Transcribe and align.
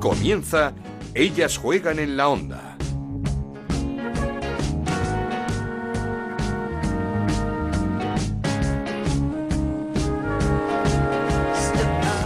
Comienza 0.00 0.72
Ellas 1.12 1.58
juegan 1.58 1.98
en 1.98 2.16
la 2.16 2.28
onda. 2.28 2.76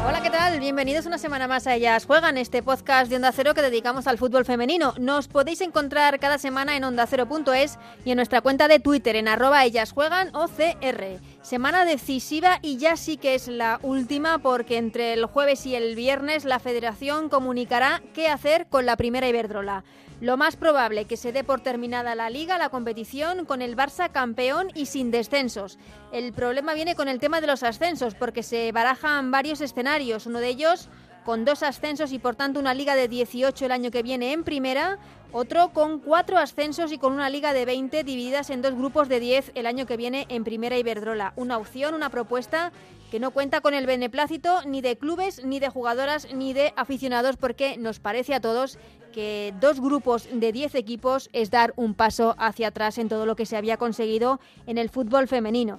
Hola, 0.07 0.21
¿qué 0.23 0.29
tal? 0.29 0.61
Bienvenidos 0.61 1.07
una 1.07 1.17
semana 1.17 1.49
más 1.49 1.67
a 1.67 1.75
Ellas 1.75 2.05
Juegan, 2.05 2.37
este 2.37 2.63
podcast 2.63 3.09
de 3.09 3.17
Onda 3.17 3.33
Cero 3.33 3.55
que 3.55 3.63
dedicamos 3.63 4.07
al 4.07 4.19
fútbol 4.19 4.45
femenino. 4.45 4.93
Nos 4.99 5.29
podéis 5.29 5.63
encontrar 5.63 6.21
cada 6.21 6.37
semana 6.37 6.77
en 6.77 6.85
ondacero.es 6.85 7.79
y 8.05 8.11
en 8.11 8.17
nuestra 8.17 8.43
cuenta 8.43 8.69
de 8.69 8.81
Twitter 8.81 9.17
en 9.17 9.29
arroba 9.29 9.65
Ellas 9.65 9.93
Juegan 9.93 10.29
o 10.35 10.47
CR. 10.49 11.32
Semana 11.43 11.85
decisiva 11.85 12.61
y 12.63 12.77
ya 12.77 12.97
sí 12.97 13.17
que 13.17 13.35
es 13.35 13.49
la 13.49 13.81
última 13.83 14.39
porque 14.39 14.77
entre 14.77 15.13
el 15.13 15.27
jueves 15.27 15.67
y 15.67 15.75
el 15.75 15.97
viernes 15.97 16.45
la 16.45 16.61
federación 16.61 17.29
comunicará 17.29 18.01
qué 18.15 18.29
hacer 18.29 18.69
con 18.69 18.87
la 18.87 18.97
primera 18.97 19.29
Iberdrola. 19.29 19.83
Lo 20.21 20.37
más 20.37 20.55
probable 20.55 21.07
que 21.07 21.17
se 21.17 21.33
dé 21.33 21.43
por 21.43 21.61
terminada 21.61 22.15
la 22.15 22.31
liga, 22.31 22.59
la 22.59 22.69
competición, 22.69 23.45
con 23.45 23.61
el 23.61 23.77
Barça 23.77 24.13
campeón 24.13 24.69
y 24.73 24.87
sin 24.87 25.11
descensos. 25.11 25.81
El 26.13 26.33
problema 26.33 26.75
viene 26.75 26.95
con 26.95 27.09
el 27.09 27.19
tema 27.19 27.41
de 27.41 27.49
los 27.49 27.65
ascensos, 27.65 28.15
porque 28.15 28.45
se 28.45 28.71
barajan 28.71 29.33
varios 29.33 29.61
escenarios. 29.61 30.27
Uno 30.27 30.39
de 30.39 30.47
ellos 30.47 30.89
con 31.25 31.45
dos 31.45 31.63
ascensos 31.63 32.13
y 32.13 32.19
por 32.19 32.37
tanto 32.37 32.61
una 32.61 32.75
liga 32.75 32.95
de 32.95 33.09
18 33.09 33.67
el 33.67 33.73
año 33.73 33.91
que 33.91 34.03
viene 34.03 34.33
en 34.33 34.45
primera, 34.45 34.99
otro 35.33 35.73
con 35.73 36.01
cuatro 36.01 36.39
ascensos 36.39 36.93
y 36.93 36.99
con 36.99 37.13
una 37.13 37.31
liga 37.31 37.53
de 37.53 37.65
20 37.65 38.05
divididas 38.05 38.51
en 38.51 38.63
dos 38.63 38.75
grupos 38.75 39.09
de 39.09 39.21
10 39.21 39.53
el 39.55 39.67
año 39.67 39.87
que 39.87 39.97
viene 39.97 40.27
en 40.29 40.45
primera 40.45 40.77
Iberdrola. 40.77 41.33
Una 41.37 41.59
opción, 41.59 41.95
una 41.95 42.11
propuesta 42.11 42.73
que 43.11 43.21
no 43.21 43.31
cuenta 43.31 43.61
con 43.61 43.75
el 43.75 43.87
beneplácito 43.87 44.63
ni 44.67 44.81
de 44.81 44.97
clubes, 44.97 45.45
ni 45.45 45.61
de 45.61 45.69
jugadoras, 45.69 46.33
ni 46.35 46.53
de 46.53 46.73
aficionados, 46.77 47.37
porque 47.37 47.77
nos 47.77 48.01
parece 48.01 48.35
a 48.35 48.41
todos 48.41 48.79
que 49.13 49.55
dos 49.61 49.81
grupos 49.81 50.29
de 50.33 50.53
10 50.53 50.75
equipos 50.75 51.29
es 51.33 51.51
dar 51.51 51.73
un 51.77 51.95
paso 51.95 52.35
hacia 52.39 52.69
atrás 52.69 52.99
en 52.99 53.09
todo 53.09 53.27
lo 53.27 53.37
que 53.37 53.47
se 53.47 53.57
había 53.57 53.77
conseguido 53.77 54.41
en 54.67 54.79
el 54.79 54.89
fútbol 54.89 55.29
femenino. 55.29 55.79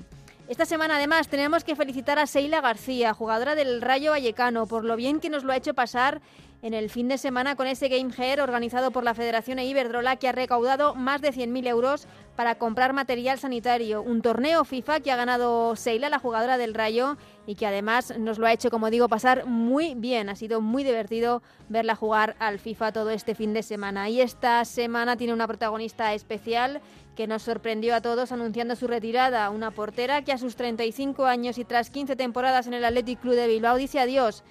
Esta 0.49 0.65
semana 0.65 0.97
además 0.97 1.29
tenemos 1.29 1.63
que 1.63 1.75
felicitar 1.75 2.19
a 2.19 2.27
Seila 2.27 2.59
García, 2.59 3.13
jugadora 3.13 3.55
del 3.55 3.81
Rayo 3.81 4.11
Vallecano, 4.11 4.67
por 4.67 4.83
lo 4.83 4.97
bien 4.97 5.21
que 5.21 5.29
nos 5.29 5.45
lo 5.45 5.53
ha 5.53 5.55
hecho 5.55 5.73
pasar 5.73 6.21
en 6.63 6.73
el 6.73 6.89
fin 6.89 7.09
de 7.09 7.17
semana 7.17 7.57
con 7.57 7.67
ese 7.67 7.89
Game 7.89 8.13
Hair 8.17 8.39
organizado 8.39 8.91
por 8.91 9.03
la 9.03 9.13
Federación 9.13 9.59
e 9.59 9.65
Iberdrola 9.65 10.15
que 10.15 10.29
ha 10.29 10.31
recaudado 10.31 10.95
más 10.95 11.21
de 11.21 11.33
100.000 11.33 11.67
euros 11.67 12.07
para 12.37 12.55
comprar 12.55 12.93
material 12.93 13.37
sanitario. 13.37 14.01
Un 14.01 14.21
torneo 14.21 14.63
FIFA 14.63 15.01
que 15.01 15.11
ha 15.11 15.17
ganado 15.17 15.75
Seila, 15.75 16.07
la 16.07 16.19
jugadora 16.19 16.57
del 16.57 16.73
Rayo, 16.73 17.17
y 17.45 17.55
que 17.55 17.67
además 17.67 18.17
nos 18.17 18.39
lo 18.39 18.47
ha 18.47 18.53
hecho, 18.53 18.71
como 18.71 18.89
digo, 18.89 19.09
pasar 19.09 19.45
muy 19.45 19.93
bien. 19.93 20.29
Ha 20.29 20.35
sido 20.35 20.61
muy 20.61 20.85
divertido 20.85 21.43
verla 21.67 21.95
jugar 21.95 22.37
al 22.39 22.59
FIFA 22.59 22.93
todo 22.93 23.09
este 23.09 23.35
fin 23.35 23.53
de 23.53 23.61
semana. 23.61 24.09
Y 24.09 24.21
esta 24.21 24.63
semana 24.63 25.17
tiene 25.17 25.33
una 25.33 25.47
protagonista 25.47 26.13
especial 26.13 26.81
que 27.17 27.27
nos 27.27 27.43
sorprendió 27.43 27.93
a 27.93 28.01
todos 28.01 28.31
anunciando 28.31 28.77
su 28.77 28.87
retirada, 28.87 29.49
una 29.49 29.71
portera 29.71 30.23
que 30.23 30.31
a 30.31 30.37
sus 30.37 30.55
35 30.55 31.25
años 31.25 31.57
y 31.57 31.65
tras 31.65 31.89
15 31.89 32.15
temporadas 32.15 32.67
en 32.67 32.73
el 32.73 32.85
Athletic 32.85 33.19
Club 33.19 33.35
de 33.35 33.47
Bilbao 33.47 33.75
dice 33.75 33.99
adiós 33.99 34.43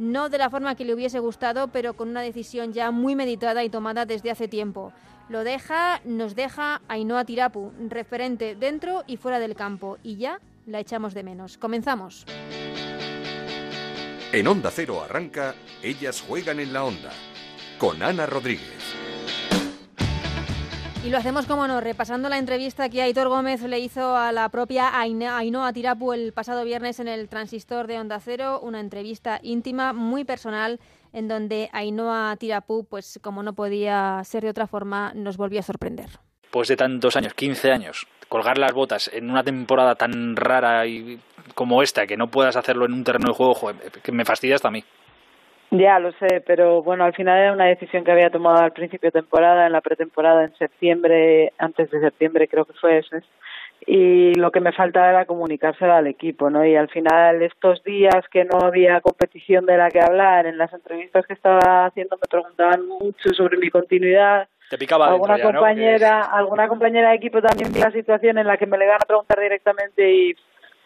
no 0.00 0.30
de 0.30 0.38
la 0.38 0.50
forma 0.50 0.74
que 0.74 0.84
le 0.84 0.94
hubiese 0.94 1.20
gustado, 1.20 1.68
pero 1.68 1.94
con 1.94 2.08
una 2.08 2.22
decisión 2.22 2.72
ya 2.72 2.90
muy 2.90 3.14
meditada 3.14 3.62
y 3.62 3.70
tomada 3.70 4.06
desde 4.06 4.30
hace 4.30 4.48
tiempo. 4.48 4.92
Lo 5.28 5.44
deja, 5.44 6.00
nos 6.04 6.34
deja 6.34 6.80
Ainhoa 6.88 7.24
Tirapu, 7.24 7.70
referente 7.88 8.56
dentro 8.56 9.04
y 9.06 9.16
fuera 9.16 9.38
del 9.38 9.54
campo, 9.54 9.98
y 10.02 10.16
ya 10.16 10.40
la 10.66 10.80
echamos 10.80 11.14
de 11.14 11.22
menos. 11.22 11.58
Comenzamos. 11.58 12.24
En 14.32 14.46
Onda 14.46 14.70
Cero 14.72 15.02
arranca 15.02 15.54
Ellas 15.82 16.22
juegan 16.26 16.60
en 16.60 16.72
la 16.72 16.84
onda 16.84 17.10
con 17.78 18.02
Ana 18.02 18.26
Rodríguez. 18.26 18.79
Y 21.02 21.08
lo 21.08 21.16
hacemos, 21.16 21.46
como 21.46 21.66
no, 21.66 21.80
repasando 21.80 22.28
la 22.28 22.36
entrevista 22.36 22.90
que 22.90 23.00
Aitor 23.00 23.28
Gómez 23.28 23.62
le 23.62 23.78
hizo 23.78 24.14
a 24.16 24.32
la 24.32 24.50
propia 24.50 25.00
Ainhoa 25.00 25.72
Tirapu 25.72 26.12
el 26.12 26.34
pasado 26.34 26.62
viernes 26.62 27.00
en 27.00 27.08
el 27.08 27.26
transistor 27.30 27.86
de 27.86 27.98
Onda 27.98 28.20
Cero, 28.20 28.60
una 28.62 28.80
entrevista 28.80 29.40
íntima, 29.42 29.94
muy 29.94 30.24
personal, 30.24 30.78
en 31.14 31.26
donde 31.26 31.70
Ainhoa 31.72 32.36
Tirapu, 32.38 32.84
pues 32.84 33.18
como 33.22 33.42
no 33.42 33.54
podía 33.54 34.20
ser 34.24 34.42
de 34.42 34.50
otra 34.50 34.66
forma, 34.66 35.12
nos 35.14 35.38
volvió 35.38 35.60
a 35.60 35.62
sorprender. 35.62 36.10
Pues 36.50 36.68
de 36.68 36.76
tantos 36.76 37.16
años, 37.16 37.32
15 37.32 37.72
años, 37.72 38.06
colgar 38.28 38.58
las 38.58 38.74
botas 38.74 39.10
en 39.10 39.30
una 39.30 39.42
temporada 39.42 39.94
tan 39.94 40.36
rara 40.36 40.86
y 40.86 41.18
como 41.54 41.82
esta, 41.82 42.06
que 42.06 42.18
no 42.18 42.30
puedas 42.30 42.56
hacerlo 42.56 42.84
en 42.84 42.92
un 42.92 43.04
terreno 43.04 43.28
de 43.28 43.34
juego, 43.34 43.54
joder, 43.54 43.90
que 44.02 44.12
me 44.12 44.26
fastidia 44.26 44.56
hasta 44.56 44.68
a 44.68 44.72
mí. 44.72 44.84
Ya 45.70 46.00
lo 46.00 46.10
sé, 46.12 46.42
pero 46.44 46.82
bueno, 46.82 47.04
al 47.04 47.14
final 47.14 47.38
era 47.38 47.52
una 47.52 47.66
decisión 47.66 48.02
que 48.02 48.10
había 48.10 48.30
tomado 48.30 48.58
al 48.58 48.72
principio 48.72 49.08
de 49.08 49.20
temporada, 49.20 49.66
en 49.66 49.72
la 49.72 49.80
pretemporada, 49.80 50.44
en 50.44 50.54
septiembre, 50.56 51.52
antes 51.58 51.90
de 51.90 52.00
septiembre 52.00 52.48
creo 52.48 52.64
que 52.64 52.72
fue 52.72 52.98
ese. 52.98 53.22
Y 53.86 54.34
lo 54.34 54.50
que 54.50 54.60
me 54.60 54.72
faltaba 54.72 55.10
era 55.10 55.24
comunicárselo 55.26 55.92
al 55.94 56.08
equipo, 56.08 56.50
¿no? 56.50 56.66
Y 56.66 56.74
al 56.74 56.88
final, 56.88 57.40
estos 57.42 57.82
días 57.84 58.28
que 58.30 58.44
no 58.44 58.58
había 58.60 59.00
competición 59.00 59.64
de 59.64 59.76
la 59.76 59.90
que 59.90 60.00
hablar, 60.00 60.46
en 60.46 60.58
las 60.58 60.72
entrevistas 60.72 61.24
que 61.26 61.34
estaba 61.34 61.86
haciendo 61.86 62.16
me 62.16 62.28
preguntaban 62.28 62.86
mucho 62.86 63.32
sobre 63.32 63.56
mi 63.56 63.70
continuidad. 63.70 64.48
Te 64.68 64.76
picaba 64.76 65.08
alguna 65.08 65.38
ya, 65.38 65.44
¿no? 65.44 65.50
compañera, 65.52 66.20
alguna 66.22 66.68
compañera 66.68 67.10
de 67.10 67.16
equipo 67.16 67.40
también 67.40 67.72
vi 67.72 67.80
la 67.80 67.92
situación 67.92 68.38
en 68.38 68.46
la 68.46 68.56
que 68.56 68.66
me 68.66 68.76
le 68.76 68.84
iban 68.84 68.98
a 69.02 69.06
preguntar 69.06 69.40
directamente 69.40 70.12
y 70.12 70.34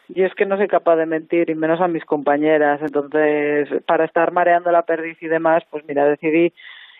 yo 0.08 0.26
es 0.26 0.34
que 0.34 0.46
no 0.46 0.56
soy 0.56 0.68
capaz 0.68 0.96
de 0.96 1.06
mentir 1.06 1.50
y 1.50 1.54
menos 1.54 1.80
a 1.80 1.88
mis 1.88 2.04
compañeras. 2.04 2.80
Entonces 2.82 3.68
para 3.86 4.04
estar 4.04 4.32
mareando 4.32 4.70
la 4.70 4.82
perdiz 4.82 5.22
y 5.22 5.28
demás 5.28 5.62
pues 5.70 5.84
mira 5.86 6.06
decidí 6.06 6.52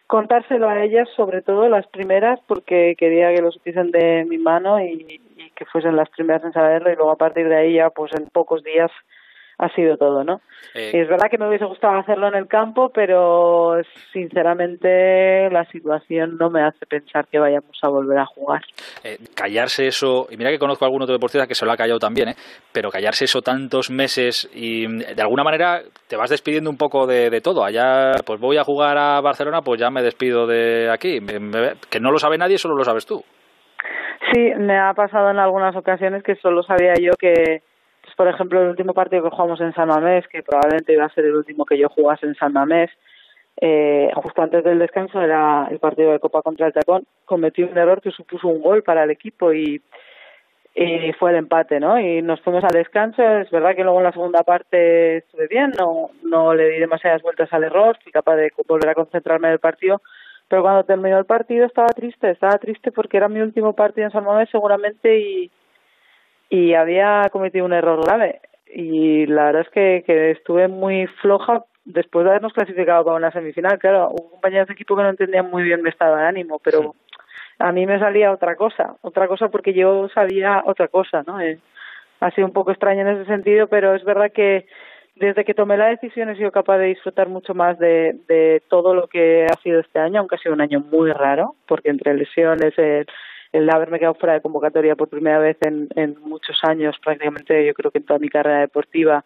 contárselo 0.06 0.68
a 0.68 0.82
ellas 0.82 1.08
sobre 1.16 1.42
todo 1.42 1.68
las 1.68 1.86
primeras 1.86 2.40
porque 2.46 2.94
quería 2.98 3.34
que 3.34 3.42
lo 3.42 3.50
supiesen 3.50 3.90
de 3.90 4.24
mi 4.24 4.38
mano 4.38 4.80
y, 4.80 5.20
y 5.36 5.50
que 5.50 5.64
fuesen 5.64 5.96
las 5.96 6.08
primeras 6.10 6.44
en 6.44 6.52
saberlo. 6.52 6.90
Y 6.90 6.96
luego 6.96 7.10
a 7.10 7.16
partir 7.16 7.48
de 7.48 7.56
ahí 7.56 7.74
ya 7.74 7.90
pues 7.90 8.12
en 8.14 8.26
pocos 8.26 8.62
días 8.62 8.90
ha 9.58 9.68
sido 9.74 9.96
todo, 9.96 10.24
¿no? 10.24 10.40
Eh, 10.74 10.90
Y 10.94 10.98
es 11.00 11.08
verdad 11.08 11.28
que 11.30 11.38
me 11.38 11.48
hubiese 11.48 11.64
gustado 11.64 11.98
hacerlo 11.98 12.26
en 12.28 12.34
el 12.34 12.48
campo, 12.48 12.90
pero 12.92 13.76
sinceramente 14.12 15.48
la 15.50 15.64
situación 15.66 16.36
no 16.38 16.50
me 16.50 16.62
hace 16.62 16.86
pensar 16.86 17.26
que 17.28 17.38
vayamos 17.38 17.78
a 17.82 17.88
volver 17.88 18.18
a 18.18 18.26
jugar. 18.26 18.62
eh, 19.04 19.18
callarse 19.34 19.86
eso, 19.86 20.26
y 20.30 20.36
mira 20.36 20.50
que 20.50 20.58
conozco 20.58 20.84
a 20.84 20.88
algún 20.88 21.02
otro 21.02 21.14
deportista 21.14 21.46
que 21.46 21.54
se 21.54 21.64
lo 21.66 21.72
ha 21.72 21.76
callado 21.76 21.98
también, 21.98 22.30
¿eh? 22.30 22.34
pero 22.72 22.90
callarse 22.90 23.24
eso 23.26 23.42
tantos 23.42 23.90
meses 23.90 24.48
y 24.54 24.86
mm, 24.88 24.98
de 25.14 25.22
alguna 25.22 25.44
manera 25.44 25.82
te 26.08 26.16
vas 26.16 26.30
despidiendo 26.30 26.70
un 26.70 26.76
poco 26.78 27.06
de, 27.06 27.30
de 27.30 27.40
todo. 27.40 27.64
Allá, 27.64 28.12
pues 28.26 28.40
voy 28.40 28.56
a 28.56 28.64
jugar 28.64 28.96
a 28.98 29.20
Barcelona, 29.20 29.62
pues 29.62 29.80
ya 29.80 29.90
me 29.90 30.02
despido 30.02 30.46
de 30.46 30.90
aquí. 30.90 31.20
Me- 31.20 31.38
me- 31.38 31.72
que 31.90 32.00
no 32.00 32.10
lo 32.10 32.18
sabe 32.18 32.38
nadie, 32.38 32.58
solo 32.58 32.74
lo 32.76 32.84
sabes 32.84 33.06
tú. 33.06 33.22
Sí, 34.32 34.50
me 34.56 34.78
ha 34.78 34.92
pasado 34.94 35.30
en 35.30 35.38
algunas 35.38 35.76
ocasiones 35.76 36.22
que 36.22 36.34
solo 36.36 36.62
sabía 36.62 36.94
yo 37.00 37.12
que, 37.18 37.62
por 38.16 38.28
ejemplo, 38.28 38.62
el 38.62 38.68
último 38.68 38.94
partido 38.94 39.22
que 39.22 39.30
jugamos 39.30 39.60
en 39.60 39.74
San 39.74 39.88
Mamés, 39.88 40.26
que 40.28 40.42
probablemente 40.42 40.92
iba 40.92 41.04
a 41.04 41.14
ser 41.14 41.24
el 41.24 41.36
último 41.36 41.64
que 41.64 41.78
yo 41.78 41.88
jugase 41.88 42.26
en 42.26 42.34
San 42.34 42.52
Mamés, 42.52 42.90
eh, 43.60 44.10
justo 44.14 44.42
antes 44.42 44.64
del 44.64 44.78
descanso 44.78 45.20
era 45.20 45.68
el 45.70 45.78
partido 45.78 46.12
de 46.12 46.18
Copa 46.18 46.42
contra 46.42 46.66
el 46.66 46.72
Tacón, 46.72 47.04
cometí 47.24 47.62
un 47.62 47.76
error 47.78 48.00
que 48.00 48.10
supuso 48.10 48.48
un 48.48 48.62
gol 48.62 48.82
para 48.82 49.04
el 49.04 49.10
equipo 49.10 49.52
y, 49.52 49.80
y 50.74 51.12
fue 51.12 51.30
el 51.30 51.36
empate, 51.36 51.78
¿no? 51.78 51.98
Y 52.00 52.20
nos 52.20 52.40
fuimos 52.40 52.64
al 52.64 52.72
descanso. 52.72 53.22
Es 53.22 53.50
verdad 53.50 53.76
que 53.76 53.84
luego 53.84 53.98
en 53.98 54.04
la 54.04 54.12
segunda 54.12 54.42
parte 54.42 55.18
estuve 55.18 55.46
bien, 55.46 55.72
no, 55.78 56.10
no 56.22 56.54
le 56.54 56.68
di 56.70 56.78
demasiadas 56.80 57.22
vueltas 57.22 57.52
al 57.52 57.64
error, 57.64 57.96
fui 58.02 58.10
capaz 58.10 58.36
de 58.36 58.52
volver 58.66 58.88
a 58.88 58.94
concentrarme 58.94 59.48
en 59.48 59.52
el 59.52 59.60
partido. 59.60 60.02
Pero 60.48 60.62
cuando 60.62 60.84
terminó 60.84 61.18
el 61.18 61.24
partido 61.24 61.64
estaba 61.64 61.88
triste, 61.88 62.30
estaba 62.30 62.58
triste 62.58 62.92
porque 62.92 63.16
era 63.16 63.28
mi 63.28 63.40
último 63.40 63.72
partido 63.72 64.06
en 64.06 64.12
San 64.12 64.24
Mamés 64.24 64.50
seguramente 64.50 65.18
y, 65.18 65.50
y 66.54 66.74
había 66.74 67.28
cometido 67.32 67.64
un 67.64 67.72
error 67.72 68.04
grave. 68.04 68.40
Y 68.72 69.26
la 69.26 69.46
verdad 69.46 69.62
es 69.62 69.70
que, 69.70 70.04
que 70.06 70.30
estuve 70.30 70.68
muy 70.68 71.08
floja 71.20 71.64
después 71.84 72.24
de 72.24 72.30
habernos 72.30 72.52
clasificado 72.52 73.04
para 73.04 73.16
una 73.16 73.32
semifinal. 73.32 73.78
Claro, 73.78 74.10
hubo 74.10 74.30
compañeros 74.30 74.68
de 74.68 74.74
equipo 74.74 74.96
que 74.96 75.02
no 75.02 75.10
entendían 75.10 75.50
muy 75.50 75.64
bien 75.64 75.82
mi 75.82 75.88
estado 75.88 76.16
de 76.16 76.24
ánimo, 76.24 76.60
pero 76.62 76.94
a 77.58 77.72
mí 77.72 77.86
me 77.86 77.98
salía 77.98 78.30
otra 78.30 78.54
cosa, 78.54 78.94
otra 79.02 79.26
cosa 79.26 79.48
porque 79.48 79.74
yo 79.74 80.08
sabía 80.10 80.62
otra 80.64 80.86
cosa, 80.86 81.24
¿no? 81.26 81.40
Eh, 81.40 81.58
ha 82.20 82.30
sido 82.30 82.46
un 82.46 82.52
poco 82.52 82.70
extraño 82.70 83.00
en 83.00 83.16
ese 83.16 83.24
sentido, 83.24 83.66
pero 83.66 83.96
es 83.96 84.04
verdad 84.04 84.30
que 84.32 84.66
desde 85.16 85.44
que 85.44 85.54
tomé 85.54 85.76
la 85.76 85.88
decisión 85.88 86.28
he 86.28 86.36
sido 86.36 86.52
capaz 86.52 86.78
de 86.78 86.86
disfrutar 86.86 87.28
mucho 87.28 87.54
más 87.54 87.80
de, 87.80 88.16
de 88.28 88.62
todo 88.68 88.94
lo 88.94 89.08
que 89.08 89.46
ha 89.46 89.60
sido 89.60 89.80
este 89.80 89.98
año, 89.98 90.20
aunque 90.20 90.36
ha 90.36 90.38
sido 90.38 90.54
un 90.54 90.60
año 90.60 90.78
muy 90.78 91.10
raro, 91.10 91.56
porque 91.66 91.90
entre 91.90 92.14
lesiones, 92.14 92.78
el, 92.78 93.06
el 93.54 93.70
haberme 93.70 93.98
quedado 93.98 94.14
fuera 94.14 94.34
de 94.34 94.40
convocatoria 94.40 94.96
por 94.96 95.08
primera 95.08 95.38
vez 95.38 95.56
en, 95.62 95.88
en 95.96 96.16
muchos 96.20 96.58
años, 96.62 96.96
prácticamente 97.02 97.64
yo 97.66 97.72
creo 97.72 97.90
que 97.90 97.98
en 97.98 98.04
toda 98.04 98.18
mi 98.18 98.28
carrera 98.28 98.60
deportiva 98.60 99.24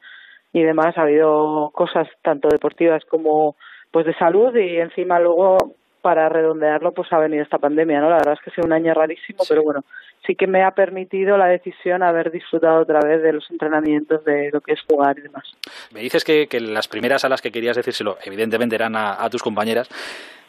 y 0.52 0.62
demás, 0.62 0.96
ha 0.96 1.02
habido 1.02 1.70
cosas 1.74 2.08
tanto 2.22 2.48
deportivas 2.48 3.04
como 3.04 3.56
pues 3.90 4.06
de 4.06 4.14
salud 4.14 4.54
y 4.56 4.78
encima 4.78 5.18
luego 5.18 5.74
para 6.00 6.28
redondearlo 6.28 6.92
pues 6.92 7.12
ha 7.12 7.18
venido 7.18 7.42
esta 7.42 7.58
pandemia, 7.58 8.00
¿no? 8.00 8.08
La 8.08 8.16
verdad 8.16 8.34
es 8.34 8.40
que 8.40 8.50
ha 8.50 8.54
sido 8.54 8.66
un 8.66 8.72
año 8.72 8.94
rarísimo, 8.94 9.40
pero 9.48 9.62
bueno, 9.62 9.84
sí 10.26 10.34
que 10.34 10.46
me 10.46 10.62
ha 10.62 10.70
permitido 10.70 11.36
la 11.36 11.46
decisión 11.46 12.02
haber 12.02 12.30
disfrutado 12.30 12.82
otra 12.82 13.00
vez 13.00 13.22
de 13.22 13.32
los 13.32 13.50
entrenamientos, 13.50 14.24
de 14.24 14.50
lo 14.52 14.60
que 14.60 14.72
es 14.72 14.80
jugar 14.88 15.18
y 15.18 15.22
demás. 15.22 15.44
Me 15.92 16.00
dices 16.00 16.24
que, 16.24 16.46
que 16.46 16.60
las 16.60 16.88
primeras 16.88 17.24
a 17.24 17.28
las 17.28 17.42
que 17.42 17.50
querías 17.50 17.76
decírselo, 17.76 18.16
evidentemente 18.24 18.76
eran 18.76 18.94
a, 18.96 19.28
tus 19.30 19.42
compañeras. 19.42 19.88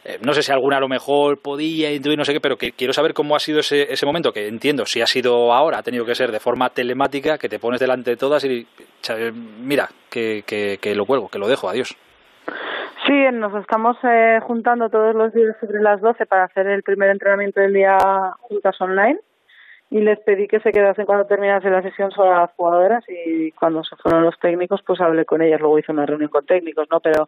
Eh, 0.05 0.17
no 0.25 0.33
sé 0.33 0.41
si 0.41 0.51
alguna 0.51 0.77
a 0.77 0.79
lo 0.79 0.87
mejor 0.87 1.41
podía 1.41 1.91
intuir, 1.91 2.17
no 2.17 2.23
sé 2.23 2.33
qué, 2.33 2.39
pero 2.39 2.57
que 2.57 2.71
quiero 2.71 2.93
saber 2.93 3.13
cómo 3.13 3.35
ha 3.35 3.39
sido 3.39 3.59
ese, 3.59 3.91
ese 3.91 4.05
momento, 4.05 4.31
que 4.31 4.47
entiendo, 4.47 4.85
si 4.85 5.01
ha 5.01 5.05
sido 5.05 5.53
ahora, 5.53 5.79
ha 5.79 5.83
tenido 5.83 6.05
que 6.05 6.15
ser 6.15 6.31
de 6.31 6.39
forma 6.39 6.69
telemática, 6.69 7.37
que 7.37 7.49
te 7.49 7.59
pones 7.59 7.79
delante 7.79 8.11
de 8.11 8.17
todas 8.17 8.45
y 8.45 8.65
mira, 9.59 9.89
que, 10.09 10.43
que, 10.45 10.95
lo 10.95 11.05
cuelgo, 11.05 11.29
que 11.29 11.39
lo 11.39 11.47
dejo, 11.47 11.69
adiós. 11.69 11.95
Sí, 13.05 13.13
nos 13.33 13.53
estamos 13.61 13.97
eh, 14.03 14.39
juntando 14.43 14.89
todos 14.89 15.15
los 15.15 15.33
días 15.33 15.55
sobre 15.59 15.81
las 15.81 15.99
12 15.99 16.25
para 16.25 16.45
hacer 16.45 16.67
el 16.67 16.83
primer 16.83 17.09
entrenamiento 17.09 17.59
del 17.59 17.73
día 17.73 17.97
juntas 18.41 18.79
online 18.79 19.19
y 19.91 20.01
les 20.01 20.19
pedí 20.19 20.47
que 20.47 20.59
se 20.59 20.71
quedasen 20.71 21.05
cuando 21.05 21.25
terminase 21.25 21.69
la 21.69 21.81
sesión 21.81 22.11
solo 22.11 22.33
las 22.33 22.51
jugadoras 22.51 23.03
y 23.07 23.51
cuando 23.53 23.83
se 23.83 23.95
fueron 23.95 24.23
los 24.23 24.37
técnicos 24.39 24.81
pues 24.85 25.01
hablé 25.01 25.25
con 25.25 25.41
ellas, 25.41 25.59
luego 25.59 25.79
hice 25.79 25.91
una 25.91 26.05
reunión 26.05 26.29
con 26.29 26.45
técnicos, 26.45 26.87
¿no? 26.91 26.99
Pero 26.99 27.27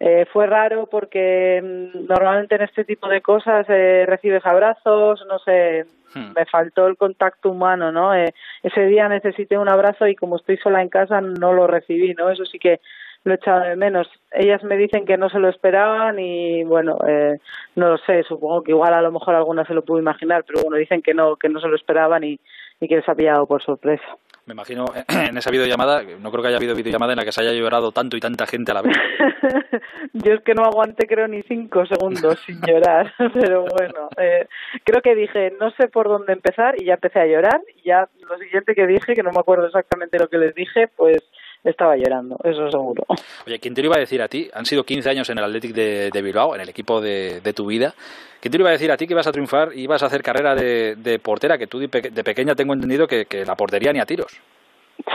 eh, 0.00 0.26
fue 0.32 0.46
raro 0.46 0.86
porque 0.90 1.60
mm, 1.62 2.06
normalmente 2.08 2.56
en 2.56 2.62
este 2.62 2.84
tipo 2.84 3.08
de 3.08 3.20
cosas 3.20 3.66
eh, 3.68 4.04
recibes 4.06 4.44
abrazos, 4.44 5.24
no 5.28 5.38
sé, 5.38 5.86
hmm. 6.14 6.32
me 6.36 6.46
faltó 6.46 6.86
el 6.86 6.96
contacto 6.96 7.50
humano, 7.50 7.92
¿no? 7.92 8.14
Eh, 8.14 8.34
ese 8.62 8.86
día 8.86 9.08
necesité 9.08 9.56
un 9.56 9.68
abrazo 9.68 10.06
y 10.06 10.16
como 10.16 10.36
estoy 10.36 10.56
sola 10.58 10.82
en 10.82 10.88
casa 10.88 11.20
no 11.20 11.52
lo 11.52 11.66
recibí, 11.66 12.14
¿no? 12.14 12.30
Eso 12.30 12.44
sí 12.44 12.58
que 12.58 12.80
lo 13.24 13.32
he 13.32 13.36
echado 13.36 13.60
de 13.60 13.76
menos. 13.76 14.08
Ellas 14.32 14.62
me 14.64 14.76
dicen 14.76 15.06
que 15.06 15.16
no 15.16 15.30
se 15.30 15.38
lo 15.38 15.48
esperaban 15.48 16.18
y 16.18 16.64
bueno, 16.64 16.98
eh, 17.06 17.38
no 17.76 17.90
lo 17.90 17.98
sé, 17.98 18.22
supongo 18.24 18.62
que 18.62 18.72
igual 18.72 18.94
a 18.94 19.02
lo 19.02 19.12
mejor 19.12 19.34
alguna 19.34 19.64
se 19.64 19.74
lo 19.74 19.82
pudo 19.82 19.98
imaginar, 19.98 20.44
pero 20.46 20.62
bueno, 20.62 20.76
dicen 20.76 21.02
que 21.02 21.14
no, 21.14 21.36
que 21.36 21.48
no 21.48 21.60
se 21.60 21.68
lo 21.68 21.76
esperaban 21.76 22.24
y, 22.24 22.38
y 22.80 22.88
que 22.88 22.96
les 22.96 23.08
ha 23.08 23.14
pillado 23.14 23.46
por 23.46 23.62
sorpresa. 23.62 24.16
Me 24.46 24.52
imagino 24.52 24.84
en 25.08 25.38
esa 25.38 25.50
videollamada, 25.50 26.02
no 26.02 26.30
creo 26.30 26.42
que 26.42 26.48
haya 26.48 26.58
habido 26.58 26.74
videollamada 26.74 27.12
en 27.12 27.18
la 27.18 27.24
que 27.24 27.32
se 27.32 27.40
haya 27.40 27.52
llorado 27.52 27.92
tanto 27.92 28.16
y 28.16 28.20
tanta 28.20 28.46
gente 28.46 28.72
a 28.72 28.74
la 28.74 28.82
vez. 28.82 28.94
Yo 30.12 30.34
es 30.34 30.42
que 30.42 30.54
no 30.54 30.64
aguanté 30.64 31.06
creo 31.06 31.26
ni 31.28 31.42
cinco 31.42 31.86
segundos 31.86 32.38
sin 32.44 32.60
llorar, 32.60 33.12
pero 33.34 33.64
bueno, 33.64 34.08
eh, 34.18 34.46
creo 34.84 35.00
que 35.00 35.14
dije 35.14 35.52
no 35.58 35.70
sé 35.72 35.88
por 35.88 36.08
dónde 36.08 36.34
empezar 36.34 36.74
y 36.80 36.86
ya 36.86 36.94
empecé 36.94 37.20
a 37.20 37.26
llorar 37.26 37.60
y 37.76 37.88
ya 37.88 38.08
lo 38.28 38.38
siguiente 38.38 38.74
que 38.74 38.86
dije, 38.86 39.14
que 39.14 39.22
no 39.22 39.32
me 39.32 39.40
acuerdo 39.40 39.66
exactamente 39.66 40.18
lo 40.18 40.28
que 40.28 40.38
les 40.38 40.54
dije, 40.54 40.88
pues 40.94 41.18
estaba 41.64 41.96
llorando, 41.96 42.36
eso 42.44 42.70
seguro. 42.70 43.04
Oye, 43.46 43.58
¿quién 43.58 43.74
te 43.74 43.82
lo 43.82 43.86
iba 43.86 43.96
a 43.96 44.00
decir 44.00 44.22
a 44.22 44.28
ti? 44.28 44.50
Han 44.52 44.66
sido 44.66 44.84
15 44.84 45.10
años 45.10 45.30
en 45.30 45.38
el 45.38 45.44
Athletic 45.44 45.74
de, 45.74 46.22
Bilbao, 46.22 46.54
en 46.54 46.60
el 46.60 46.68
equipo 46.68 47.00
de, 47.00 47.40
tu 47.54 47.66
vida. 47.66 47.94
¿Quién 48.40 48.52
te 48.52 48.58
lo 48.58 48.62
iba 48.62 48.70
a 48.70 48.72
decir 48.72 48.92
a 48.92 48.96
ti 48.96 49.06
que 49.06 49.14
ibas 49.14 49.26
a 49.26 49.32
triunfar 49.32 49.70
y 49.74 49.82
ibas 49.82 50.02
a 50.02 50.06
hacer 50.06 50.22
carrera 50.22 50.54
de, 50.54 51.20
portera? 51.22 51.56
Que 51.56 51.66
tú 51.66 51.78
de, 51.78 51.88
pequeña 51.88 52.54
tengo 52.54 52.74
entendido 52.74 53.06
que, 53.06 53.26
la 53.46 53.56
portería 53.56 53.92
ni 53.92 54.00
a 54.00 54.06
tiros. 54.06 54.40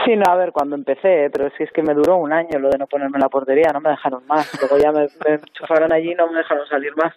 Sí, 0.04 0.14
no, 0.14 0.24
a 0.30 0.36
ver, 0.36 0.52
cuando 0.52 0.76
empecé, 0.76 1.24
¿eh? 1.24 1.30
pero 1.30 1.50
si 1.56 1.62
es 1.62 1.72
que 1.72 1.82
me 1.82 1.94
duró 1.94 2.16
un 2.16 2.32
año 2.32 2.58
lo 2.58 2.68
de 2.68 2.76
no 2.76 2.86
ponerme 2.86 3.16
en 3.16 3.22
la 3.22 3.28
portería, 3.30 3.70
no 3.72 3.80
me 3.80 3.90
dejaron 3.90 4.26
más. 4.26 4.50
Luego 4.60 4.76
ya 4.76 4.92
me, 4.92 5.08
me 5.24 5.34
enchufaron 5.36 5.92
allí 5.92 6.12
y 6.12 6.14
no 6.14 6.30
me 6.30 6.38
dejaron 6.38 6.66
salir 6.66 6.94
más 6.96 7.14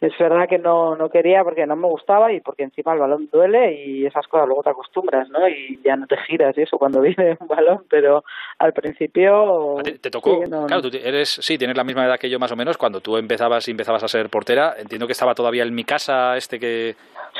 es 0.00 0.16
verdad 0.18 0.48
que 0.48 0.58
no, 0.58 0.96
no 0.96 1.10
quería 1.10 1.44
porque 1.44 1.66
no 1.66 1.76
me 1.76 1.86
gustaba 1.86 2.32
y 2.32 2.40
porque 2.40 2.62
encima 2.62 2.94
el 2.94 3.00
balón 3.00 3.28
duele 3.30 3.84
y 3.84 4.06
esas 4.06 4.26
cosas 4.28 4.46
luego 4.46 4.62
te 4.62 4.70
acostumbras, 4.70 5.28
¿no? 5.28 5.46
Y 5.46 5.78
ya 5.84 5.94
no 5.96 6.06
te 6.06 6.16
giras 6.16 6.56
y 6.56 6.62
eso 6.62 6.78
cuando 6.78 7.00
viene 7.02 7.36
un 7.38 7.48
balón, 7.48 7.84
pero 7.90 8.24
al 8.58 8.72
principio... 8.72 9.76
¿Te, 9.84 10.10
tocó? 10.10 10.40
claro, 10.40 10.82
tú 10.82 10.90
eres, 10.92 11.28
sí, 11.28 11.58
tienes 11.58 11.76
la 11.76 11.84
misma 11.84 12.06
edad 12.06 12.18
que 12.18 12.30
yo 12.30 12.38
más 12.38 12.52
o 12.52 12.56
menos. 12.56 12.78
Cuando 12.78 13.00
tú 13.00 13.18
empezabas 13.18 13.68
y 13.68 13.72
empezabas 13.72 14.02
a 14.02 14.08
ser 14.08 14.30
portera, 14.30 14.74
entiendo 14.78 15.06
que 15.06 15.12
estaba 15.12 15.34
todavía 15.34 15.64
en 15.64 15.74
mi 15.74 15.84
casa 15.84 16.36
este 16.36 16.58
que... 16.58 16.94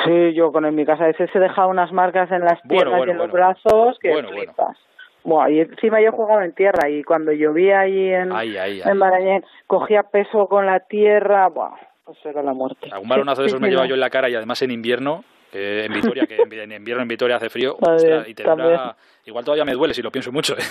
Sí, 0.05 0.35
yo 0.35 0.53
con 0.53 0.67
en 0.67 0.75
mi 0.75 0.85
casa 0.85 1.09
ese 1.09 1.29
se 1.29 1.39
dejaba 1.39 1.67
unas 1.69 1.93
marcas 1.93 2.31
en 2.31 2.45
las 2.45 2.61
piernas 2.63 3.07
y 3.07 3.11
en 3.11 3.19
los 3.19 3.33
brazos 3.33 3.99
que 4.01 4.23
flipas. 4.23 4.77
Bueno, 5.25 5.51
y 5.51 5.61
encima 5.61 6.01
yo 6.01 6.13
jugaba 6.13 6.45
en 6.45 6.53
tierra 6.53 6.89
y 6.89 7.03
cuando 7.03 7.33
llovía 7.33 7.81
ahí 7.81 8.09
en, 8.09 8.33
en 8.33 8.97
Marañén 8.97 9.45
cogía 9.67 10.05
peso 10.05 10.47
con 10.47 10.65
la 10.65 10.81
tierra, 10.81 11.51
buah, 12.05 12.15
será 12.23 12.43
la 12.43 12.53
muerte. 12.53 12.89
Algún 12.91 13.09
balonazo 13.09 13.43
de 13.43 13.49
esos 13.49 13.61
me 13.61 13.69
lleva 13.69 13.87
yo 13.87 13.95
en 13.95 14.01
la 14.01 14.11
cara 14.11 14.29
y 14.29 14.35
además 14.35 14.61
en 14.63 14.71
invierno, 14.71 15.25
en 15.53 15.93
Vitoria, 15.93 16.27
que 16.27 16.37
en 16.37 16.73
invierno 16.73 17.03
en 17.03 17.09
Vitoria 17.09 17.37
hace 17.37 17.49
frío, 17.49 17.77
y 18.27 18.35
te 18.35 18.45
igual 19.27 19.45
todavía 19.45 19.65
me 19.65 19.75
duele 19.75 19.95
si 19.95 20.03
lo 20.03 20.11
pienso 20.11 20.33
mucho. 20.33 20.57
¿eh? 20.57 20.63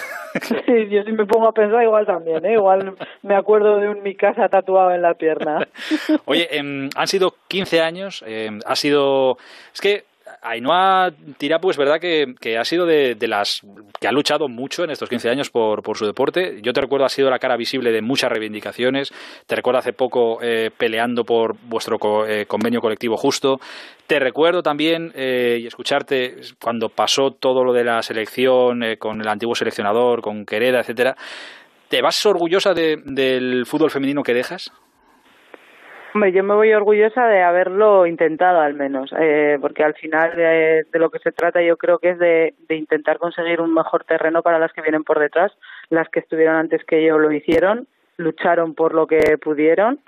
Sí, 0.41 0.89
yo 0.89 1.03
si 1.03 1.11
me 1.11 1.25
pongo 1.25 1.47
a 1.47 1.51
pensar 1.51 1.83
igual 1.83 2.05
también, 2.05 2.45
¿eh? 2.45 2.53
igual 2.53 2.95
me 3.21 3.35
acuerdo 3.35 3.77
de 3.77 3.89
un 3.89 4.01
mi 4.03 4.15
casa 4.15 4.49
tatuado 4.49 4.91
en 4.91 5.01
la 5.01 5.13
pierna. 5.13 5.67
Oye, 6.25 6.47
em, 6.51 6.89
han 6.95 7.07
sido 7.07 7.35
15 7.47 7.81
años, 7.81 8.23
em, 8.25 8.59
ha 8.65 8.75
sido... 8.75 9.37
Es 9.73 9.81
que 9.81 10.03
Ainhoa 10.41 11.11
Tirapu 11.37 11.69
es 11.69 11.77
verdad 11.77 11.99
que, 11.99 12.35
que 12.39 12.57
ha 12.57 12.65
sido 12.65 12.85
de, 12.85 13.15
las 13.27 13.61
que 13.99 14.07
ha 14.07 14.11
luchado 14.11 14.47
mucho 14.47 14.83
en 14.83 14.91
estos 14.91 15.09
15 15.09 15.29
años 15.29 15.49
por, 15.49 15.83
por, 15.83 15.97
su 15.97 16.05
deporte. 16.05 16.59
Yo 16.61 16.73
te 16.73 16.81
recuerdo, 16.81 17.05
ha 17.05 17.09
sido 17.09 17.29
la 17.29 17.39
cara 17.39 17.57
visible 17.57 17.91
de 17.91 18.01
muchas 18.01 18.31
reivindicaciones. 18.31 19.11
Te 19.45 19.55
recuerdo 19.55 19.79
hace 19.79 19.93
poco 19.93 20.39
eh, 20.41 20.71
peleando 20.75 21.23
por 21.23 21.55
vuestro 21.63 21.97
eh, 22.27 22.45
convenio 22.45 22.81
colectivo 22.81 23.17
justo. 23.17 23.59
Te 24.07 24.19
recuerdo 24.19 24.63
también 24.63 25.11
eh, 25.15 25.59
y 25.61 25.67
escucharte 25.67 26.37
cuando 26.61 26.89
pasó 26.89 27.31
todo 27.31 27.63
lo 27.63 27.73
de 27.73 27.83
la 27.83 28.01
selección 28.01 28.81
con 28.97 29.21
el 29.21 29.27
antiguo 29.27 29.55
seleccionador, 29.55 30.21
con 30.21 30.45
Quereda, 30.45 30.79
etcétera. 30.79 31.15
¿Te 31.89 32.01
vas 32.01 32.23
orgullosa 32.25 32.73
del 32.73 33.65
fútbol 33.65 33.91
femenino 33.91 34.23
que 34.23 34.33
dejas? 34.33 34.71
Hombre, 36.13 36.31
yo 36.31 36.43
me 36.43 36.55
voy 36.55 36.73
orgullosa 36.73 37.27
de 37.27 37.43
haberlo 37.43 38.07
intentado 38.07 38.61
al 38.61 38.73
menos, 38.73 39.11
eh, 39.19 39.59
porque 39.61 39.83
al 39.83 39.93
final 39.93 40.35
de, 40.35 40.85
lo 40.93 41.11
que 41.11 41.19
se 41.19 41.31
trata 41.31 41.61
yo 41.61 41.77
creo 41.77 41.99
que 41.99 42.11
es 42.11 42.19
de, 42.19 42.55
intentar 42.69 43.19
conseguir 43.19 43.61
un 43.61 43.73
mejor 43.73 44.05
terreno 44.05 44.41
para 44.41 44.57
las 44.57 44.73
que 44.73 44.81
vienen 44.81 45.03
por 45.03 45.19
detrás. 45.19 45.51
Las 45.89 46.09
que 46.09 46.19
estuvieron 46.19 46.55
antes 46.55 46.83
que 46.85 47.05
yo 47.05 47.19
lo 47.19 47.31
hicieron, 47.31 47.87
lucharon 48.17 48.73
por 48.73 48.95
lo 48.95 49.05
que 49.05 49.37
pudieron 49.37 49.99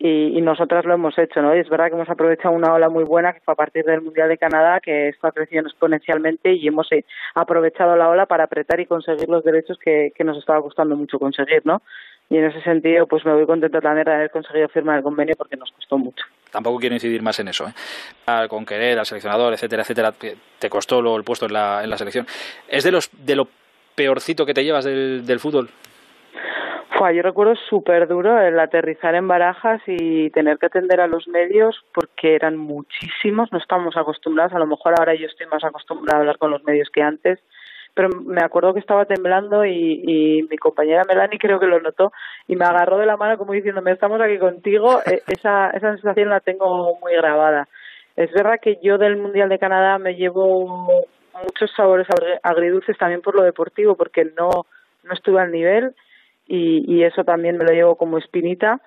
y, 0.00 0.40
nosotras 0.42 0.84
lo 0.84 0.94
hemos 0.94 1.18
hecho, 1.18 1.42
¿no? 1.42 1.56
Y 1.56 1.60
es 1.60 1.68
verdad 1.68 1.88
que 1.88 1.94
hemos 1.94 2.08
aprovechado 2.08 2.54
una 2.54 2.72
ola 2.72 2.88
muy 2.88 3.04
buena 3.04 3.32
que 3.32 3.40
fue 3.40 3.52
a 3.52 3.56
partir 3.56 3.84
del 3.84 4.00
Mundial 4.00 4.28
de 4.28 4.38
Canadá, 4.38 4.80
que 4.80 5.08
esto 5.08 5.26
ha 5.26 5.32
crecido 5.32 5.62
exponencialmente 5.62 6.52
y 6.52 6.68
hemos 6.68 6.90
eh, 6.92 7.04
aprovechado 7.34 7.96
la 7.96 8.08
ola 8.08 8.26
para 8.26 8.44
apretar 8.44 8.80
y 8.80 8.86
conseguir 8.86 9.28
los 9.28 9.42
derechos 9.42 9.78
que, 9.78 10.12
que 10.14 10.24
nos 10.24 10.38
estaba 10.38 10.62
costando 10.62 10.94
mucho 10.94 11.18
conseguir, 11.18 11.62
¿no? 11.64 11.82
Y 12.30 12.36
en 12.36 12.44
ese 12.44 12.60
sentido 12.62 13.06
pues 13.06 13.24
me 13.24 13.32
voy 13.32 13.46
contenta 13.46 13.80
también 13.80 14.04
de 14.04 14.12
haber 14.12 14.30
conseguido 14.30 14.68
firmar 14.68 14.98
el 14.98 15.02
convenio 15.02 15.34
porque 15.36 15.56
nos 15.56 15.70
costó 15.72 15.98
mucho. 15.98 16.24
Tampoco 16.50 16.78
quiero 16.78 16.94
incidir 16.94 17.22
más 17.22 17.38
en 17.40 17.48
eso, 17.48 17.66
¿eh? 17.66 18.48
con 18.48 18.64
querer 18.64 18.98
al 18.98 19.06
seleccionador, 19.06 19.52
etcétera, 19.52 19.82
etcétera, 19.82 20.12
te 20.12 20.70
costó 20.70 21.02
lo, 21.02 21.16
el 21.16 21.24
puesto 21.24 21.46
en 21.46 21.52
la, 21.52 21.82
en 21.82 21.90
la 21.90 21.98
selección. 21.98 22.26
¿Es 22.68 22.84
de 22.84 22.92
los 22.92 23.10
de 23.12 23.36
lo 23.36 23.48
peorcito 23.94 24.46
que 24.46 24.54
te 24.54 24.64
llevas 24.64 24.84
del, 24.84 25.26
del 25.26 25.40
fútbol? 25.40 25.68
Fue, 26.98 27.14
yo 27.14 27.22
recuerdo 27.22 27.54
súper 27.68 28.08
duro 28.08 28.40
el 28.40 28.58
aterrizar 28.58 29.14
en 29.14 29.28
barajas 29.28 29.80
y 29.86 30.30
tener 30.30 30.58
que 30.58 30.66
atender 30.66 31.00
a 31.00 31.06
los 31.06 31.28
medios 31.28 31.84
porque 31.94 32.34
eran 32.34 32.56
muchísimos, 32.56 33.52
no 33.52 33.58
estamos 33.58 33.96
acostumbrados, 33.96 34.52
a 34.52 34.58
lo 34.58 34.66
mejor 34.66 34.94
ahora 34.98 35.14
yo 35.14 35.26
estoy 35.26 35.46
más 35.46 35.62
acostumbrada 35.62 36.18
a 36.18 36.20
hablar 36.22 36.38
con 36.38 36.50
los 36.50 36.64
medios 36.64 36.88
que 36.90 37.02
antes, 37.02 37.38
pero 37.98 38.10
me 38.10 38.44
acuerdo 38.44 38.74
que 38.74 38.78
estaba 38.78 39.06
temblando 39.06 39.64
y, 39.64 40.04
y 40.06 40.42
mi 40.44 40.56
compañera 40.56 41.02
Melanie 41.04 41.36
creo 41.36 41.58
que 41.58 41.66
lo 41.66 41.80
notó 41.80 42.12
y 42.46 42.54
me 42.54 42.64
agarró 42.64 42.96
de 42.96 43.06
la 43.06 43.16
mano 43.16 43.36
como 43.36 43.54
diciéndome 43.54 43.90
estamos 43.90 44.20
aquí 44.20 44.38
contigo, 44.38 45.00
e, 45.04 45.20
esa, 45.26 45.70
esa 45.70 45.94
sensación 45.94 46.28
la 46.28 46.38
tengo 46.38 46.96
muy 47.00 47.14
grabada. 47.14 47.66
Es 48.14 48.30
verdad 48.30 48.60
que 48.62 48.78
yo 48.84 48.98
del 48.98 49.16
Mundial 49.16 49.48
de 49.48 49.58
Canadá 49.58 49.98
me 49.98 50.14
llevo 50.14 50.86
muchos 51.42 51.72
sabores 51.76 52.06
agridulces 52.44 52.96
también 52.98 53.20
por 53.20 53.34
lo 53.34 53.42
deportivo 53.42 53.96
porque 53.96 54.26
no, 54.26 54.48
no 55.02 55.12
estuve 55.12 55.40
al 55.40 55.50
nivel 55.50 55.96
y, 56.46 57.02
eso 57.02 57.24
también 57.24 57.56
me 57.56 57.64
lo 57.64 57.72
llevo 57.72 57.96
como 57.96 58.16
espinita 58.18 58.80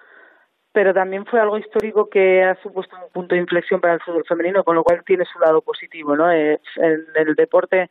pero 0.71 0.93
también 0.93 1.25
fue 1.25 1.41
algo 1.41 1.57
histórico 1.57 2.07
que 2.09 2.45
ha 2.45 2.55
supuesto 2.63 2.95
un 2.95 3.11
punto 3.11 3.35
de 3.35 3.41
inflexión 3.41 3.81
para 3.81 3.95
el 3.95 3.99
fútbol 3.99 4.23
femenino, 4.25 4.63
con 4.63 4.73
lo 4.77 4.85
cual 4.85 5.03
tiene 5.05 5.25
su 5.25 5.37
lado 5.37 5.61
positivo, 5.61 6.15
¿no? 6.15 6.31
en 6.31 6.59
el 6.77 7.35
deporte 7.35 7.89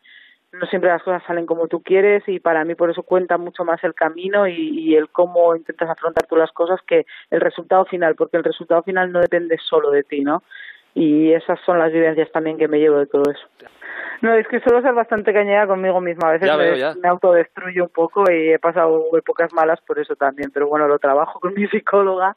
no 0.52 0.66
siempre 0.66 0.90
las 0.90 1.02
cosas 1.02 1.22
salen 1.26 1.46
como 1.46 1.68
tú 1.68 1.82
quieres 1.82 2.24
y 2.26 2.40
para 2.40 2.64
mí 2.64 2.74
por 2.74 2.90
eso 2.90 3.02
cuenta 3.02 3.38
mucho 3.38 3.64
más 3.64 3.82
el 3.84 3.94
camino 3.94 4.48
y, 4.48 4.96
el 4.96 5.08
cómo 5.10 5.54
intentas 5.54 5.88
afrontar 5.88 6.26
tú 6.26 6.36
las 6.36 6.50
cosas 6.52 6.80
que 6.86 7.06
el 7.30 7.40
resultado 7.40 7.84
final, 7.84 8.16
porque 8.16 8.36
el 8.36 8.44
resultado 8.44 8.82
final 8.82 9.12
no 9.12 9.20
depende 9.20 9.56
solo 9.58 9.90
de 9.90 10.02
ti, 10.02 10.22
¿no? 10.22 10.42
Y 10.94 11.32
esas 11.32 11.60
son 11.64 11.78
las 11.78 11.92
vivencias 11.92 12.32
también 12.32 12.58
que 12.58 12.66
me 12.66 12.78
llevo 12.78 12.98
de 12.98 13.06
todo 13.06 13.30
eso. 13.30 13.46
No, 14.22 14.34
es 14.34 14.46
que 14.48 14.60
suelo 14.60 14.82
ser 14.82 14.92
bastante 14.92 15.32
cañera 15.32 15.66
conmigo 15.66 16.00
misma. 16.00 16.28
A 16.28 16.32
veces 16.32 16.96
me, 17.00 17.08
autodestruyo 17.08 17.84
un 17.84 17.90
poco 17.90 18.24
y 18.30 18.50
he 18.50 18.58
pasado 18.58 19.16
épocas 19.16 19.52
malas 19.52 19.80
por 19.80 19.98
eso 19.98 20.16
también. 20.16 20.50
Pero 20.52 20.68
bueno, 20.68 20.88
lo 20.88 20.98
trabajo 20.98 21.38
con 21.40 21.54
mi 21.54 21.66
psicóloga. 21.68 22.34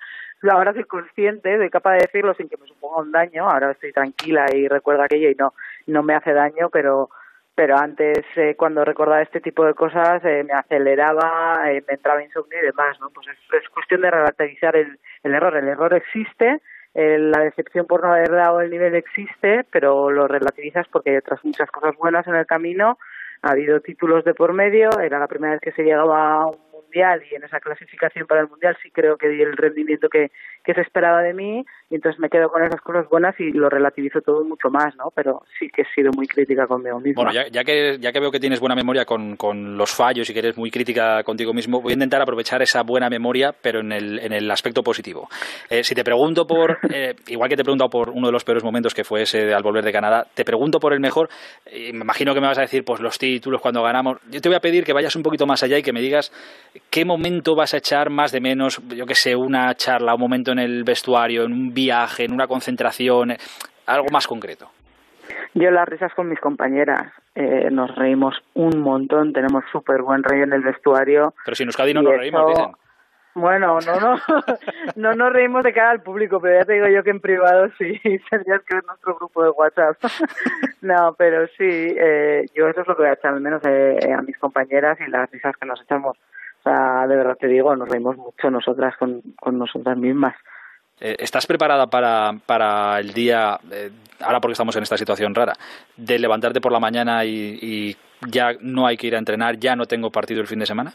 Ahora 0.50 0.74
soy 0.74 0.84
consciente, 0.86 1.58
soy 1.58 1.70
capaz 1.70 1.94
de 1.94 2.06
decirlo 2.06 2.34
sin 2.36 2.48
que 2.48 2.58
me 2.58 2.68
suponga 2.68 3.02
un 3.02 3.12
daño. 3.12 3.50
Ahora 3.50 3.72
estoy 3.72 3.92
tranquila 3.92 4.46
y 4.54 4.68
recuerdo 4.68 5.04
aquello 5.04 5.30
y 5.30 5.36
no, 5.36 5.54
no 5.88 6.04
me 6.04 6.14
hace 6.14 6.32
daño, 6.32 6.70
pero 6.70 7.10
pero 7.56 7.78
antes 7.78 8.26
eh, 8.36 8.56
cuando 8.58 8.84
recordaba 8.84 9.22
este 9.22 9.40
tipo 9.40 9.64
de 9.66 9.74
cosas 9.74 10.24
eh, 10.26 10.44
me 10.44 10.54
aceleraba, 10.54 11.72
eh, 11.72 11.84
me 11.88 11.96
entraba 11.96 12.24
insomnio 12.24 12.60
y 12.60 12.66
demás, 12.66 13.00
¿no? 13.00 13.10
Pues 13.12 13.28
es, 13.28 13.70
cuestión 13.70 14.02
de 14.02 14.12
relativizar 14.12 14.76
el, 14.76 15.00
el 15.24 15.36
error. 15.36 15.56
El 15.56 15.68
error 15.68 15.94
existe, 15.94 16.62
la 16.96 17.40
decepción 17.40 17.88
por 17.88 18.04
no 18.04 18.14
haber 18.14 18.32
dado 18.32 18.62
el 18.62 18.70
nivel 18.70 18.94
existe, 18.96 19.66
pero 19.72 20.12
lo 20.12 20.28
relativizas 20.28 20.88
porque 20.90 21.12
hay 21.12 21.18
otras 21.18 21.44
muchas 21.44 21.70
cosas 21.72 21.96
buenas 21.98 22.28
en 22.28 22.36
el 22.36 22.46
camino. 22.46 22.98
Ha 23.42 23.52
habido 23.52 23.82
títulos 23.82 24.24
de 24.24 24.34
por 24.34 24.54
medio, 24.54 24.90
era 25.00 25.20
la 25.20 25.28
primera 25.28 25.54
vez 25.54 25.62
que 25.62 25.72
se 25.72 25.84
llegaba 25.84 26.34
a 26.34 26.48
un 26.48 26.58
mundial 26.72 27.24
y 27.30 27.36
en 27.36 27.44
esa 27.44 27.60
clasificación 27.60 28.28
para 28.28 28.42
el 28.42 28.48
mundial 28.48 28.78
sí 28.82 28.92
creo 28.92 29.18
que 29.18 29.28
di 29.28 29.42
el 29.42 29.58
rendimiento 29.58 30.08
que, 30.08 30.32
que 30.64 30.74
se 30.74 30.82
esperaba 30.82 31.22
de 31.22 31.34
mí 31.34 31.66
y 31.94 31.98
entonces 31.98 32.20
me 32.20 32.28
quedo 32.28 32.50
con 32.50 32.64
esas 32.64 32.82
cosas 32.82 33.08
buenas 33.08 33.40
y 33.40 33.52
lo 33.52 33.70
relativizo 33.70 34.20
todo 34.22 34.44
mucho 34.44 34.70
más, 34.72 34.96
¿no? 34.96 35.12
Pero 35.14 35.44
sí 35.60 35.70
que 35.70 35.84
he 35.84 35.86
sido 35.94 36.10
muy 36.12 36.26
crítica 36.26 36.66
conmigo 36.66 37.00
mismo. 37.00 37.22
Bueno, 37.22 37.32
ya, 37.32 37.48
ya, 37.52 37.64
que, 37.64 38.00
ya 38.00 38.12
que 38.12 38.20
veo 38.20 38.32
que 38.32 38.40
tienes 38.40 38.60
buena 38.60 38.74
memoria 38.74 39.06
con, 39.06 39.38
con 39.38 39.78
los 39.78 39.94
fallos 39.94 40.28
y 40.28 40.34
que 40.34 40.40
eres 40.40 40.58
muy 40.58 40.72
crítica 40.72 41.22
contigo 41.22 41.54
mismo, 41.54 41.82
voy 41.82 41.92
a 41.92 41.94
intentar 41.94 42.20
aprovechar 42.20 42.64
esa 42.64 42.82
buena 42.82 43.12
memoria, 43.12 43.54
pero 43.62 43.82
en 43.82 43.92
el, 43.92 44.18
en 44.18 44.34
el 44.34 44.50
aspecto 44.50 44.82
positivo. 44.82 45.30
Eh, 45.70 45.84
si 45.84 45.94
te 45.94 46.04
pregunto 46.04 46.48
por, 46.48 46.80
eh, 46.92 47.14
igual 47.28 47.48
que 47.48 47.56
te 47.56 47.62
he 47.62 47.64
preguntado 47.64 47.92
por 47.92 48.10
uno 48.10 48.26
de 48.26 48.34
los 48.34 48.44
peores 48.44 48.64
momentos 48.64 48.96
que 48.96 49.04
fue 49.04 49.22
ese 49.22 49.54
al 49.54 49.62
volver 49.62 49.86
de 49.86 49.92
Canadá, 49.92 50.26
te 50.34 50.44
pregunto 50.44 50.80
por 50.80 50.94
el 50.94 51.00
mejor, 51.00 51.30
y 51.72 51.94
me 51.94 52.02
imagino 52.02 52.34
que 52.34 52.42
me 52.42 52.48
vas 52.48 52.58
a 52.58 52.62
decir, 52.62 52.84
pues 52.84 53.02
los 53.02 53.20
títulos 53.20 53.62
cuando 53.62 53.84
ganamos. 53.84 54.18
Yo 54.32 54.42
te 54.42 54.50
voy 54.50 54.56
a 54.56 54.62
pedir 54.62 54.84
que 54.84 54.94
vayas 54.94 55.16
un 55.16 55.22
poquito 55.22 55.46
más 55.46 55.62
allá 55.62 55.78
y 55.78 55.84
que 55.84 55.94
me 55.94 56.02
digas 56.02 56.32
qué 56.90 57.06
momento 57.06 57.56
vas 57.56 57.76
a 57.76 57.78
echar 57.78 58.10
más 58.10 58.32
de 58.32 58.42
menos, 58.42 58.82
yo 58.96 59.06
que 59.06 59.14
sé, 59.14 59.36
una 59.36 59.76
charla, 59.76 60.16
un 60.16 60.22
momento 60.22 60.54
en 60.54 60.58
el 60.58 60.84
vestuario, 60.84 61.44
en 61.44 61.54
un 61.54 61.83
viaje, 61.84 62.26
en 62.26 62.34
una 62.34 62.48
concentración, 62.48 63.32
eh, 63.32 63.38
algo 63.86 64.08
más 64.12 64.28
concreto. 64.28 64.70
Yo 65.54 65.70
las 65.72 65.88
risas 65.88 66.14
con 66.16 66.30
mis 66.30 66.40
compañeras, 66.40 67.12
eh, 67.36 67.70
nos 67.72 67.94
reímos 67.96 68.36
un 68.54 68.80
montón, 68.80 69.34
tenemos 69.34 69.64
súper 69.72 70.02
buen 70.02 70.24
rey 70.24 70.42
en 70.42 70.54
el 70.54 70.62
vestuario. 70.62 71.34
Pero 71.46 71.56
si 71.56 71.64
en 71.64 71.70
Euskadi 71.70 71.94
no 71.94 72.02
nos 72.02 72.18
reímos, 72.18 72.48
dicen. 72.48 72.72
Bueno, 73.36 73.80
no, 73.80 74.00
no, 74.00 74.16
no 74.96 75.14
nos 75.14 75.34
reímos 75.34 75.64
de 75.64 75.74
cara 75.74 75.92
al 75.92 76.02
público, 76.02 76.40
pero 76.40 76.60
ya 76.60 76.66
te 76.66 76.74
digo 76.74 76.88
yo 76.88 77.04
que 77.04 77.10
en 77.10 77.20
privado 77.20 77.68
sí, 77.78 78.00
tendrías 78.30 78.62
que 78.64 78.76
ver 78.76 78.86
nuestro 78.86 79.16
grupo 79.16 79.44
de 79.44 79.50
WhatsApp. 79.50 79.98
no, 80.82 81.16
pero 81.18 81.48
sí, 81.58 81.64
eh, 81.98 82.46
yo 82.56 82.68
eso 82.68 82.82
es 82.82 82.88
lo 82.88 82.96
que 82.96 83.04
voy 83.04 83.10
a 83.10 83.14
echar 83.14 83.34
al 83.34 83.42
menos 83.42 83.62
a 83.66 84.22
mis 84.22 84.38
compañeras 84.38 84.98
y 85.06 85.10
las 85.10 85.30
risas 85.32 85.56
que 85.58 85.66
nos 85.66 85.82
echamos. 85.82 86.18
O 86.60 86.64
sea, 86.64 87.08
de 87.08 87.16
verdad 87.16 87.38
te 87.40 87.48
digo, 87.48 87.76
nos 87.76 87.90
reímos 87.90 88.18
mucho 88.18 88.50
nosotras 88.50 88.96
con, 88.98 89.22
con 89.40 89.58
nosotras 89.58 89.98
mismas. 89.98 90.36
Eh, 91.00 91.16
¿Estás 91.20 91.48
preparada 91.48 91.88
para, 91.88 92.34
para 92.46 93.00
el 93.00 93.14
día, 93.14 93.60
eh, 93.72 93.90
ahora 94.22 94.40
porque 94.40 94.54
estamos 94.54 94.76
en 94.76 94.84
esta 94.84 94.98
situación 94.98 95.34
rara, 95.34 95.54
de 95.98 96.20
levantarte 96.20 96.62
por 96.62 96.72
la 96.72 96.80
mañana 96.80 97.26
y, 97.26 97.96
ya 98.30 98.52
no 98.62 98.88
hay 98.88 98.96
que 98.96 99.08
ir 99.08 99.16
a 99.16 99.20
entrenar, 99.20 99.58
ya 99.58 99.76
no 99.76 99.86
tengo 99.86 100.10
partido 100.10 100.40
el 100.40 100.48
fin 100.48 100.60
de 100.60 100.66
semana? 100.66 100.94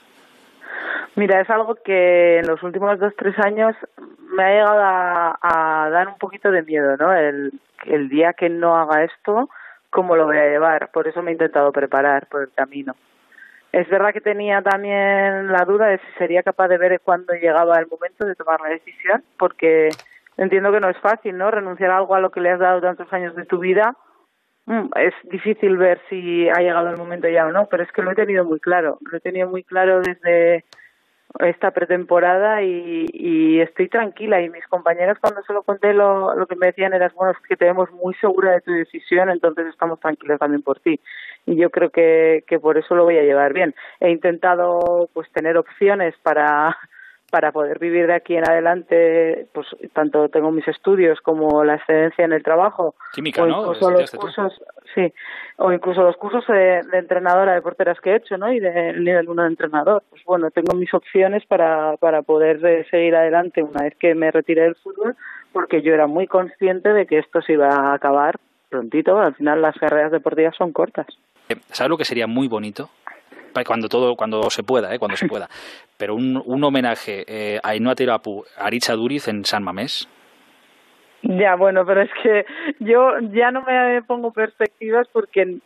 Mira, 1.14 1.42
es 1.42 1.50
algo 1.50 1.74
que 1.74 2.38
en 2.38 2.46
los 2.46 2.62
últimos 2.62 2.98
dos, 2.98 3.12
tres 3.18 3.38
años 3.44 3.76
me 4.34 4.44
ha 4.44 4.48
llegado 4.48 4.80
a, 5.42 5.88
dar 5.90 6.08
un 6.08 6.16
poquito 6.16 6.50
de 6.50 6.62
miedo, 6.62 6.96
¿no? 6.96 7.12
El, 7.12 7.52
el 7.84 8.08
día 8.08 8.32
que 8.32 8.48
no 8.48 8.76
haga 8.76 9.04
esto, 9.04 9.50
¿cómo 9.90 10.16
lo 10.16 10.24
voy 10.24 10.38
a 10.38 10.48
llevar? 10.48 10.90
Por 10.90 11.06
eso 11.06 11.22
me 11.22 11.30
he 11.30 11.34
intentado 11.34 11.70
preparar 11.70 12.28
por 12.28 12.42
el 12.42 12.50
camino. 12.54 12.94
Es 13.78 13.88
verdad 13.88 14.12
que 14.12 14.20
tenía 14.20 14.60
también 14.60 15.52
la 15.52 15.64
duda 15.64 15.86
de 15.86 15.98
si 15.98 16.18
sería 16.18 16.42
capaz 16.42 16.66
de 16.66 16.78
ver 16.78 17.00
cuándo 17.00 17.32
llegaba 17.34 17.78
el 17.78 17.86
momento 17.86 18.26
de 18.26 18.34
tomar 18.34 18.60
la 18.60 18.70
decisión, 18.70 19.22
porque 19.38 19.90
entiendo 20.36 20.72
que 20.72 20.80
no 20.80 20.90
es 20.90 20.98
fácil, 20.98 21.38
¿no? 21.38 21.48
Renunciar 21.48 21.92
a 21.92 21.98
algo 21.98 22.16
a 22.16 22.20
lo 22.20 22.30
que 22.30 22.40
le 22.40 22.50
has 22.50 22.58
dado 22.58 22.80
tantos 22.80 23.12
años 23.12 23.36
de 23.36 23.44
tu 23.44 23.60
vida. 23.60 23.94
Mm, 24.66 24.88
es 24.96 25.14
difícil 25.30 25.76
ver 25.76 26.00
si 26.10 26.48
ha 26.48 26.58
llegado 26.58 26.90
el 26.90 26.96
momento 26.96 27.28
ya 27.28 27.46
o 27.46 27.52
no, 27.52 27.66
pero 27.66 27.84
es 27.84 27.92
que 27.92 28.02
lo 28.02 28.10
he 28.10 28.16
tenido 28.16 28.44
muy 28.44 28.58
claro. 28.58 28.98
Lo 29.08 29.18
he 29.18 29.20
tenido 29.20 29.48
muy 29.48 29.62
claro 29.62 30.00
desde 30.00 30.64
esta 31.40 31.70
pretemporada 31.70 32.62
y, 32.62 33.06
y 33.12 33.60
estoy 33.60 33.88
tranquila. 33.88 34.40
Y 34.40 34.50
mis 34.50 34.66
compañeros 34.66 35.18
cuando 35.20 35.42
se 35.42 35.52
lo 35.52 35.62
conté 35.62 35.92
lo, 35.92 36.34
lo 36.34 36.46
que 36.46 36.56
me 36.56 36.66
decían 36.66 36.94
era, 36.94 37.10
bueno, 37.14 37.32
es 37.32 37.46
que 37.46 37.56
te 37.56 37.66
vemos 37.66 37.90
muy 37.92 38.14
segura 38.14 38.52
de 38.52 38.60
tu 38.60 38.72
decisión, 38.72 39.30
entonces 39.30 39.66
estamos 39.66 40.00
tranquilos 40.00 40.38
también 40.38 40.62
por 40.62 40.80
ti. 40.80 41.00
Y 41.46 41.56
yo 41.56 41.70
creo 41.70 41.90
que, 41.90 42.44
que 42.46 42.58
por 42.58 42.78
eso 42.78 42.94
lo 42.94 43.04
voy 43.04 43.18
a 43.18 43.22
llevar 43.22 43.52
bien. 43.52 43.74
He 44.00 44.10
intentado 44.10 45.08
pues 45.12 45.30
tener 45.32 45.56
opciones 45.56 46.14
para 46.22 46.76
para 47.30 47.52
poder 47.52 47.78
vivir 47.78 48.06
de 48.06 48.14
aquí 48.14 48.36
en 48.36 48.48
adelante, 48.48 49.46
pues 49.52 49.66
tanto 49.92 50.28
tengo 50.28 50.50
mis 50.50 50.66
estudios 50.66 51.20
como 51.20 51.62
la 51.64 51.74
excedencia 51.74 52.24
en 52.24 52.32
el 52.32 52.42
trabajo, 52.42 52.94
Química, 53.12 53.42
o 53.42 53.48
incluso 53.48 53.90
los 53.90 54.10
cursos, 54.10 54.62
sí, 54.94 55.12
o 55.56 55.72
incluso 55.72 56.02
los 56.02 56.16
cursos 56.16 56.46
de, 56.46 56.80
entrenadora 56.92 57.54
de 57.54 57.62
porteras 57.62 58.00
que 58.00 58.10
he 58.10 58.16
hecho, 58.16 58.38
¿no? 58.38 58.52
Y 58.52 58.60
del 58.60 59.04
nivel 59.04 59.28
uno 59.28 59.42
de 59.42 59.48
entrenador. 59.48 60.02
Pues 60.08 60.22
bueno, 60.24 60.50
tengo 60.50 60.74
mis 60.74 60.92
opciones 60.94 61.44
para 61.46 61.96
para 61.98 62.22
poder 62.22 62.86
seguir 62.90 63.14
adelante 63.14 63.62
una 63.62 63.82
vez 63.82 63.94
que 63.96 64.14
me 64.14 64.30
retire 64.30 64.62
del 64.62 64.76
fútbol, 64.76 65.16
porque 65.52 65.82
yo 65.82 65.92
era 65.92 66.06
muy 66.06 66.26
consciente 66.26 66.92
de 66.92 67.06
que 67.06 67.18
esto 67.18 67.42
se 67.42 67.52
iba 67.54 67.68
a 67.68 67.94
acabar 67.94 68.36
prontito. 68.68 69.18
Al 69.18 69.34
final 69.34 69.62
las 69.62 69.76
carreras 69.76 70.12
deportivas 70.12 70.54
son 70.56 70.72
cortas. 70.72 71.06
Eh, 71.48 71.56
¿Sabes 71.72 71.90
lo 71.90 71.96
que 71.96 72.04
sería 72.04 72.26
muy 72.26 72.48
bonito? 72.48 72.90
Cuando 73.66 73.88
todo 73.88 74.14
cuando 74.16 74.50
se 74.50 74.62
pueda 74.62 74.94
eh, 74.94 74.98
cuando 74.98 75.16
se 75.16 75.28
pueda. 75.32 75.48
Pero 75.96 76.14
un, 76.14 76.42
un 76.44 76.64
homenaje 76.64 77.24
eh, 77.26 77.60
a 77.62 77.70
Ainhoa 77.70 77.94
Tirapu 77.94 78.44
Aricha 78.56 78.94
Duriz 78.94 79.28
en 79.28 79.44
San 79.44 79.62
Mamés. 79.62 80.08
Ya 81.22 81.56
bueno 81.56 81.84
pero 81.84 82.02
es 82.02 82.10
que 82.22 82.46
yo 82.78 83.18
ya 83.32 83.50
no 83.50 83.62
me 83.62 84.02
pongo 84.02 84.30
perspectivas 84.32 85.08
porque 85.12 85.58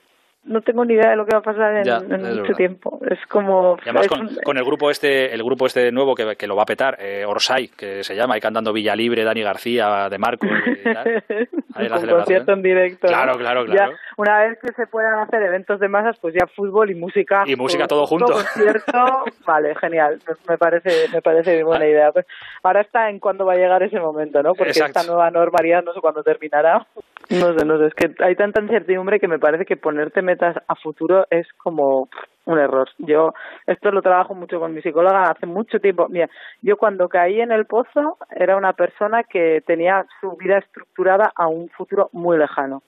no 0.44 0.60
tengo 0.60 0.84
ni 0.84 0.94
idea 0.94 1.10
de 1.10 1.16
lo 1.16 1.24
que 1.24 1.34
va 1.34 1.38
a 1.38 1.42
pasar 1.42 1.86
en, 1.86 2.36
mucho 2.38 2.52
tiempo. 2.54 3.00
Es 3.08 3.24
como... 3.26 3.76
además 3.80 4.08
con, 4.08 4.56
el 4.56 4.64
grupo 4.64 4.90
este 4.90 5.32
el 5.32 5.42
grupo 5.42 5.66
este 5.66 5.92
nuevo 5.92 6.14
que, 6.14 6.36
que 6.36 6.46
lo 6.46 6.56
va 6.56 6.62
a 6.62 6.66
petar, 6.66 6.96
eh, 7.00 7.24
Orsay, 7.24 7.68
que 7.68 8.02
se 8.02 8.16
llama, 8.16 8.34
ahí 8.34 8.40
cantando 8.40 8.72
Villa 8.72 8.96
Libre, 8.96 9.24
Dani 9.24 9.42
García, 9.42 10.08
De 10.08 10.18
Marco 10.18 10.46
y 10.46 10.92
tal. 10.92 11.24
Un 11.74 12.08
concierto 12.08 12.52
en 12.52 12.62
directo. 12.62 13.06
Claro, 13.06 13.38
claro, 13.38 13.64
claro. 13.64 13.94
una 14.16 14.40
vez 14.40 14.58
que 14.60 14.72
se 14.72 14.86
puedan 14.86 15.18
hacer 15.20 15.42
eventos 15.42 15.80
de 15.80 15.88
masas, 15.88 16.18
pues 16.20 16.34
ya 16.34 16.46
fútbol 16.46 16.90
y 16.90 16.94
música. 16.94 17.44
Y 17.46 17.56
música 17.56 17.86
todo 17.86 18.06
junto. 18.06 18.32
concierto, 18.32 19.24
vale, 19.46 19.74
genial. 19.76 20.20
Me 20.48 20.58
parece, 20.58 21.08
me 21.12 21.22
parece 21.22 21.62
buena 21.64 21.86
idea. 21.86 22.12
Pues 22.12 22.26
ahora 22.62 22.82
está 22.82 23.08
en 23.08 23.20
cuándo 23.20 23.46
va 23.46 23.54
a 23.54 23.56
llegar 23.56 23.82
ese 23.82 24.00
momento, 24.00 24.42
¿no? 24.42 24.54
Porque 24.54 24.72
esta 24.72 25.02
nueva 25.04 25.30
normalidad 25.30 25.82
no 25.82 25.94
sé 25.94 26.00
cuándo 26.00 26.22
terminará. 26.22 26.86
No 27.30 27.58
sé, 27.58 27.64
no 27.64 27.78
sé. 27.78 27.86
Es 27.86 27.94
que 27.94 28.14
hay 28.22 28.34
tanta 28.36 28.60
incertidumbre 28.60 29.20
que 29.20 29.28
me 29.28 29.38
parece 29.38 29.64
que 29.64 29.76
ponerte 29.76 30.22
metas 30.32 30.56
a 30.66 30.74
futuro 30.74 31.26
es 31.30 31.46
como 31.58 32.08
un 32.44 32.58
error. 32.58 32.88
Yo 32.98 33.34
esto 33.66 33.90
lo 33.90 34.02
trabajo 34.02 34.34
mucho 34.34 34.58
con 34.58 34.74
mi 34.74 34.82
psicóloga 34.82 35.24
hace 35.24 35.46
mucho 35.46 35.78
tiempo. 35.78 36.08
Mira, 36.08 36.28
yo 36.60 36.76
cuando 36.76 37.08
caí 37.08 37.40
en 37.40 37.52
el 37.52 37.66
pozo 37.66 38.18
era 38.30 38.56
una 38.56 38.72
persona 38.72 39.22
que 39.22 39.62
tenía 39.66 40.06
su 40.20 40.36
vida 40.36 40.58
estructurada 40.58 41.32
a 41.34 41.46
un 41.46 41.68
futuro 41.68 42.08
muy 42.12 42.38
lejano. 42.38 42.82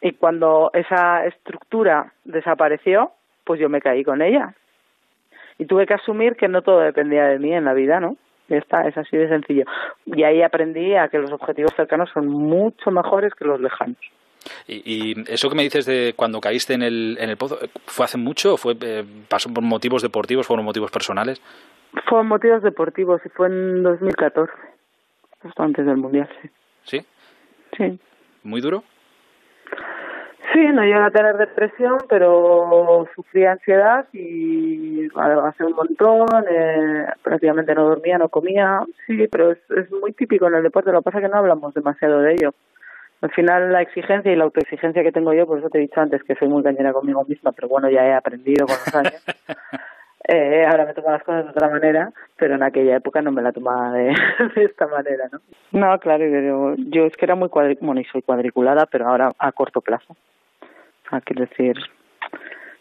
Y 0.00 0.12
cuando 0.12 0.70
esa 0.74 1.24
estructura 1.26 2.12
desapareció, 2.24 3.12
pues 3.44 3.60
yo 3.60 3.68
me 3.68 3.80
caí 3.80 4.02
con 4.04 4.20
ella. 4.20 4.54
Y 5.58 5.66
tuve 5.66 5.86
que 5.86 5.94
asumir 5.94 6.34
que 6.36 6.48
no 6.48 6.62
todo 6.62 6.80
dependía 6.80 7.26
de 7.26 7.38
mí 7.38 7.54
en 7.54 7.64
la 7.64 7.72
vida, 7.72 8.00
¿no? 8.00 8.16
Está, 8.48 8.82
es 8.82 8.98
así 8.98 9.16
de 9.16 9.28
sencillo. 9.28 9.64
Y 10.06 10.24
ahí 10.24 10.42
aprendí 10.42 10.94
a 10.96 11.08
que 11.08 11.18
los 11.18 11.30
objetivos 11.30 11.72
cercanos 11.76 12.10
son 12.10 12.26
mucho 12.26 12.90
mejores 12.90 13.32
que 13.34 13.44
los 13.44 13.60
lejanos. 13.60 13.96
Y, 14.66 15.30
eso 15.30 15.48
que 15.48 15.56
me 15.56 15.62
dices 15.62 15.86
de 15.86 16.14
cuando 16.16 16.40
caíste 16.40 16.74
en 16.74 16.82
el, 16.82 17.16
en 17.20 17.30
el 17.30 17.36
pozo, 17.36 17.58
¿fue 17.86 18.04
hace 18.04 18.18
mucho 18.18 18.54
o 18.54 18.56
fue, 18.56 18.76
eh, 18.80 19.04
pasó 19.28 19.52
por 19.52 19.62
motivos 19.62 20.02
deportivos, 20.02 20.46
fueron 20.46 20.64
motivos 20.64 20.90
personales? 20.90 21.40
Fueron 22.08 22.28
motivos 22.28 22.62
deportivos 22.62 23.20
y 23.24 23.28
fue 23.30 23.48
en 23.48 23.82
2014, 23.82 24.52
justo 25.42 25.62
antes 25.62 25.84
del 25.86 25.96
Mundial, 25.96 26.28
sí. 26.40 26.50
¿Sí? 26.84 27.06
Sí. 27.76 28.00
¿Muy 28.42 28.60
duro? 28.60 28.82
Sí, 30.52 30.58
no 30.58 30.82
llegué 30.82 30.94
a 30.94 31.10
tener 31.10 31.36
depresión, 31.36 31.98
pero 32.08 33.08
sufrí 33.14 33.46
ansiedad 33.46 34.06
y 34.12 35.08
adelgacé 35.14 35.64
un 35.64 35.72
montón, 35.72 36.44
eh, 36.50 37.06
prácticamente 37.22 37.74
no 37.74 37.84
dormía, 37.84 38.18
no 38.18 38.28
comía. 38.28 38.82
Sí, 39.06 39.28
pero 39.30 39.52
es, 39.52 39.58
es 39.70 39.90
muy 39.90 40.12
típico 40.12 40.48
en 40.48 40.56
el 40.56 40.62
deporte, 40.62 40.92
lo 40.92 41.00
que 41.00 41.04
pasa 41.04 41.18
es 41.18 41.24
que 41.24 41.30
no 41.30 41.38
hablamos 41.38 41.72
demasiado 41.72 42.20
de 42.20 42.34
ello 42.34 42.54
al 43.22 43.30
final 43.30 43.72
la 43.72 43.82
exigencia 43.82 44.32
y 44.32 44.36
la 44.36 44.44
autoexigencia 44.44 45.02
que 45.02 45.12
tengo 45.12 45.32
yo, 45.32 45.46
por 45.46 45.58
eso 45.58 45.70
te 45.70 45.78
he 45.78 45.82
dicho 45.82 46.00
antes 46.00 46.24
que 46.24 46.34
soy 46.34 46.48
muy 46.48 46.62
cañera 46.62 46.92
conmigo 46.92 47.24
misma, 47.24 47.52
pero 47.52 47.68
bueno, 47.68 47.88
ya 47.88 48.04
he 48.04 48.12
aprendido 48.12 48.66
con 48.66 48.74
los 48.74 48.94
años. 48.94 49.24
eh, 50.28 50.66
ahora 50.68 50.86
me 50.86 50.94
tomo 50.94 51.12
las 51.12 51.22
cosas 51.22 51.44
de 51.44 51.50
otra 51.50 51.68
manera, 51.68 52.12
pero 52.36 52.56
en 52.56 52.64
aquella 52.64 52.96
época 52.96 53.22
no 53.22 53.30
me 53.30 53.40
la 53.40 53.52
tomaba 53.52 53.92
de, 53.92 54.12
esta 54.56 54.88
manera, 54.88 55.28
¿no? 55.30 55.40
No, 55.70 55.98
claro, 56.00 56.26
yo, 56.26 56.74
yo 56.76 57.06
es 57.06 57.16
que 57.16 57.24
era 57.24 57.36
muy 57.36 57.48
cuadri 57.48 57.78
bueno, 57.80 58.00
y 58.00 58.04
soy 58.06 58.22
cuadriculada, 58.22 58.86
pero 58.86 59.06
ahora 59.06 59.30
a 59.38 59.52
corto 59.52 59.80
plazo. 59.80 60.16
O 61.12 61.20
quiero 61.20 61.42
decir, 61.42 61.76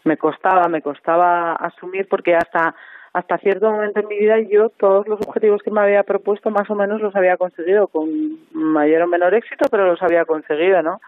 me 0.03 0.17
costaba, 0.17 0.67
me 0.69 0.81
costaba 0.81 1.53
asumir 1.53 2.07
porque 2.10 2.36
hasta 2.36 2.74
hasta 3.13 3.38
cierto 3.39 3.70
momento 3.72 4.00
en 4.00 4.08
mi 4.08 4.18
vida 4.18 4.39
yo 4.39 4.70
todos 4.70 5.08
los 5.08 5.20
objetivos 5.27 5.62
que 5.63 5.72
me 5.72 5.82
había 5.82 6.03
propuesto 6.03 6.50
más 6.50 6.70
o 6.70 6.75
menos 6.75 7.01
los 7.01 7.15
había 7.15 7.38
conseguido 7.38 7.88
con 7.88 8.10
mayor 8.53 9.01
o 9.01 9.08
menor 9.08 9.34
éxito, 9.34 9.65
pero 9.70 9.86
los 9.86 10.01
había 10.01 10.25
conseguido, 10.25 10.82
¿no? 10.82 11.00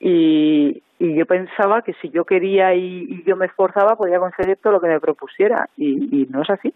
y, 0.00 0.82
yo 0.98 1.26
pensaba 1.26 1.82
que 1.82 1.92
si 1.94 2.08
yo 2.10 2.24
quería 2.24 2.74
y, 2.74 3.22
yo 3.24 3.36
me 3.36 3.46
esforzaba 3.46 3.96
podía 3.96 4.18
conseguir 4.18 4.56
todo 4.56 4.74
lo 4.74 4.80
que 4.80 4.88
me 4.88 5.00
propusiera 5.00 5.68
y, 5.76 6.22
y 6.22 6.26
no 6.26 6.42
es 6.42 6.50
así. 6.50 6.72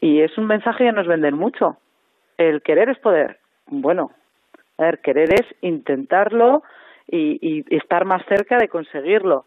Y 0.00 0.20
es 0.20 0.36
un 0.36 0.46
mensaje 0.46 0.84
que 0.84 0.92
nos 0.92 1.06
venden 1.06 1.34
mucho. 1.34 1.76
El 2.36 2.62
querer 2.62 2.88
es 2.90 2.98
poder. 2.98 3.38
Bueno, 3.66 4.10
a 4.76 4.84
ver, 4.84 5.00
querer 5.00 5.32
es 5.32 5.46
intentarlo 5.62 6.62
y, 7.06 7.38
y 7.40 7.76
estar 7.76 8.04
más 8.04 8.22
cerca 8.26 8.58
de 8.58 8.68
conseguirlo 8.68 9.44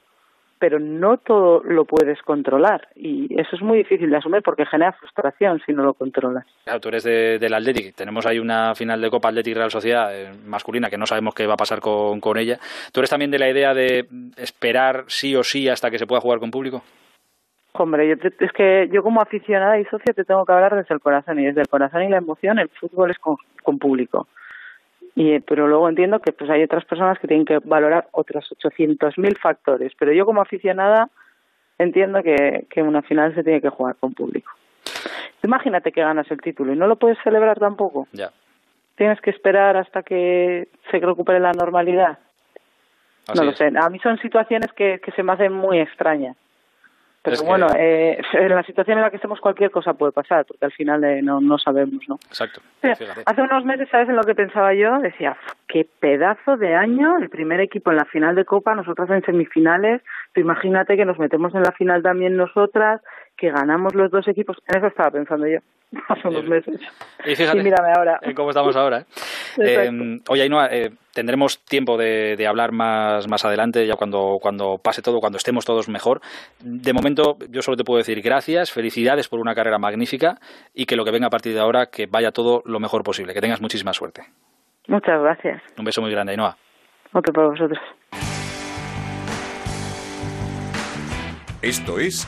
pero 0.62 0.80
no 0.80 1.18
todo 1.18 1.64
lo 1.64 1.86
puedes 1.86 2.22
controlar 2.22 2.88
y 2.96 3.28
eso 3.34 3.56
es 3.56 3.64
muy 3.64 3.80
difícil 3.80 4.12
de 4.12 4.18
asumir 4.18 4.44
porque 4.44 4.68
genera 4.68 4.92
frustración 4.92 5.60
si 5.66 5.74
no 5.74 5.82
lo 5.82 5.96
controlas. 5.96 6.46
Claro, 6.64 6.80
tú 6.80 6.90
eres 6.90 7.04
de, 7.04 7.40
del 7.40 7.56
Athletic, 7.56 7.96
tenemos 7.96 8.28
ahí 8.28 8.38
una 8.38 8.76
final 8.76 9.02
de 9.02 9.10
Copa 9.10 9.30
Athletic 9.30 9.56
Real 9.56 9.72
Sociedad 9.72 10.16
eh, 10.16 10.32
masculina 10.46 10.92
que 10.92 11.00
no 11.00 11.08
sabemos 11.08 11.34
qué 11.34 11.48
va 11.48 11.56
a 11.56 11.58
pasar 11.58 11.80
con, 11.80 12.20
con 12.20 12.38
ella. 12.38 12.60
¿Tú 12.94 13.00
eres 13.00 13.10
también 13.10 13.32
de 13.32 13.40
la 13.40 13.50
idea 13.50 13.74
de 13.74 14.06
esperar 14.38 15.06
sí 15.08 15.36
o 15.36 15.42
sí 15.42 15.68
hasta 15.68 15.90
que 15.90 15.98
se 15.98 16.06
pueda 16.06 16.22
jugar 16.22 16.38
con 16.38 16.52
público? 16.52 16.84
Hombre, 17.74 18.08
yo 18.08 18.16
es 18.40 18.52
que 18.52 18.88
yo 18.94 19.02
como 19.02 19.20
aficionada 19.20 19.80
y 19.80 19.86
socia 19.86 20.14
te 20.14 20.26
tengo 20.26 20.46
que 20.46 20.54
hablar 20.54 20.76
desde 20.76 20.94
el 20.94 21.00
corazón 21.00 21.40
y 21.40 21.46
desde 21.46 21.62
el 21.62 21.70
corazón 21.70 22.04
y 22.04 22.10
la 22.10 22.18
emoción 22.18 22.60
el 22.60 22.70
fútbol 22.70 23.10
es 23.10 23.18
con, 23.18 23.38
con 23.64 23.80
público 23.80 24.28
y, 25.16 25.40
pero 25.40 25.68
luego 25.68 25.90
entiendo 25.90 26.20
que 26.20 26.32
pues 26.32 26.50
hay 26.50 26.64
otras 26.64 26.86
personas 26.86 27.20
que 27.20 27.28
tienen 27.28 27.46
que 27.46 27.60
valorar 27.60 28.08
otros 28.12 28.50
800.000 28.52 29.38
factores. 29.38 29.92
Pero 30.00 30.14
yo 30.14 30.26
como 30.26 30.42
aficionada 30.42 31.10
entiendo 31.78 32.24
que, 32.24 32.66
que 32.70 32.82
una 32.82 33.02
final 33.02 33.36
se 33.36 33.44
tiene 33.44 33.62
que 33.62 33.70
jugar 33.70 33.96
con 34.00 34.14
público. 34.14 34.52
Imagínate 35.44 35.92
que 35.92 36.02
ganas 36.02 36.30
el 36.32 36.40
título 36.40 36.74
y 36.74 36.78
no 36.78 36.88
lo 36.88 36.96
puedes 36.96 37.18
celebrar 37.24 37.60
tampoco. 37.60 38.08
Ya. 38.14 38.32
Tienes 38.96 39.20
que 39.22 39.32
esperar 39.32 39.76
hasta 39.78 40.04
que 40.04 40.70
se 40.90 41.00
recupere 41.00 41.40
la 41.40 41.54
normalidad. 41.54 42.20
no 43.36 43.44
lo 43.44 43.54
sé. 43.54 43.72
A 43.76 43.90
mí 43.90 44.00
son 44.00 44.18
situaciones 44.20 44.72
que, 44.74 45.00
que 45.04 45.12
se 45.12 45.24
me 45.24 45.34
hacen 45.34 45.52
muy 45.52 45.80
extrañas. 45.80 46.38
Pero 47.24 47.44
bueno, 47.44 47.68
eh, 47.78 48.20
en 48.34 48.50
la 48.50 48.64
situación 48.64 48.98
en 48.98 49.04
la 49.04 49.12
que 49.12 49.18
estemos 49.18 49.40
cualquier 49.40 49.70
cosa 49.70 49.94
puede 49.94 50.12
pasar, 50.12 50.44
porque 50.46 50.66
al 50.66 50.72
final 50.72 51.04
eh, 51.04 51.22
no, 51.22 51.40
no 51.40 51.60
sabemos, 51.60 52.02
¿no? 52.08 52.16
Exacto. 52.28 52.62
hace 52.82 53.42
unos 53.42 53.64
meses, 53.64 53.88
¿sabes 53.92 54.10
en 54.10 54.16
lo 54.16 54.24
que 54.24 54.34
pensaba 54.34 54.74
yo? 54.74 55.00
Decía, 55.00 55.38
qué 55.68 55.88
pedazo 56.00 56.58
de 56.58 56.74
año, 56.76 57.18
el 57.18 57.30
primer 57.30 57.60
equipo 57.60 57.92
en 57.92 57.98
la 57.98 58.06
final 58.06 58.34
de 58.36 58.46
Copa, 58.46 58.74
nosotras 58.74 59.10
en 59.12 59.24
semifinales, 59.24 60.02
imagínate 60.36 60.98
que 60.98 61.06
nos 61.06 61.20
metemos 61.20 61.54
en 61.54 61.62
la 61.62 61.72
final 61.74 62.02
también 62.02 62.36
nosotras, 62.36 63.02
que 63.42 63.50
ganamos 63.50 63.96
los 63.96 64.12
dos 64.12 64.28
equipos, 64.28 64.56
en 64.68 64.78
eso 64.78 64.88
estaba 64.88 65.10
pensando 65.10 65.48
yo 65.48 65.58
hace 66.08 66.28
unos 66.28 66.46
meses. 66.46 66.80
Y 67.26 67.36
fíjate 67.36 67.64
mírame 67.64 67.92
ahora. 67.98 68.20
en 68.22 68.36
cómo 68.36 68.52
estamos 68.52 68.76
ahora. 68.76 69.00
¿eh? 69.00 69.06
eh 69.58 70.20
oye, 70.30 70.44
Ainhoa, 70.44 70.68
eh, 70.68 70.92
tendremos 71.12 71.66
tiempo 71.66 71.98
de, 71.98 72.36
de, 72.38 72.46
hablar 72.46 72.72
más, 72.72 73.28
más 73.28 73.44
adelante, 73.44 73.88
ya 73.88 73.96
cuando, 73.96 74.38
cuando 74.40 74.78
pase 74.78 75.02
todo, 75.02 75.20
cuando 75.20 75.38
estemos 75.38 75.66
todos 75.66 75.90
mejor. 75.90 76.22
De 76.64 76.94
momento, 76.94 77.38
yo 77.50 77.64
solo 77.64 77.76
te 77.78 77.84
puedo 77.84 77.98
decir 77.98 78.22
gracias, 78.22 78.72
felicidades 78.72 79.28
por 79.28 79.40
una 79.40 79.56
carrera 79.56 79.80
magnífica 79.80 80.38
y 80.76 80.86
que 80.86 80.96
lo 80.96 81.04
que 81.04 81.12
venga 81.12 81.26
a 81.26 81.32
partir 81.32 81.56
de 81.56 81.62
ahora, 81.62 81.88
que 81.88 82.06
vaya 82.06 82.32
todo 82.32 82.62
lo 82.66 82.80
mejor 82.80 83.04
posible. 83.04 83.34
Que 83.34 83.42
tengas 83.42 83.60
muchísima 83.60 83.92
suerte. 83.92 84.22
Muchas 84.88 85.20
gracias. 85.20 85.64
Un 85.80 85.86
beso 85.86 86.02
muy 86.02 86.12
grande, 86.12 86.34
Ainhoa. 86.34 86.56
Otro 87.12 87.34
para 87.34 87.48
vosotros. 87.48 87.80
Esto 91.64 92.00
es 92.00 92.28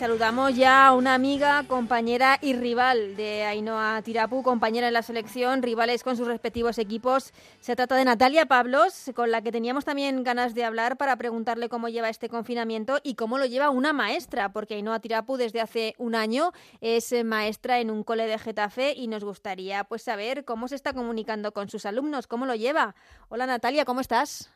Saludamos 0.00 0.56
ya 0.56 0.86
a 0.86 0.94
una 0.94 1.12
amiga, 1.12 1.62
compañera 1.68 2.38
y 2.40 2.54
rival 2.54 3.16
de 3.16 3.44
Ainhoa 3.44 4.00
Tirapu, 4.00 4.42
compañera 4.42 4.88
en 4.88 4.94
la 4.94 5.02
selección, 5.02 5.60
rivales 5.62 6.02
con 6.02 6.16
sus 6.16 6.26
respectivos 6.26 6.78
equipos. 6.78 7.34
Se 7.60 7.76
trata 7.76 7.96
de 7.96 8.06
Natalia 8.06 8.46
Pablos, 8.46 9.10
con 9.14 9.30
la 9.30 9.42
que 9.42 9.52
teníamos 9.52 9.84
también 9.84 10.24
ganas 10.24 10.54
de 10.54 10.64
hablar 10.64 10.96
para 10.96 11.16
preguntarle 11.16 11.68
cómo 11.68 11.90
lleva 11.90 12.08
este 12.08 12.30
confinamiento 12.30 12.98
y 13.02 13.14
cómo 13.14 13.36
lo 13.36 13.44
lleva 13.44 13.68
una 13.68 13.92
maestra, 13.92 14.54
porque 14.54 14.76
Ainhoa 14.76 15.00
Tirapu 15.00 15.36
desde 15.36 15.60
hace 15.60 15.94
un 15.98 16.14
año 16.14 16.52
es 16.80 17.12
maestra 17.22 17.78
en 17.78 17.90
un 17.90 18.02
cole 18.02 18.26
de 18.26 18.38
Getafe 18.38 18.94
y 18.96 19.06
nos 19.06 19.22
gustaría 19.22 19.84
pues 19.84 20.00
saber 20.00 20.46
cómo 20.46 20.66
se 20.68 20.76
está 20.76 20.94
comunicando 20.94 21.52
con 21.52 21.68
sus 21.68 21.84
alumnos, 21.84 22.26
cómo 22.26 22.46
lo 22.46 22.54
lleva. 22.54 22.94
Hola 23.28 23.44
Natalia, 23.44 23.84
¿cómo 23.84 24.00
estás? 24.00 24.50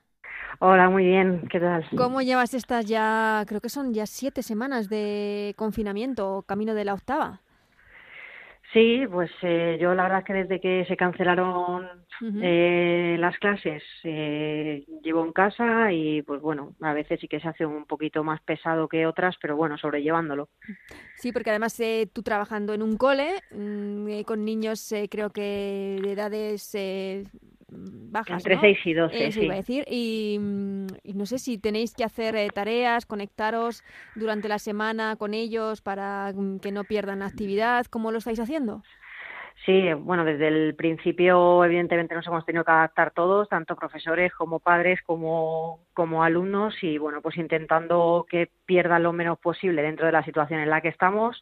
Hola, 0.60 0.88
muy 0.88 1.04
bien, 1.04 1.46
¿qué 1.50 1.60
tal? 1.60 1.84
¿Cómo 1.96 2.22
llevas 2.22 2.54
estas 2.54 2.86
ya, 2.86 3.44
creo 3.46 3.60
que 3.60 3.68
son 3.68 3.92
ya 3.92 4.06
siete 4.06 4.42
semanas 4.42 4.88
de 4.88 5.54
confinamiento, 5.56 6.44
camino 6.46 6.74
de 6.74 6.84
la 6.84 6.94
octava? 6.94 7.40
Sí, 8.74 9.04
pues 9.08 9.30
eh, 9.42 9.78
yo 9.80 9.94
la 9.94 10.02
verdad 10.02 10.24
que 10.24 10.32
desde 10.32 10.60
que 10.60 10.84
se 10.86 10.96
cancelaron 10.96 11.86
eh, 12.42 13.16
las 13.20 13.38
clases 13.38 13.84
eh, 14.02 14.84
llevo 15.00 15.24
en 15.24 15.32
casa 15.32 15.92
y 15.92 16.22
pues 16.22 16.40
bueno, 16.40 16.74
a 16.80 16.92
veces 16.92 17.20
sí 17.20 17.28
que 17.28 17.38
se 17.38 17.46
hace 17.46 17.64
un 17.64 17.84
poquito 17.84 18.24
más 18.24 18.40
pesado 18.42 18.88
que 18.88 19.06
otras, 19.06 19.36
pero 19.40 19.56
bueno, 19.56 19.78
sobrellevándolo. 19.78 20.48
Sí, 21.14 21.30
porque 21.30 21.50
además 21.50 21.80
tú 22.12 22.22
trabajando 22.24 22.74
en 22.74 22.82
un 22.82 22.96
cole 22.96 23.34
mm, 23.52 24.22
con 24.22 24.44
niños 24.44 24.92
creo 25.08 25.30
que 25.30 26.00
de 26.02 26.10
edades 26.10 26.74
bajas. 27.76 28.44
Entre 28.44 28.60
6 28.60 28.78
y 28.84 28.94
12, 28.94 29.32
sí. 29.32 29.44
iba 29.44 29.54
a 29.54 29.56
decir. 29.56 29.84
Y, 29.88 30.38
no 30.38 31.26
sé 31.26 31.38
si 31.38 31.58
tenéis 31.58 31.94
que 31.94 32.04
hacer 32.04 32.36
eh, 32.36 32.48
tareas, 32.52 33.06
conectaros 33.06 33.82
durante 34.14 34.48
la 34.48 34.58
semana 34.58 35.16
con 35.16 35.34
ellos 35.34 35.80
para 35.80 36.32
mm, 36.34 36.58
que 36.58 36.72
no 36.72 36.84
pierdan 36.84 37.22
actividad. 37.22 37.86
¿Cómo 37.86 38.10
lo 38.10 38.18
estáis 38.18 38.40
haciendo? 38.40 38.82
Sí, 39.64 39.92
bueno, 39.94 40.24
desde 40.24 40.48
el 40.48 40.74
principio 40.74 41.64
evidentemente 41.64 42.14
nos 42.14 42.26
hemos 42.26 42.44
tenido 42.44 42.64
que 42.64 42.72
adaptar 42.72 43.12
todos, 43.12 43.48
tanto 43.48 43.76
profesores 43.76 44.32
como 44.34 44.58
padres 44.58 45.00
como, 45.02 45.80
como 45.94 46.22
alumnos 46.22 46.74
y 46.82 46.98
bueno, 46.98 47.22
pues 47.22 47.38
intentando 47.38 48.26
que 48.28 48.50
pierdan 48.66 49.04
lo 49.04 49.12
menos 49.12 49.38
posible 49.38 49.80
dentro 49.80 50.04
de 50.04 50.12
la 50.12 50.24
situación 50.24 50.60
en 50.60 50.68
la 50.68 50.82
que 50.82 50.88
estamos. 50.88 51.40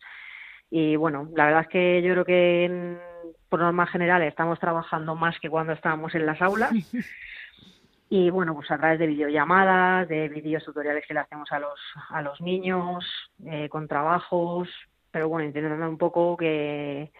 Y 0.70 0.94
bueno, 0.96 1.28
la 1.34 1.46
verdad 1.46 1.62
es 1.62 1.68
que 1.68 2.02
yo 2.02 2.12
creo 2.12 2.24
que 2.24 2.64
en, 2.64 2.98
por 3.48 3.60
norma 3.60 3.86
general 3.86 4.22
estamos 4.22 4.58
trabajando 4.58 5.14
más 5.14 5.38
que 5.40 5.50
cuando 5.50 5.72
estábamos 5.72 6.14
en 6.14 6.26
las 6.26 6.40
aulas. 6.42 6.72
y 8.10 8.30
bueno, 8.30 8.54
pues 8.54 8.70
a 8.70 8.78
través 8.78 8.98
de 8.98 9.06
videollamadas, 9.06 10.08
de 10.08 10.28
vídeos 10.28 10.64
tutoriales 10.64 11.04
que 11.06 11.14
le 11.14 11.20
hacemos 11.20 11.50
a 11.52 11.58
los, 11.58 11.80
a 12.10 12.22
los 12.22 12.40
niños, 12.40 13.04
eh, 13.46 13.68
con 13.68 13.88
trabajos, 13.88 14.68
pero 15.10 15.28
bueno, 15.28 15.46
intentando 15.46 15.88
un 15.88 15.98
poco 15.98 16.36
que 16.36 17.12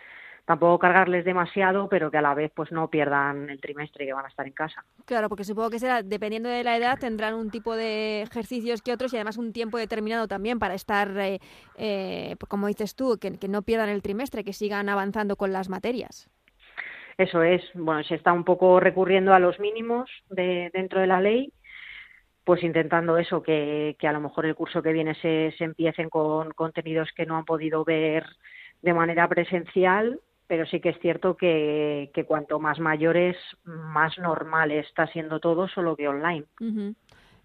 tampoco 0.44 0.78
cargarles 0.78 1.24
demasiado, 1.24 1.88
pero 1.88 2.10
que 2.10 2.18
a 2.18 2.22
la 2.22 2.34
vez 2.34 2.50
pues 2.54 2.72
no 2.72 2.88
pierdan 2.88 3.48
el 3.48 3.60
trimestre 3.60 4.06
que 4.06 4.12
van 4.12 4.24
a 4.24 4.28
estar 4.28 4.46
en 4.46 4.52
casa. 4.52 4.84
Claro, 5.04 5.28
porque 5.28 5.44
supongo 5.44 5.70
que 5.70 5.78
será, 5.78 6.02
dependiendo 6.02 6.48
de 6.48 6.64
la 6.64 6.76
edad, 6.76 6.98
tendrán 6.98 7.34
un 7.34 7.50
tipo 7.50 7.76
de 7.76 8.22
ejercicios 8.22 8.82
que 8.82 8.92
otros 8.92 9.12
y 9.12 9.16
además 9.16 9.38
un 9.38 9.52
tiempo 9.52 9.78
determinado 9.78 10.26
también 10.26 10.58
para 10.58 10.74
estar, 10.74 11.16
eh, 11.18 11.38
eh, 11.76 12.36
como 12.48 12.66
dices 12.66 12.96
tú, 12.96 13.18
que, 13.20 13.32
no 13.48 13.62
pierdan 13.62 13.90
el 13.90 14.02
trimestre, 14.02 14.44
que 14.44 14.52
sigan 14.52 14.88
avanzando 14.88 15.36
con 15.36 15.52
las 15.52 15.68
materias. 15.68 16.30
Eso 17.18 17.42
es, 17.42 17.62
bueno, 17.74 18.02
se 18.04 18.14
está 18.14 18.32
un 18.32 18.44
poco 18.44 18.80
recurriendo 18.80 19.34
a 19.34 19.38
los 19.38 19.60
mínimos 19.60 20.10
de, 20.30 20.70
dentro 20.72 21.00
de 21.00 21.06
la 21.06 21.20
ley, 21.20 21.52
pues 22.44 22.64
intentando 22.64 23.18
eso, 23.18 23.42
que, 23.42 23.94
que 23.98 24.08
a 24.08 24.12
lo 24.12 24.20
mejor 24.20 24.46
el 24.46 24.54
curso 24.54 24.82
que 24.82 24.92
viene 24.92 25.14
se, 25.16 25.54
se 25.58 25.64
empiecen 25.64 26.08
con 26.08 26.50
contenidos 26.52 27.10
que 27.14 27.26
no 27.26 27.36
han 27.36 27.44
podido 27.44 27.84
ver 27.84 28.24
de 28.80 28.94
manera 28.94 29.28
presencial 29.28 30.18
pero 30.52 30.66
sí 30.66 30.80
que 30.80 30.90
es 30.90 30.98
cierto 31.00 31.34
que, 31.34 32.10
que 32.12 32.26
cuanto 32.26 32.60
más 32.60 32.78
mayores, 32.78 33.38
más 33.64 34.18
normal 34.18 34.70
está 34.70 35.06
siendo 35.06 35.40
todo, 35.40 35.66
solo 35.66 35.96
que 35.96 36.08
online. 36.08 36.44
Eh, 36.60 36.92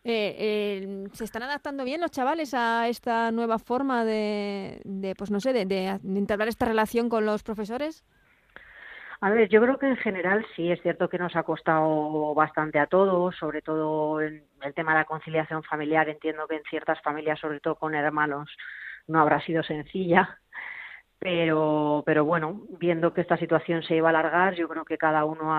eh, 0.04 1.08
¿Se 1.14 1.24
están 1.24 1.44
adaptando 1.44 1.86
bien 1.86 2.02
los 2.02 2.12
chavales 2.12 2.54
a 2.54 2.90
esta 2.90 3.32
nueva 3.32 3.60
forma 3.60 4.04
de, 4.04 4.82
de 4.84 5.16
pues 5.16 5.32
no 5.32 5.40
sé, 5.40 5.54
de, 5.54 5.66
de, 5.66 5.88
entablar 6.20 6.50
esta 6.50 6.66
relación 6.66 7.08
con 7.08 7.26
los 7.26 7.44
profesores? 7.44 8.04
A 9.22 9.30
ver, 9.30 9.48
yo 9.48 9.62
creo 9.62 9.78
que 9.78 9.88
en 9.88 9.96
general 9.96 10.46
sí 10.58 10.70
es 10.70 10.82
cierto 10.82 11.08
que 11.08 11.18
nos 11.18 11.34
ha 11.38 11.44
costado 11.44 12.36
bastante 12.36 12.78
a 12.78 12.88
todos, 12.88 13.38
sobre 13.38 13.62
todo 13.62 14.20
en 14.20 14.44
el 14.62 14.74
tema 14.74 14.92
de 14.92 14.98
la 14.98 15.06
conciliación 15.06 15.64
familiar. 15.64 16.10
Entiendo 16.10 16.46
que 16.46 16.58
en 16.58 16.64
ciertas 16.70 17.02
familias, 17.02 17.40
sobre 17.40 17.62
todo 17.62 17.76
con 17.76 17.96
hermanos, 17.96 18.50
no 19.08 19.22
habrá 19.22 19.40
sido 19.40 19.64
sencilla 19.64 20.42
pero, 21.20 22.04
pero 22.06 22.26
bueno, 22.26 22.62
viendo 22.80 23.14
que 23.14 23.22
esta 23.22 23.38
situación 23.38 23.84
se 23.84 23.96
iba 23.96 24.10
a 24.10 24.12
alargar, 24.12 24.56
yo 24.56 24.68
creo 24.68 24.86
que 24.86 24.98
cada 24.98 25.26
uno 25.26 25.54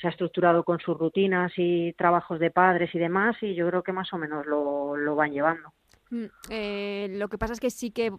se 0.00 0.06
ha 0.06 0.10
estructurado 0.10 0.64
con 0.64 0.80
sus 0.80 0.98
rutinas 0.98 1.52
y 1.56 1.92
trabajos 1.94 2.40
de 2.40 2.50
padres 2.50 2.94
y 2.94 2.98
demás, 2.98 3.36
y 3.42 3.54
yo 3.54 3.68
creo 3.68 3.82
que 3.82 3.92
más 3.92 4.12
o 4.12 4.18
menos 4.18 4.46
lo, 4.46 4.96
lo 4.96 5.14
van 5.14 5.32
llevando. 5.32 5.72
Mm, 6.10 6.24
eh, 6.50 7.08
lo 7.12 7.28
que 7.28 7.38
pasa 7.38 7.54
es 7.54 7.60
que 7.60 7.70
sí 7.70 7.90
que 7.90 8.10
mm, 8.10 8.18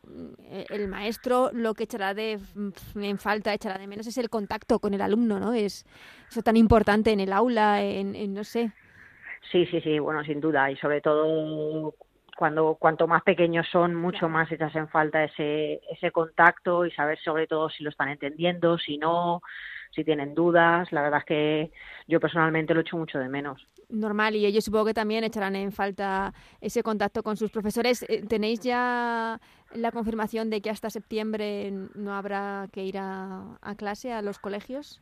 el 0.70 0.88
maestro 0.88 1.52
lo 1.54 1.74
que 1.74 1.84
echará 1.84 2.14
de 2.14 2.40
en 2.96 3.18
falta, 3.18 3.54
echará 3.54 3.78
de 3.78 3.88
menos 3.88 4.08
es 4.08 4.18
el 4.18 4.30
contacto 4.30 4.80
con 4.80 4.94
el 4.94 5.02
alumno, 5.02 5.40
¿no? 5.40 5.54
Es 5.54 5.86
eso 6.30 6.42
tan 6.42 6.58
importante 6.58 7.12
en 7.12 7.20
el 7.20 7.32
aula, 7.32 7.84
en, 7.84 8.34
no 8.34 8.44
sé. 8.44 8.72
Sí, 9.52 9.66
sí, 9.68 9.80
sí, 9.82 10.00
bueno, 10.00 10.24
sin 10.24 10.42
duda 10.42 10.72
y 10.72 10.76
sobre 10.78 11.02
todo 11.02 11.94
cuando 12.36 12.76
cuanto 12.76 13.08
más 13.08 13.24
pequeños 13.24 13.68
son, 13.72 13.96
mucho 13.96 14.30
más 14.30 14.52
echas 14.52 14.76
en 14.76 14.88
falta 14.90 15.24
ese 15.24 15.82
ese 15.90 16.12
contacto 16.12 16.86
y 16.86 16.92
saber 16.92 17.20
sobre 17.20 17.48
todo 17.48 17.70
si 17.70 17.84
lo 17.84 17.90
están 17.90 18.10
entendiendo, 18.10 18.78
si 18.78 18.98
no, 18.98 19.42
si 19.92 20.04
tienen 20.04 20.36
dudas. 20.36 20.92
La 20.92 21.02
verdad 21.02 21.20
es 21.20 21.26
que 21.26 21.72
yo 22.08 22.20
personalmente 22.20 22.74
lo 22.74 22.82
echo 22.82 22.98
mucho 22.98 23.20
de 23.20 23.30
menos 23.30 23.66
normal 23.90 24.36
y 24.36 24.46
ellos 24.46 24.66
supongo 24.66 24.86
que 24.86 24.94
también 24.94 25.24
echarán 25.24 25.56
en 25.56 25.72
falta 25.72 26.34
ese 26.62 26.84
contacto 26.84 27.24
con 27.24 27.38
sus 27.38 27.52
profesores. 27.52 28.04
Eh, 28.10 28.24
¿Tenéis 28.28 28.60
ya 28.62 29.40
la 29.74 29.92
confirmación 29.92 30.50
de 30.50 30.62
que 30.62 30.70
hasta 30.70 30.90
septiembre 30.90 31.72
no 31.94 32.14
habrá 32.14 32.68
que 32.72 32.84
ir 32.84 32.98
a, 32.98 33.58
a 33.62 33.76
clase 33.76 34.12
a 34.12 34.22
los 34.22 34.40
colegios? 34.40 35.02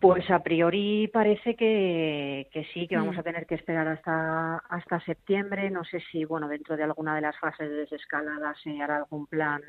Pues 0.00 0.30
a 0.30 0.38
priori 0.44 1.08
parece 1.08 1.56
que, 1.56 2.48
que 2.52 2.64
sí, 2.72 2.86
que 2.86 2.96
vamos 2.96 3.16
mm. 3.16 3.18
a 3.18 3.22
tener 3.24 3.46
que 3.46 3.56
esperar 3.56 3.88
hasta, 3.88 4.58
hasta 4.68 5.00
septiembre. 5.00 5.70
No 5.70 5.82
sé 5.84 6.00
si, 6.12 6.24
bueno, 6.24 6.46
dentro 6.46 6.76
de 6.76 6.84
alguna 6.84 7.16
de 7.16 7.20
las 7.20 7.36
fases 7.38 7.68
de 7.68 7.76
desescalada 7.78 8.54
se 8.62 8.80
hará 8.80 8.98
algún 8.98 9.26
plan, 9.26 9.60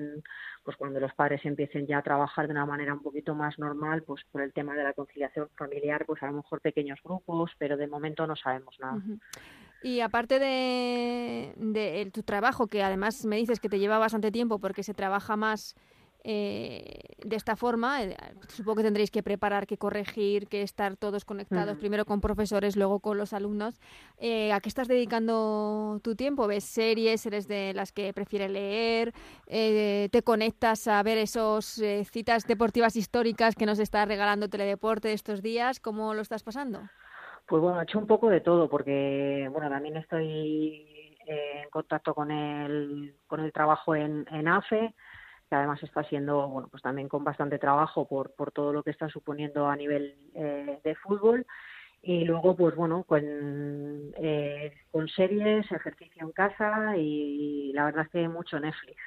pues 0.64 0.78
cuando 0.78 1.00
los 1.00 1.14
padres 1.16 1.44
empiecen 1.46 1.88
ya 1.88 1.98
a 1.98 2.04
trabajar 2.04 2.46
de 2.46 2.52
una 2.52 2.68
manera 2.68 2.94
un 2.94 3.02
poquito 3.02 3.34
más 3.34 3.58
normal, 3.58 4.04
pues 4.04 4.24
por 4.32 4.44
el 4.44 4.54
tema 4.54 4.76
de 4.76 4.84
la 4.84 4.94
conciliación 4.94 5.50
familiar, 5.58 6.06
pues 6.06 6.22
a 6.22 6.28
lo 6.28 6.34
mejor 6.34 6.62
pequeños 6.62 7.00
grupos, 7.04 7.52
pero 7.58 7.76
de 7.76 7.88
momento 7.88 8.28
no 8.28 8.36
sabemos 8.36 8.78
nada. 8.80 9.02
Y 9.82 10.02
aparte 10.02 10.38
de, 10.38 11.54
de 11.56 12.12
tu 12.14 12.22
trabajo, 12.22 12.68
que 12.68 12.84
además 12.84 13.26
me 13.26 13.38
dices 13.38 13.60
que 13.60 13.70
te 13.70 13.80
lleva 13.80 13.98
bastante 13.98 14.32
tiempo 14.32 14.60
porque 14.60 14.84
se 14.84 14.94
trabaja 14.94 15.36
más 15.38 15.76
eh, 16.24 17.16
de 17.24 17.36
esta 17.36 17.56
forma, 17.56 18.04
eh, 18.04 18.18
supongo 18.50 18.78
que 18.78 18.84
tendréis 18.84 19.10
que 19.10 19.24
preparar, 19.24 19.66
que 19.66 19.78
corregir, 19.78 20.48
que 20.48 20.62
estar 20.62 20.98
todos 20.98 21.24
conectados, 21.24 21.78
primero 21.78 22.06
con 22.06 22.20
profesores, 22.20 22.76
luego 22.76 23.00
con 23.00 23.18
los 23.18 23.34
alumnos. 23.34 23.80
Eh, 24.18 24.52
¿A 24.52 24.60
qué 24.60 24.68
estás 24.70 24.88
dedicando 24.88 26.00
tu 26.04 26.16
tiempo? 26.16 26.48
¿Ves 26.48 26.66
series? 26.66 27.26
¿Eres 27.26 27.48
de 27.48 27.74
las 27.74 27.92
que 27.92 28.14
prefiere 28.14 28.50
leer? 28.50 29.14
¿Te 29.48 30.22
conectas 30.24 30.88
a 30.88 31.02
ver 31.04 31.18
esos 31.18 31.82
citas 32.12 32.46
deportivas 32.46 32.96
históricas 32.96 33.56
que 33.56 33.66
nos 33.66 33.80
está 33.80 34.06
regalando 34.06 34.50
Teledeporte 34.50 35.14
estos 35.14 35.42
días? 35.42 35.80
¿Cómo 35.80 36.14
lo 36.14 36.22
estás 36.22 36.44
pasando? 36.44 36.82
Pues 37.48 37.62
bueno, 37.62 37.80
he 37.80 37.84
hecho 37.84 37.98
un 37.98 38.08
poco 38.08 38.30
de 38.30 38.42
todo 38.42 38.70
porque, 38.70 39.50
bueno, 39.52 39.70
también 39.70 39.98
estoy 39.98 41.16
en 41.26 41.70
contacto 41.70 42.14
con 42.14 42.32
el, 42.32 43.16
con 43.28 43.40
el 43.40 43.52
trabajo 43.54 43.96
en, 43.96 44.26
en 44.32 44.48
AFE 44.48 44.94
que 45.50 45.56
además 45.56 45.82
está 45.84 46.04
siendo, 46.04 46.48
bueno, 46.48 46.68
pues 46.70 46.84
también 46.84 47.10
con 47.10 47.24
bastante 47.24 47.58
trabajo 47.58 48.08
por, 48.08 48.32
por 48.36 48.52
todo 48.52 48.72
lo 48.72 48.84
que 48.84 48.92
está 48.92 49.10
suponiendo 49.10 49.68
a 49.68 49.76
nivel 49.76 50.16
eh, 50.36 50.80
de 50.84 50.96
fútbol. 50.96 51.46
Y 52.02 52.24
luego, 52.24 52.56
pues 52.56 52.76
bueno, 52.76 53.04
con, 53.04 53.22
eh, 53.22 54.74
con 54.92 55.10
series, 55.10 55.70
ejercicio 55.70 56.24
en 56.24 56.32
casa 56.32 56.96
y 56.96 57.74
la 57.74 57.86
verdad 57.86 58.06
es 58.06 58.12
que 58.12 58.28
mucho 58.30 58.58
Netflix. 58.60 58.98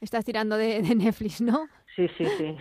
Estás 0.00 0.24
tirando 0.24 0.56
de, 0.56 0.80
Netflix, 0.94 1.40
¿no? 1.40 1.66
Sí, 1.96 2.06
sí, 2.16 2.24
sí. 2.36 2.56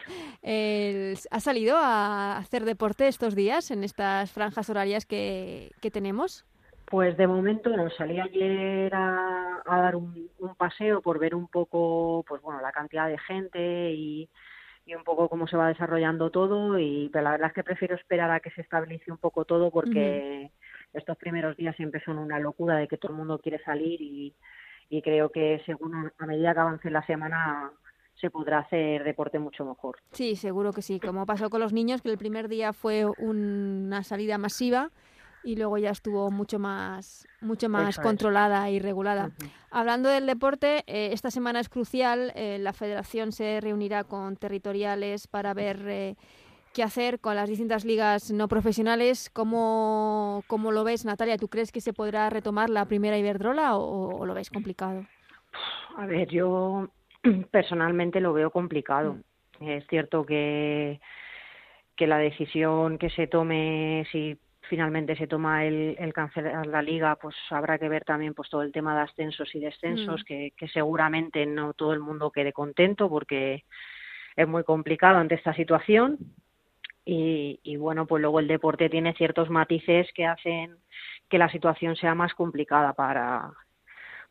¿Has 1.30 1.43
salido 1.43 1.78
a 1.78 2.38
hacer 2.38 2.65
deporte 2.65 3.08
estos 3.08 3.36
días 3.36 3.69
en 3.69 3.84
estas 3.84 4.32
franjas 4.32 4.71
horarias 4.71 5.06
que, 5.06 5.69
que 5.82 5.91
tenemos? 5.91 6.45
Pues 6.89 7.17
de 7.17 7.28
momento 7.28 7.76
no, 7.76 7.89
salí 7.89 8.17
ayer 8.17 8.95
a, 8.95 9.62
dar 9.65 9.97
un, 9.97 10.30
paseo 10.58 11.02
por 11.02 11.19
ver 11.19 11.36
un 11.36 11.50
poco, 11.50 12.23
pues 12.26 12.41
bueno, 12.41 12.62
la 12.62 12.71
cantidad 12.71 13.10
de 13.10 13.17
gente 13.17 13.91
y, 13.91 14.30
un 14.95 15.04
poco 15.04 15.28
cómo 15.28 15.47
se 15.47 15.58
va 15.58 15.67
desarrollando 15.67 16.32
todo 16.32 16.80
y 16.80 17.10
pero 17.12 17.26
la 17.26 17.32
verdad 17.32 17.50
es 17.50 17.54
que 17.54 17.63
prefiero 17.63 17.95
esperar 17.95 18.32
a 18.32 18.39
que 18.39 18.52
se 18.52 18.62
estabilice 18.62 19.12
un 19.12 19.17
poco 19.17 19.43
todo 19.43 19.69
porque 19.69 20.50
estos 20.93 21.17
primeros 21.17 21.58
días 21.58 21.76
siempre 21.76 22.02
son 22.06 22.17
una 22.17 22.39
locura 22.39 22.78
de 22.78 22.88
que 22.88 22.97
todo 22.97 23.12
el 23.12 23.17
mundo 23.17 23.38
quiere 23.39 23.62
salir 23.65 24.02
y, 24.02 24.34
y 24.89 25.02
creo 25.02 25.30
que 25.30 25.62
según 25.65 26.10
a 26.17 26.26
medida 26.26 26.54
que 26.54 26.60
avance 26.62 26.89
la 26.89 27.06
semana 27.06 27.69
se 28.15 28.30
podrá 28.30 28.60
hacer 28.60 29.04
deporte 29.04 29.39
mucho 29.39 29.65
mejor. 29.65 29.97
Sí, 30.12 30.38
seguro 30.38 30.71
que 30.71 30.82
sí, 30.82 31.02
como 31.02 31.26
pasó 31.26 31.50
con 31.50 31.60
los 31.60 31.73
niños 31.73 32.02
que 32.02 32.10
el 32.10 32.17
primer 32.17 32.47
día 32.47 32.71
fue 32.71 33.06
una 33.19 34.04
salida 34.04 34.38
masiva 34.38 34.89
y 35.48 35.56
luego 35.56 35.78
ya 35.78 35.92
estuvo 35.92 36.30
mucho 36.30 36.60
más, 36.60 37.26
mucho 37.40 37.70
más 37.70 37.98
controlada 38.00 38.70
y 38.70 38.80
regulada. 38.80 39.32
Hablando 39.72 40.10
del 40.10 40.26
deporte, 40.26 40.84
eh, 40.88 41.14
esta 41.14 41.32
semana 41.32 41.62
es 41.62 41.70
crucial. 41.70 42.34
Eh, 42.36 42.58
la 42.60 42.74
federación 42.74 43.32
se 43.32 43.62
reunirá 43.62 44.04
con 44.04 44.36
territoriales 44.36 45.28
para 45.28 45.54
ver 45.54 45.88
eh, 45.88 46.16
qué 46.74 46.84
hacer 46.84 47.22
con 47.22 47.38
las 47.38 47.48
distintas 47.48 47.86
ligas 47.86 48.30
no 48.30 48.50
profesionales. 48.50 49.30
¿Cómo, 49.30 50.44
¿Cómo, 50.48 50.74
lo 50.74 50.84
ves, 50.84 51.06
Natalia? 51.06 51.38
¿Tú 51.38 51.48
crees 51.48 51.72
que 51.72 51.80
se 51.80 51.94
podrá 51.94 52.30
retomar 52.30 52.70
la 52.70 52.84
primera 52.84 53.18
Iberdrola 53.18 53.78
o, 53.78 54.26
lo 54.26 54.34
ves 54.34 54.50
complicado? 54.50 55.06
A 55.96 56.06
ver, 56.06 56.28
yo 56.28 56.90
personalmente 57.52 58.20
lo 58.20 58.34
veo 58.34 58.52
complicado. 58.52 59.16
Mm. 59.62 59.70
Es 59.70 59.88
cierto 59.88 60.26
que 60.26 61.00
que 61.98 62.06
la 62.08 62.20
decisión 62.20 63.00
que 63.00 63.10
se 63.10 63.26
tome 63.26 64.06
si 64.12 64.38
finalmente 64.68 65.16
se 65.16 65.28
toma 65.28 65.66
el, 65.66 65.96
el 66.00 66.14
cancelar 66.14 66.68
la 66.68 66.82
liga, 66.82 67.16
pues 67.16 67.36
habrá 67.50 67.78
que 67.78 67.90
ver 67.90 68.04
también 68.04 68.34
pues 68.34 68.50
todo 68.50 68.62
el 68.62 68.72
tema 68.72 68.96
de 68.96 69.02
ascensos 69.02 69.54
y 69.56 69.60
descensos, 69.60 70.22
mm. 70.22 70.24
que, 70.26 70.54
que 70.56 70.68
seguramente 70.68 71.46
no 71.46 71.74
todo 71.74 71.94
el 71.94 72.00
mundo 72.00 72.32
quede 72.32 72.54
contento 72.54 73.10
porque 73.10 73.64
es 74.36 74.48
muy 74.48 74.64
complicado 74.64 75.18
ante 75.18 75.36
esta 75.36 75.54
situación. 75.54 76.18
Y, 77.04 77.60
y, 77.64 77.78
bueno, 77.78 78.06
pues 78.06 78.22
luego 78.22 78.42
el 78.42 78.48
deporte 78.48 78.90
tiene 78.90 79.14
ciertos 79.14 79.50
matices 79.50 80.12
que 80.14 80.26
hacen 80.26 80.76
que 81.30 81.38
la 81.38 81.50
situación 81.50 81.96
sea 81.96 82.16
más 82.16 82.34
complicada 82.34 82.94
para, 82.94 83.54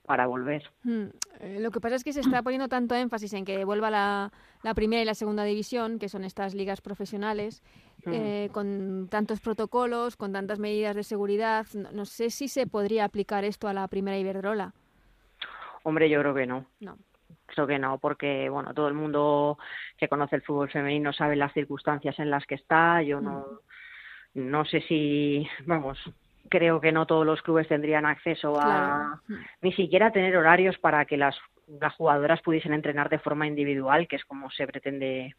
para 0.07 0.27
volver. 0.27 0.71
Mm, 0.85 1.07
eh, 1.41 1.59
lo 1.61 1.71
que 1.71 1.81
pasa 1.81 1.97
es 1.97 2.05
que 2.05 2.13
se 2.13 2.21
está 2.21 2.43
poniendo 2.43 2.69
tanto 2.69 2.95
énfasis 2.95 3.33
en 3.35 3.45
que 3.45 3.65
vuelva 3.65 3.91
la, 3.91 4.33
la 4.63 4.75
primera 4.75 5.03
y 5.03 5.05
la 5.05 5.15
segunda 5.15 5.45
división, 5.45 5.99
que 5.99 6.09
son 6.09 6.25
estas 6.25 6.55
ligas 6.55 6.81
profesionales, 6.81 7.63
mm. 8.05 8.13
eh, 8.13 8.49
con 8.53 9.09
tantos 9.11 9.41
protocolos, 9.41 10.17
con 10.17 10.33
tantas 10.33 10.59
medidas 10.59 10.97
de 10.97 11.03
seguridad. 11.03 11.67
No, 11.75 12.05
sé 12.07 12.31
si 12.31 12.49
se 12.49 12.67
podría 12.67 13.05
aplicar 13.05 13.45
esto 13.45 13.69
a 13.69 13.75
la 13.75 13.87
primera 13.89 14.17
Iberdrola. 14.17 14.73
Hombre, 15.83 16.09
yo 16.09 16.21
creo 16.21 16.35
que 16.35 16.47
no. 16.47 16.67
No. 16.81 16.97
Creo 17.47 17.67
que 17.67 17.79
no, 17.79 17.99
porque 17.99 18.49
bueno, 18.49 18.75
todo 18.75 18.89
el 18.89 18.95
mundo 18.95 19.59
que 19.99 20.09
conoce 20.09 20.37
el 20.37 20.43
fútbol 20.43 20.71
femenino 20.71 21.13
sabe 21.13 21.37
las 21.37 21.53
circunstancias 21.53 22.19
en 22.19 22.31
las 22.31 22.45
que 22.47 22.57
está. 22.57 23.03
Yo 23.03 23.21
no, 23.21 23.45
mm. 24.35 24.51
no 24.51 24.65
sé 24.65 24.81
si, 24.83 25.47
vamos, 25.65 25.99
creo 26.49 26.81
que 26.81 26.93
no 26.93 27.07
todos 27.07 27.27
los 27.27 27.43
clubes 27.43 27.69
tendrían 27.69 28.07
acceso 28.07 28.59
a 28.61 29.21
ni 29.63 29.73
siquiera 29.73 30.11
tener 30.11 30.37
horarios 30.37 30.79
para 30.79 31.05
que 31.05 31.17
las, 31.17 31.37
las 31.67 31.95
jugadoras 31.95 32.41
pudiesen 32.43 32.73
entrenar 32.73 33.09
de 33.09 33.19
forma 33.19 33.47
individual, 33.47 34.07
que 34.09 34.17
es 34.17 34.25
como 34.25 34.51
se 34.51 34.67
pretende 34.67 35.35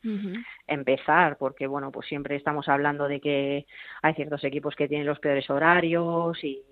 empezar, 0.67 1.37
porque 1.37 1.67
bueno, 1.67 1.91
pues 1.91 2.07
siempre 2.07 2.35
estamos 2.35 2.67
hablando 2.67 3.07
de 3.07 3.19
que 3.19 3.65
hay 4.01 4.13
ciertos 4.13 4.43
equipos 4.43 4.75
que 4.75 4.87
tienen 4.87 5.07
los 5.07 5.19
peores 5.19 5.49
horarios 5.49 6.43
y 6.43 6.63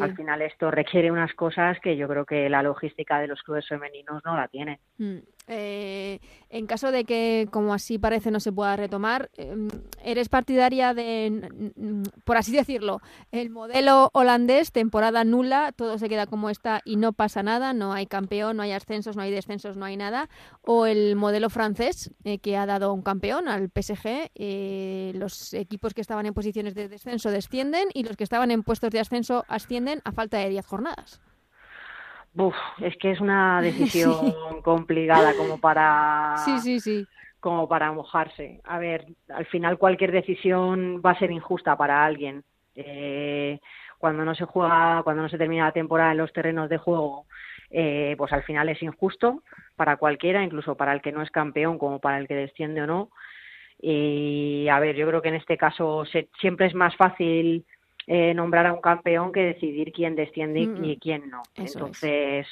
al 0.00 0.14
final 0.14 0.42
esto 0.42 0.70
requiere 0.70 1.10
unas 1.10 1.32
cosas 1.34 1.78
que 1.80 1.96
yo 1.96 2.06
creo 2.06 2.26
que 2.26 2.48
la 2.48 2.62
logística 2.62 3.18
de 3.20 3.28
los 3.28 3.42
clubes 3.42 3.66
femeninos 3.66 4.22
no 4.24 4.36
la 4.36 4.48
tiene. 4.48 4.80
Mm. 5.02 5.18
Eh, 5.48 6.20
en 6.50 6.66
caso 6.66 6.92
de 6.92 7.04
que, 7.04 7.48
como 7.50 7.74
así 7.74 7.98
parece, 7.98 8.30
no 8.30 8.38
se 8.38 8.52
pueda 8.52 8.76
retomar, 8.76 9.30
em, 9.36 9.68
¿eres 10.04 10.28
partidaria 10.28 10.94
de, 10.94 11.72
por 12.24 12.36
así 12.36 12.52
decirlo, 12.52 13.00
el 13.32 13.50
modelo 13.50 14.10
holandés, 14.12 14.70
temporada 14.70 15.24
nula, 15.24 15.72
todo 15.72 15.98
se 15.98 16.08
queda 16.08 16.26
como 16.26 16.48
está 16.48 16.80
y 16.84 16.96
no 16.96 17.12
pasa 17.12 17.42
nada, 17.42 17.72
no 17.72 17.92
hay 17.92 18.06
campeón, 18.06 18.56
no 18.56 18.62
hay 18.62 18.72
ascensos, 18.72 19.16
no 19.16 19.22
hay 19.22 19.32
descensos, 19.32 19.76
no 19.76 19.84
hay 19.84 19.96
nada? 19.96 20.28
¿O 20.62 20.86
el 20.86 21.16
modelo 21.16 21.50
francés, 21.50 22.12
eh, 22.22 22.38
que 22.38 22.56
ha 22.56 22.64
dado 22.64 22.92
un 22.92 23.02
campeón 23.02 23.48
al 23.48 23.68
PSG, 23.68 24.30
eh, 24.36 25.12
los 25.16 25.54
equipos 25.54 25.92
que 25.92 26.02
estaban 26.02 26.26
en 26.26 26.34
posiciones 26.34 26.74
de 26.74 26.88
descenso 26.88 27.30
descienden 27.30 27.88
y 27.94 28.04
los 28.04 28.16
que 28.16 28.24
estaban 28.24 28.52
en 28.52 28.62
puestos 28.62 28.90
de 28.90 29.00
ascenso 29.00 29.44
ascienden 29.48 30.00
a 30.04 30.12
falta 30.12 30.38
de 30.38 30.50
10 30.50 30.66
jornadas? 30.66 31.20
Uf, 32.34 32.54
es 32.80 32.96
que 32.96 33.10
es 33.10 33.20
una 33.20 33.60
decisión 33.62 34.32
complicada 34.62 35.34
como 35.34 35.60
para 35.60 36.36
sí, 36.44 36.58
sí, 36.60 36.80
sí. 36.80 37.06
como 37.40 37.68
para 37.68 37.92
mojarse. 37.92 38.60
A 38.64 38.78
ver, 38.78 39.06
al 39.28 39.46
final 39.46 39.78
cualquier 39.78 40.12
decisión 40.12 41.02
va 41.04 41.12
a 41.12 41.18
ser 41.18 41.30
injusta 41.30 41.76
para 41.76 42.04
alguien. 42.04 42.44
Eh, 42.74 43.60
cuando 43.98 44.24
no 44.24 44.34
se 44.34 44.44
juega, 44.44 45.02
cuando 45.04 45.22
no 45.22 45.28
se 45.28 45.38
termina 45.38 45.66
la 45.66 45.72
temporada 45.72 46.12
en 46.12 46.18
los 46.18 46.32
terrenos 46.32 46.68
de 46.68 46.78
juego, 46.78 47.26
eh, 47.70 48.14
pues 48.18 48.32
al 48.32 48.42
final 48.42 48.68
es 48.68 48.82
injusto 48.82 49.42
para 49.76 49.96
cualquiera, 49.96 50.42
incluso 50.42 50.74
para 50.76 50.92
el 50.92 51.00
que 51.00 51.12
no 51.12 51.22
es 51.22 51.30
campeón 51.30 51.78
como 51.78 52.00
para 52.00 52.18
el 52.18 52.26
que 52.26 52.34
desciende 52.34 52.82
o 52.82 52.86
no. 52.86 53.10
Y 53.80 54.68
a 54.68 54.78
ver, 54.78 54.96
yo 54.96 55.06
creo 55.06 55.22
que 55.22 55.28
en 55.28 55.36
este 55.36 55.56
caso 55.56 56.04
se, 56.04 56.28
siempre 56.40 56.66
es 56.66 56.74
más 56.74 56.96
fácil 56.96 57.64
eh, 58.06 58.34
nombrar 58.34 58.66
a 58.66 58.72
un 58.72 58.80
campeón 58.80 59.32
que 59.32 59.40
decidir 59.40 59.92
quién 59.92 60.16
desciende 60.16 60.60
y 60.60 60.96
quién 60.98 61.30
no. 61.30 61.42
Entonces, 61.54 62.46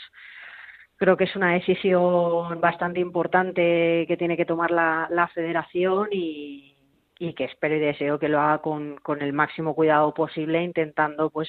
creo 0.97 1.17
que 1.17 1.25
es 1.25 1.37
una 1.37 1.55
decisión 1.55 2.61
bastante 2.61 3.01
importante 3.01 4.05
que 4.07 4.17
tiene 4.19 4.37
que 4.37 4.45
tomar 4.45 4.71
la, 4.71 5.09
la 5.11 5.29
federación 5.29 6.09
y, 6.13 6.77
y 7.19 7.35
que 7.35 7.45
espero 7.45 7.77
y 7.77 7.81
deseo 7.81 8.19
que 8.19 8.29
lo 8.29 8.41
haga 8.41 8.63
con, 8.63 8.97
con 9.03 9.21
el 9.21 9.33
máximo 9.33 9.75
cuidado 9.75 10.13
posible, 10.15 10.63
intentando 10.63 11.29
pues 11.31 11.49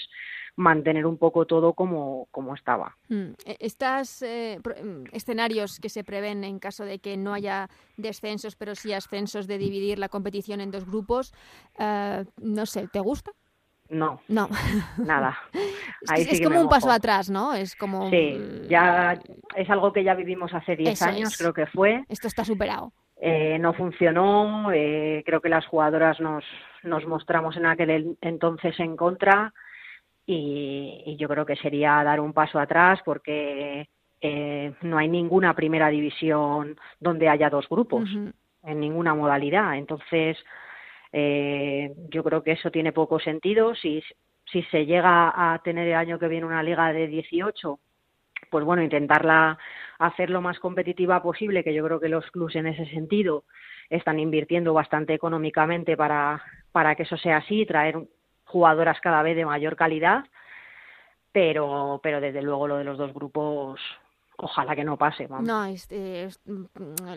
mantener 0.57 1.05
un 1.05 1.17
poco 1.17 1.45
todo 1.45 1.73
como, 1.73 2.27
como 2.31 2.55
estaba. 2.55 2.97
Mm. 3.07 3.31
E, 3.45 3.57
Estos 3.59 4.21
eh, 4.21 4.59
mm, 4.59 5.03
escenarios 5.13 5.79
que 5.79 5.89
se 5.89 6.03
prevén 6.03 6.43
en 6.43 6.59
caso 6.59 6.83
de 6.83 6.99
que 6.99 7.15
no 7.15 7.33
haya 7.33 7.69
descensos, 7.97 8.55
pero 8.55 8.75
sí 8.75 8.91
ascensos 8.93 9.47
de 9.47 9.57
dividir 9.57 9.97
la 9.97 10.09
competición 10.09 10.59
en 10.59 10.71
dos 10.71 10.85
grupos, 10.85 11.33
eh, 11.79 12.25
no 12.41 12.65
sé, 12.65 12.87
¿te 12.87 12.99
gusta? 12.99 13.31
No. 13.91 14.21
No. 14.29 14.49
Nada. 14.97 15.37
es, 16.15 16.41
como 16.41 16.61
un 16.61 16.69
paso 16.69 16.89
atrás, 16.89 17.29
¿no? 17.29 17.53
Es 17.53 17.75
como. 17.75 18.09
Sí, 18.09 18.39
ya 18.69 19.19
es 19.55 19.69
algo 19.69 19.91
que 19.91 20.03
ya 20.03 20.15
vivimos 20.15 20.53
hace 20.53 20.75
10 20.77 21.01
años, 21.01 21.37
creo 21.37 21.53
que 21.53 21.65
fue. 21.65 22.03
Esto 22.07 22.27
está 22.27 22.45
superado. 22.45 22.93
Eh, 23.23 23.59
no 23.59 23.73
funcionó, 23.73 24.71
eh, 24.73 25.21
creo 25.25 25.41
que 25.41 25.49
las 25.49 25.67
jugadoras 25.67 26.19
nos, 26.19 26.43
nos 26.81 27.05
mostramos 27.05 27.55
en 27.55 27.67
aquel 27.67 28.17
entonces 28.21 28.79
en 28.79 28.95
contra 28.95 29.53
y, 30.25 31.15
yo 31.19 31.27
creo 31.27 31.45
que 31.45 31.55
sería 31.57 32.03
dar 32.03 32.19
un 32.19 32.33
paso 32.33 32.57
atrás 32.57 32.99
porque 33.05 33.87
eh, 34.21 34.73
no 34.81 34.97
hay 34.97 35.07
ninguna 35.07 35.53
primera 35.53 35.89
división 35.89 36.79
donde 36.99 37.29
haya 37.29 37.51
dos 37.51 37.69
grupos 37.69 38.09
en 38.63 38.79
ninguna 38.79 39.13
modalidad. 39.13 39.77
Entonces, 39.77 40.37
yo 41.13 42.23
creo 42.23 42.43
que 42.43 42.53
eso 42.53 42.71
tiene 42.71 42.91
poco 42.91 43.19
sentido. 43.19 43.75
Si, 43.75 44.03
si 44.51 44.63
se 44.63 44.85
llega 44.85 45.31
a 45.35 45.59
tener 45.63 45.87
el 45.87 45.95
año 45.95 46.19
que 46.19 46.27
viene 46.27 46.45
una 46.45 46.63
liga 46.63 46.91
de 46.93 47.07
18 47.07 47.79
pues 48.49 48.65
bueno, 48.65 48.83
intentarla 48.83 49.57
hacer 49.99 50.29
lo 50.29 50.41
más 50.41 50.59
competitiva 50.59 51.21
posible, 51.23 51.63
que 51.63 51.73
yo 51.73 51.85
creo 51.85 51.99
que 51.99 52.09
los 52.09 52.29
clubes 52.31 52.55
en 52.55 52.67
ese 52.67 52.85
sentido 52.87 53.45
están 53.89 54.19
invirtiendo 54.19 54.73
bastante 54.73 55.13
económicamente 55.13 55.95
para, 55.95 56.43
para 56.71 56.95
que 56.95 57.03
eso 57.03 57.17
sea 57.17 57.37
así, 57.37 57.65
traer 57.65 57.97
jugadoras 58.45 58.99
cada 58.99 59.23
vez 59.23 59.35
de 59.35 59.45
mayor 59.45 59.75
calidad, 59.75 60.25
pero, 61.31 61.99
pero 62.03 62.19
desde 62.19 62.41
luego 62.41 62.67
lo 62.67 62.77
de 62.77 62.83
los 62.83 62.97
dos 62.97 63.13
grupos 63.13 63.79
ojalá 64.41 64.75
que 64.75 64.83
no 64.83 64.97
pase. 64.97 65.27
No, 65.27 65.65
eh, 65.65 66.29
mm, 66.45 66.63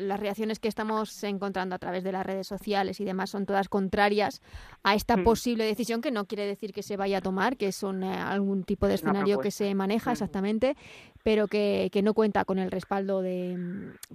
las 0.00 0.20
reacciones 0.20 0.58
que 0.58 0.68
estamos 0.68 1.24
encontrando 1.24 1.74
a 1.74 1.78
través 1.78 2.04
de 2.04 2.12
las 2.12 2.24
redes 2.24 2.46
sociales 2.46 3.00
y 3.00 3.04
demás 3.04 3.30
son 3.30 3.46
todas 3.46 3.68
contrarias 3.68 4.42
a 4.82 4.94
esta 4.94 5.16
mm. 5.16 5.24
posible 5.24 5.64
decisión, 5.64 6.00
que 6.00 6.10
no 6.10 6.26
quiere 6.26 6.46
decir 6.46 6.72
que 6.72 6.82
se 6.82 6.96
vaya 6.96 7.18
a 7.18 7.20
tomar, 7.20 7.56
que 7.56 7.68
es 7.68 7.82
un, 7.82 8.02
eh, 8.02 8.14
algún 8.14 8.64
tipo 8.64 8.86
de 8.86 8.94
escenario 8.94 9.38
que 9.38 9.50
se 9.50 9.74
maneja 9.74 10.10
mm. 10.10 10.12
exactamente, 10.12 10.76
pero 11.22 11.48
que, 11.48 11.88
que, 11.92 12.02
no 12.02 12.14
cuenta 12.14 12.44
con 12.44 12.58
el 12.58 12.70
respaldo 12.70 13.22
de, 13.22 13.58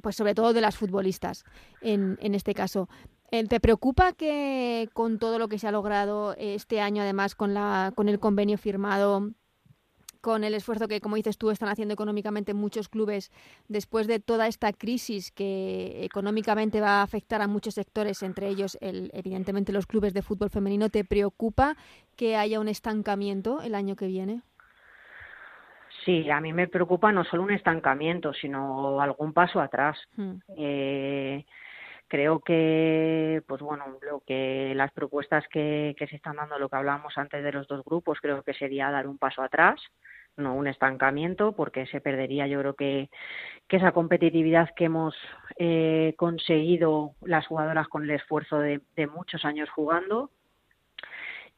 pues 0.01 0.15
sobre 0.15 0.35
todo 0.35 0.53
de 0.53 0.61
las 0.61 0.77
futbolistas 0.77 1.43
en, 1.81 2.17
en 2.21 2.35
este 2.35 2.53
caso. 2.53 2.87
Eh, 3.31 3.43
¿Te 3.45 3.59
preocupa 3.59 4.13
que 4.13 4.89
con 4.93 5.19
todo 5.19 5.37
lo 5.37 5.47
que 5.47 5.59
se 5.59 5.67
ha 5.67 5.71
logrado 5.71 6.35
este 6.37 6.81
año, 6.81 7.03
además 7.03 7.35
con, 7.35 7.53
la, 7.53 7.91
con 7.95 8.09
el 8.09 8.19
convenio 8.19 8.57
firmado, 8.57 9.29
con 10.21 10.43
el 10.43 10.53
esfuerzo 10.53 10.87
que, 10.87 11.01
como 11.01 11.15
dices 11.15 11.37
tú, 11.37 11.49
están 11.49 11.69
haciendo 11.69 11.93
económicamente 11.93 12.53
muchos 12.53 12.89
clubes 12.89 13.31
después 13.67 14.07
de 14.07 14.19
toda 14.19 14.47
esta 14.47 14.73
crisis 14.73 15.31
que 15.31 16.03
económicamente 16.03 16.81
va 16.81 16.99
a 16.99 17.03
afectar 17.03 17.41
a 17.41 17.47
muchos 17.47 17.75
sectores, 17.75 18.23
entre 18.23 18.47
ellos, 18.47 18.77
el, 18.81 19.11
evidentemente, 19.13 19.71
los 19.71 19.87
clubes 19.87 20.13
de 20.13 20.21
fútbol 20.21 20.49
femenino. 20.49 20.89
¿Te 20.89 21.03
preocupa 21.03 21.75
que 22.15 22.35
haya 22.35 22.59
un 22.59 22.67
estancamiento 22.67 23.61
el 23.61 23.75
año 23.75 23.95
que 23.95 24.07
viene? 24.07 24.41
Sí, 26.05 26.29
a 26.29 26.39
mí 26.39 26.53
me 26.53 26.67
preocupa 26.67 27.11
no 27.11 27.23
solo 27.23 27.43
un 27.43 27.51
estancamiento, 27.51 28.33
sino 28.33 29.01
algún 29.01 29.33
paso 29.33 29.59
atrás. 29.59 29.97
Hmm. 30.15 30.35
Eh, 30.57 31.45
creo 32.09 32.41
que 32.41 33.41
pues 33.47 33.61
bueno 33.61 33.85
lo 34.01 34.21
que 34.25 34.73
las 34.75 34.91
propuestas 34.91 35.45
que, 35.47 35.95
que 35.97 36.07
se 36.07 36.17
están 36.17 36.35
dando 36.35 36.59
lo 36.59 36.67
que 36.67 36.75
hablábamos 36.75 37.17
antes 37.17 37.43
de 37.43 37.51
los 37.53 37.67
dos 37.67 37.85
grupos 37.85 38.19
creo 38.19 38.43
que 38.43 38.53
sería 38.53 38.91
dar 38.91 39.07
un 39.07 39.17
paso 39.17 39.41
atrás 39.41 39.79
no 40.35 40.55
un 40.55 40.67
estancamiento 40.67 41.53
porque 41.53 41.85
se 41.87 42.01
perdería 42.01 42.47
yo 42.47 42.59
creo 42.59 42.73
que, 42.73 43.09
que 43.67 43.77
esa 43.77 43.91
competitividad 43.91 44.69
que 44.75 44.85
hemos 44.85 45.15
eh, 45.57 46.15
conseguido 46.17 47.13
las 47.21 47.45
jugadoras 47.47 47.87
con 47.87 48.03
el 48.03 48.11
esfuerzo 48.11 48.59
de, 48.59 48.81
de 48.95 49.07
muchos 49.07 49.45
años 49.45 49.69
jugando. 49.69 50.31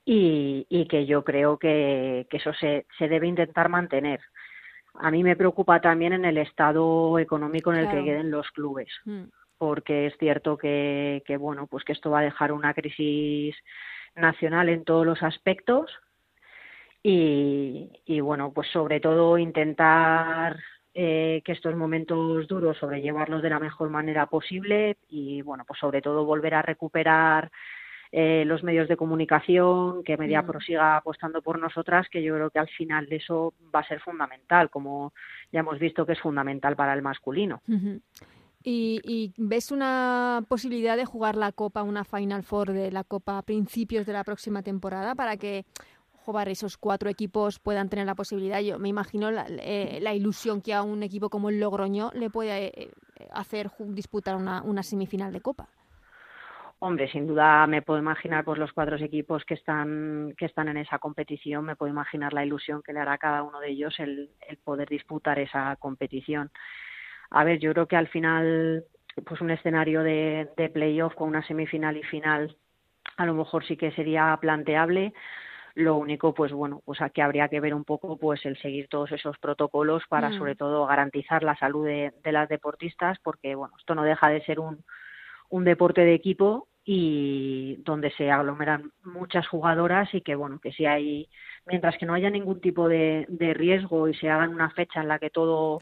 Y, 0.03 0.65
y, 0.67 0.87
que 0.87 1.05
yo 1.05 1.23
creo 1.23 1.59
que, 1.59 2.25
que 2.27 2.37
eso 2.37 2.53
se, 2.53 2.87
se 2.97 3.07
debe 3.07 3.27
intentar 3.27 3.69
mantener. 3.69 4.19
A 4.95 5.11
mí 5.11 5.23
me 5.23 5.35
preocupa 5.35 5.79
también 5.79 6.13
en 6.13 6.25
el 6.25 6.39
estado 6.39 7.19
económico 7.19 7.71
en 7.71 7.81
el 7.81 7.87
que 7.87 8.03
queden 8.03 8.31
los 8.31 8.49
clubes. 8.49 8.89
Mm 9.05 9.25
porque 9.61 10.07
es 10.07 10.17
cierto 10.17 10.57
que, 10.57 11.21
que, 11.23 11.37
bueno 11.37 11.67
pues 11.67 11.83
que 11.83 11.93
esto 11.93 12.09
va 12.09 12.21
a 12.21 12.23
dejar 12.23 12.51
una 12.51 12.73
crisis 12.73 13.55
nacional 14.15 14.69
en 14.69 14.83
todos 14.83 15.05
los 15.05 15.21
aspectos 15.21 15.91
y, 17.03 17.91
y 18.07 18.21
bueno 18.21 18.51
pues 18.53 18.69
sobre 18.69 18.99
todo 18.99 19.37
intentar 19.37 20.57
eh, 20.95 21.43
que 21.45 21.51
estos 21.51 21.75
momentos 21.75 22.47
duros 22.47 22.75
sobrellevarlos 22.79 23.43
de 23.43 23.51
la 23.51 23.59
mejor 23.59 23.91
manera 23.91 24.25
posible 24.25 24.97
y 25.07 25.43
bueno 25.43 25.63
pues 25.67 25.79
sobre 25.79 26.01
todo 26.01 26.25
volver 26.25 26.55
a 26.55 26.63
recuperar 26.63 27.51
eh, 28.11 28.43
los 28.47 28.63
medios 28.63 28.89
de 28.89 28.97
comunicación, 28.97 30.03
que 30.03 30.17
Media 30.17 30.41
Pro 30.41 30.57
mm. 30.57 30.63
siga 30.63 30.97
apostando 30.97 31.43
por 31.43 31.59
nosotras, 31.59 32.09
que 32.09 32.23
yo 32.23 32.33
creo 32.33 32.49
que 32.49 32.59
al 32.59 32.67
final 32.67 33.07
eso 33.11 33.53
va 33.73 33.81
a 33.81 33.87
ser 33.87 34.01
fundamental, 34.01 34.71
como 34.71 35.13
ya 35.51 35.59
hemos 35.59 35.77
visto 35.77 36.05
que 36.05 36.13
es 36.13 36.19
fundamental 36.19 36.75
para 36.75 36.93
el 36.93 37.03
masculino. 37.03 37.61
¿Y, 38.63 39.33
ves 39.37 39.71
una 39.71 40.43
posibilidad 40.47 40.95
de 40.97 41.05
jugar 41.05 41.35
la 41.35 41.51
Copa, 41.51 41.83
una 41.83 42.03
Final 42.03 42.43
Four 42.43 42.73
de 42.73 42.91
la 42.91 43.03
Copa 43.03 43.37
a 43.37 43.41
principios 43.41 44.05
de 44.05 44.13
la 44.13 44.23
próxima 44.23 44.61
temporada 44.61 45.15
para 45.15 45.37
que 45.37 45.65
jugar 46.25 46.49
esos 46.49 46.77
cuatro 46.77 47.09
equipos 47.09 47.59
puedan 47.59 47.89
tener 47.89 48.05
la 48.05 48.15
posibilidad? 48.15 48.59
Yo 48.61 48.77
me 48.77 48.89
imagino 48.89 49.31
la, 49.31 49.45
eh, 49.49 50.01
ilusión 50.13 50.61
que 50.61 50.73
a 50.73 50.83
un 50.83 51.01
equipo 51.01 51.29
como 51.29 51.49
el 51.49 51.59
Logroño 51.59 52.11
le 52.13 52.29
puede 52.29 52.83
eh, 52.83 52.91
hacer 53.31 53.71
disputar 53.79 54.35
una, 54.35 54.61
una, 54.61 54.83
semifinal 54.83 55.33
de 55.33 55.41
Copa. 55.41 55.67
Hombre, 56.77 57.11
sin 57.11 57.27
duda 57.27 57.65
me 57.67 57.81
puedo 57.81 57.99
imaginar 57.99 58.43
pues 58.43 58.59
los 58.59 58.73
cuatro 58.73 58.95
equipos 58.97 59.43
que 59.45 59.53
están 59.53 60.33
que 60.35 60.45
están 60.45 60.67
en 60.67 60.77
esa 60.77 60.97
competición, 60.97 61.63
me 61.63 61.75
puedo 61.75 61.91
imaginar 61.91 62.33
la 62.33 62.43
ilusión 62.43 62.81
que 62.81 62.91
le 62.91 62.99
hará 62.99 63.13
a 63.13 63.17
cada 63.19 63.43
uno 63.43 63.59
de 63.59 63.69
ellos 63.69 63.99
el, 63.99 64.31
el 64.47 64.57
poder 64.57 64.89
disputar 64.89 65.37
esa 65.37 65.75
competición 65.75 66.51
a 67.31 67.43
ver, 67.43 67.59
yo 67.59 67.71
creo 67.73 67.87
que 67.87 67.95
al 67.95 68.07
final, 68.07 68.85
pues 69.25 69.41
un 69.41 69.51
escenario 69.51 70.03
de, 70.03 70.49
de 70.55 70.69
playoff 70.69 71.15
con 71.15 71.29
una 71.29 71.45
semifinal 71.47 71.97
y 71.97 72.03
final, 72.03 72.55
a 73.17 73.25
lo 73.25 73.33
mejor 73.33 73.65
sí 73.65 73.77
que 73.77 73.91
sería 73.91 74.37
planteable. 74.39 75.13
Lo 75.73 75.95
único, 75.95 76.33
pues 76.33 76.51
bueno, 76.51 76.81
pues 76.85 77.01
aquí 77.01 77.21
habría 77.21 77.47
que 77.47 77.61
ver 77.61 77.73
un 77.73 77.85
poco, 77.85 78.17
pues 78.17 78.45
el 78.45 78.57
seguir 78.57 78.89
todos 78.89 79.11
esos 79.13 79.37
protocolos 79.37 80.03
para, 80.09 80.29
mm. 80.29 80.37
sobre 80.37 80.55
todo, 80.55 80.85
garantizar 80.85 81.43
la 81.43 81.55
salud 81.55 81.85
de, 81.85 82.13
de 82.21 82.31
las 82.33 82.49
deportistas, 82.49 83.17
porque 83.23 83.55
bueno, 83.55 83.73
esto 83.79 83.95
no 83.95 84.03
deja 84.03 84.27
de 84.27 84.43
ser 84.43 84.59
un, 84.59 84.83
un 85.49 85.63
deporte 85.63 86.01
de 86.01 86.13
equipo 86.13 86.67
y 86.83 87.77
donde 87.83 88.11
se 88.11 88.31
aglomeran 88.31 88.91
muchas 89.03 89.47
jugadoras 89.47 90.11
y 90.13 90.21
que 90.21 90.35
bueno 90.35 90.59
que 90.59 90.71
si 90.71 90.85
hay 90.85 91.29
mientras 91.71 91.97
que 91.97 92.05
no 92.05 92.13
haya 92.13 92.29
ningún 92.29 92.61
tipo 92.61 92.87
de, 92.87 93.25
de 93.29 93.53
riesgo 93.53 94.07
y 94.07 94.13
se 94.13 94.29
haga 94.29 94.45
en 94.45 94.51
una 94.51 94.69
fecha 94.69 95.01
en 95.01 95.07
la 95.07 95.17
que 95.19 95.29
todo 95.29 95.79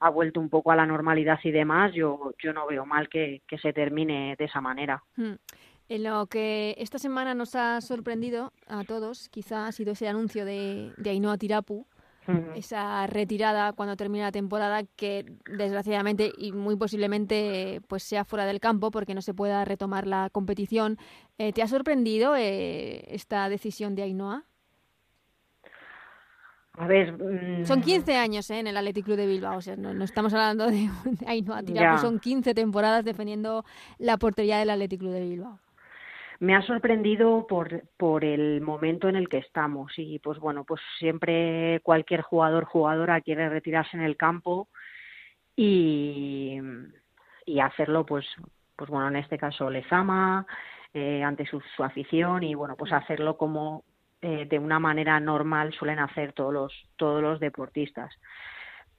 ha 0.00 0.10
vuelto 0.10 0.40
un 0.40 0.48
poco 0.48 0.70
a 0.70 0.76
la 0.76 0.86
normalidad 0.86 1.38
y 1.42 1.50
demás 1.50 1.92
yo 1.92 2.34
yo 2.38 2.52
no 2.52 2.66
veo 2.66 2.86
mal 2.86 3.08
que, 3.08 3.42
que 3.46 3.58
se 3.58 3.72
termine 3.72 4.36
de 4.38 4.44
esa 4.44 4.60
manera 4.60 5.02
hmm. 5.16 5.34
En 5.90 6.04
lo 6.04 6.28
que 6.28 6.76
esta 6.78 7.00
semana 7.00 7.34
nos 7.34 7.56
ha 7.56 7.80
sorprendido 7.80 8.52
a 8.68 8.84
todos, 8.84 9.28
quizá 9.28 9.66
ha 9.66 9.72
sido 9.72 9.94
ese 9.94 10.06
anuncio 10.06 10.44
de, 10.44 10.92
de 10.96 11.10
Ainhoa 11.10 11.36
Tirapu, 11.36 11.84
esa 12.54 13.08
retirada 13.08 13.72
cuando 13.72 13.96
termine 13.96 14.22
la 14.22 14.30
temporada 14.30 14.84
que 14.84 15.24
desgraciadamente 15.50 16.32
y 16.38 16.52
muy 16.52 16.76
posiblemente 16.76 17.80
pues 17.88 18.04
sea 18.04 18.24
fuera 18.24 18.46
del 18.46 18.60
campo 18.60 18.92
porque 18.92 19.14
no 19.14 19.22
se 19.22 19.34
pueda 19.34 19.64
retomar 19.64 20.06
la 20.06 20.30
competición. 20.30 20.96
Eh, 21.38 21.52
¿Te 21.52 21.62
ha 21.62 21.66
sorprendido 21.66 22.36
eh, 22.36 23.04
esta 23.08 23.48
decisión 23.48 23.96
de 23.96 24.02
Ainhoa? 24.02 24.44
A 26.78 26.86
ver, 26.86 27.16
son 27.64 27.82
15 27.82 28.12
mm, 28.12 28.16
años 28.16 28.50
¿eh? 28.50 28.60
en 28.60 28.68
el 28.68 28.76
Athletic 28.76 29.04
Club 29.04 29.16
de 29.16 29.26
Bilbao, 29.26 29.58
o 29.58 29.60
sea, 29.60 29.76
no, 29.76 30.04
estamos 30.04 30.32
hablando 30.32 30.66
de, 30.66 30.88
Ainhoa 31.26 31.62
Tirapu, 31.64 31.98
son 31.98 32.20
15 32.20 32.54
temporadas 32.54 33.04
defendiendo 33.04 33.64
la 33.98 34.16
portería 34.16 34.58
del 34.58 34.70
Athletic 34.70 35.00
Club 35.00 35.12
de 35.12 35.20
Bilbao 35.20 35.58
me 36.40 36.56
ha 36.56 36.62
sorprendido 36.62 37.46
por, 37.46 37.82
por 37.98 38.24
el 38.24 38.62
momento 38.62 39.08
en 39.08 39.16
el 39.16 39.28
que 39.28 39.38
estamos 39.38 39.92
y 39.98 40.18
pues 40.20 40.38
bueno, 40.38 40.64
pues 40.64 40.80
siempre 40.98 41.80
cualquier 41.82 42.22
jugador, 42.22 42.64
jugadora 42.64 43.20
quiere 43.20 43.50
retirarse 43.50 43.96
en 43.96 44.02
el 44.02 44.16
campo 44.16 44.68
y, 45.54 46.58
y 47.44 47.60
hacerlo 47.60 48.06
pues, 48.06 48.26
pues 48.74 48.88
bueno, 48.88 49.08
en 49.08 49.16
este 49.16 49.36
caso 49.36 49.68
Lezama, 49.68 50.46
eh, 50.94 51.22
ante 51.22 51.44
su, 51.44 51.60
su 51.76 51.84
afición 51.84 52.42
y 52.42 52.54
bueno, 52.54 52.74
pues 52.74 52.90
hacerlo 52.94 53.36
como 53.36 53.84
eh, 54.22 54.46
de 54.48 54.58
una 54.58 54.78
manera 54.78 55.18
normal 55.18 55.72
suelen 55.72 55.98
hacer 55.98 56.32
todos 56.34 56.52
los, 56.52 56.72
todos 56.96 57.22
los 57.22 57.40
deportistas. 57.40 58.14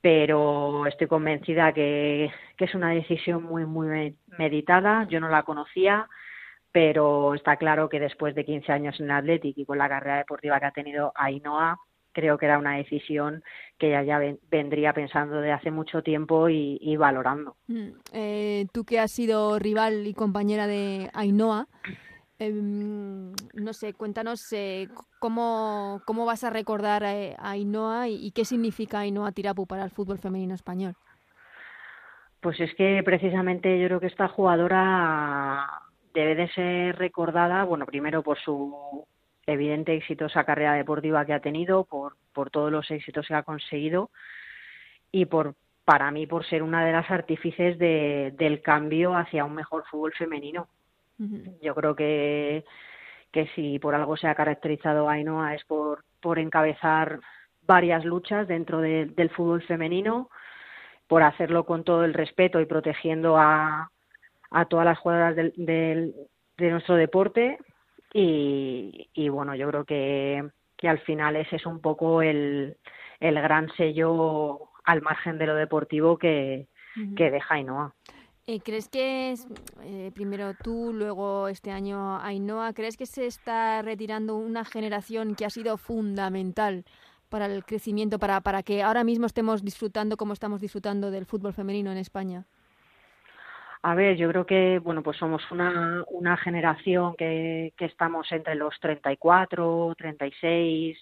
Pero 0.02 0.88
estoy 0.88 1.08
convencida 1.08 1.74
que, 1.74 2.32
es 2.58 2.76
una 2.76 2.90
decisión 2.90 3.44
muy, 3.44 3.66
muy 3.66 4.16
meditada. 4.40 5.08
Yo 5.10 5.20
no 5.20 5.30
la 5.30 5.44
conocía, 5.44 6.08
pero 6.72 7.36
está 7.36 7.58
claro 7.58 7.88
que 7.88 8.00
después 8.00 8.34
de 8.34 8.46
15 8.46 8.72
años 8.72 9.00
en 9.00 9.06
el 9.06 9.12
Athletic 9.12 9.60
y 9.60 9.66
con 9.66 9.78
la 9.78 9.90
carrera 9.90 10.18
deportiva 10.18 10.60
que 10.60 10.66
ha 10.66 10.72
tenido 10.72 11.12
Ainhoa, 11.16 11.78
creo 12.14 12.40
que 12.40 12.46
era 12.46 12.58
una 12.58 12.78
decisión 12.78 13.44
que 13.78 13.90
ella 13.90 14.04
ya 14.04 14.36
vendría 14.50 14.94
pensando 14.94 15.40
de 15.40 15.52
hace 15.52 15.70
mucho 15.70 16.02
tiempo 16.02 16.50
y, 16.50 16.96
valorando. 16.98 17.58
Mm, 17.68 17.90
eh, 18.14 18.66
tú 18.74 18.86
que 18.86 19.00
has 19.00 19.12
sido 19.12 19.60
rival 19.60 20.08
y 20.08 20.14
compañera 20.14 20.66
de 20.66 21.10
Ainhoa, 21.14 21.68
em, 22.42 23.32
no 23.54 23.74
sé, 23.74 23.94
cuéntanos 23.94 24.52
eh, 24.54 24.88
cómo, 25.20 26.02
cómo 26.06 26.26
vas 26.26 26.44
a 26.44 26.50
recordar 26.50 27.04
a, 27.04 27.52
Ainhoa 27.52 28.08
y, 28.08 28.32
qué 28.32 28.46
significa 28.46 29.00
Ainhoa 29.00 29.32
Tirapu 29.32 29.68
para 29.68 29.84
el 29.84 29.92
fútbol 29.92 30.20
femenino 30.20 30.56
español. 30.56 30.96
Pues 32.40 32.60
es 32.60 32.74
que 32.76 33.02
precisamente 33.06 33.80
yo 33.80 33.88
creo 33.88 34.00
que 34.00 34.08
esta 34.08 34.28
jugadora 34.28 35.70
debe 36.14 36.36
de 36.36 36.50
ser 36.50 36.98
recordada, 36.98 37.64
bueno, 37.64 37.86
primero 37.86 38.24
por 38.24 38.40
su 38.40 39.06
evidente 39.46 39.96
exitosa 39.96 40.44
carrera 40.44 40.74
deportiva 40.74 41.26
que 41.26 41.34
ha 41.34 41.40
tenido, 41.40 41.84
por, 41.84 42.16
por 42.34 42.50
todos 42.50 42.72
los 42.72 42.90
éxitos 42.90 43.28
que 43.28 43.36
ha 43.36 43.44
conseguido 43.44 44.10
y 45.12 45.26
por 45.26 45.56
para 45.86 46.12
mí 46.12 46.28
por 46.28 46.46
ser 46.46 46.64
una 46.64 46.86
de 46.86 46.92
las 46.92 47.10
artífices 47.10 47.78
de, 47.78 48.34
del 48.38 48.62
cambio 48.62 49.16
hacia 49.16 49.46
un 49.46 49.56
mejor 49.56 49.84
fútbol 49.90 50.14
femenino. 50.14 50.68
Yo 51.62 51.76
creo 51.76 51.96
que, 51.96 52.66
que 53.32 53.48
si 53.56 53.80
por 53.80 53.96
algo 53.96 54.18
se 54.18 54.28
ha 54.28 54.36
caracterizado 54.36 55.10
Ainhoa 55.10 55.54
es 55.54 55.64
por, 55.66 56.04
por 56.20 56.40
encabezar 56.40 57.20
varias 57.62 58.04
luchas 58.06 58.48
dentro 58.48 58.82
del 58.82 59.30
fútbol 59.30 59.62
femenino, 59.64 60.30
por 61.08 61.24
hacerlo 61.24 61.66
con 61.66 61.84
todo 61.84 62.06
el 62.06 62.14
respeto 62.14 62.60
y 62.60 62.66
protegiendo 62.66 63.38
a, 63.38 63.92
a 64.50 64.66
todas 64.66 64.86
las 64.86 64.98
jugadoras 65.00 65.36
del, 65.36 65.54
de 66.58 66.72
nuestro 66.72 66.96
deporte. 66.96 67.58
Y, 68.14 69.30
bueno, 69.30 69.56
yo 69.56 69.70
creo 69.70 69.86
que, 69.86 70.50
que 70.76 70.90
al 70.90 71.00
final 71.00 71.36
ese 71.36 71.56
es 71.56 71.66
un 71.66 71.80
poco 71.80 72.22
el, 72.22 72.78
el 73.20 73.36
gran 73.36 73.70
sello 73.76 74.70
al 74.84 75.02
margen 75.02 75.38
de 75.38 75.46
lo 75.46 75.56
deportivo 75.56 76.18
que, 76.18 76.68
que 77.16 77.32
deja 77.32 77.56
Ainhoa. 77.56 77.94
Eh, 78.48 78.60
¿Crees 78.60 78.90
que 78.90 79.36
eh, 79.84 80.12
primero 80.16 80.54
tú, 80.64 80.92
luego 80.94 81.48
este 81.48 81.72
año 81.72 82.20
Ainhoa, 82.20 82.74
crees 82.74 82.98
que 82.98 83.06
se 83.06 83.28
está 83.28 83.82
retirando 83.84 84.36
una 84.36 84.66
generación 84.66 85.36
que 85.36 85.46
ha 85.46 85.50
sido 85.50 85.78
fundamental 85.78 86.84
para 87.30 87.46
el 87.46 87.64
crecimiento, 87.64 88.18
para, 88.18 88.42
para 88.42 88.64
que 88.64 88.82
ahora 88.82 89.04
mismo 89.04 89.28
estemos 89.28 89.64
disfrutando 89.64 90.18
como 90.18 90.34
estamos 90.34 90.60
disfrutando 90.60 91.12
del 91.12 91.26
fútbol 91.26 91.54
femenino 91.54 91.92
en 91.92 91.98
España? 91.98 92.46
A 93.84 93.96
ver, 93.96 94.18
yo 94.18 94.28
creo 94.30 94.46
que 94.46 94.80
bueno, 94.80 95.02
pues 95.02 95.18
somos 95.18 95.42
una, 95.52 96.04
una 96.10 96.36
generación 96.38 97.16
que, 97.16 97.74
que 97.78 97.86
estamos 97.86 98.32
entre 98.32 98.56
los 98.56 98.80
34, 98.80 99.96
36 99.98 100.98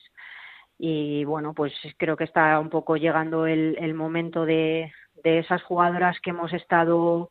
y 0.77 1.25
bueno, 1.25 1.53
pues 1.53 1.73
creo 1.97 2.15
que 2.15 2.23
está 2.23 2.57
un 2.59 2.69
poco 2.69 2.95
llegando 2.95 3.45
el, 3.45 3.75
el 3.79 3.93
momento 3.93 4.45
de, 4.45 4.93
de 5.23 5.39
esas 5.39 5.61
jugadoras 5.63 6.19
que 6.21 6.31
hemos 6.31 6.53
estado 6.53 7.29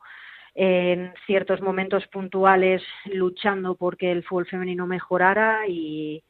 en 0.54 1.12
ciertos 1.26 1.60
momentos 1.60 2.06
puntuales 2.08 2.82
luchando 3.06 3.76
porque 3.76 4.10
el 4.10 4.24
fútbol 4.24 4.46
femenino 4.46 4.86
mejorara 4.86 5.68
y, 5.68 6.24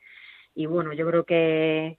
y 0.55 0.67
bueno, 0.67 0.93
yo 0.93 1.07
creo 1.07 1.25
que, 1.25 1.99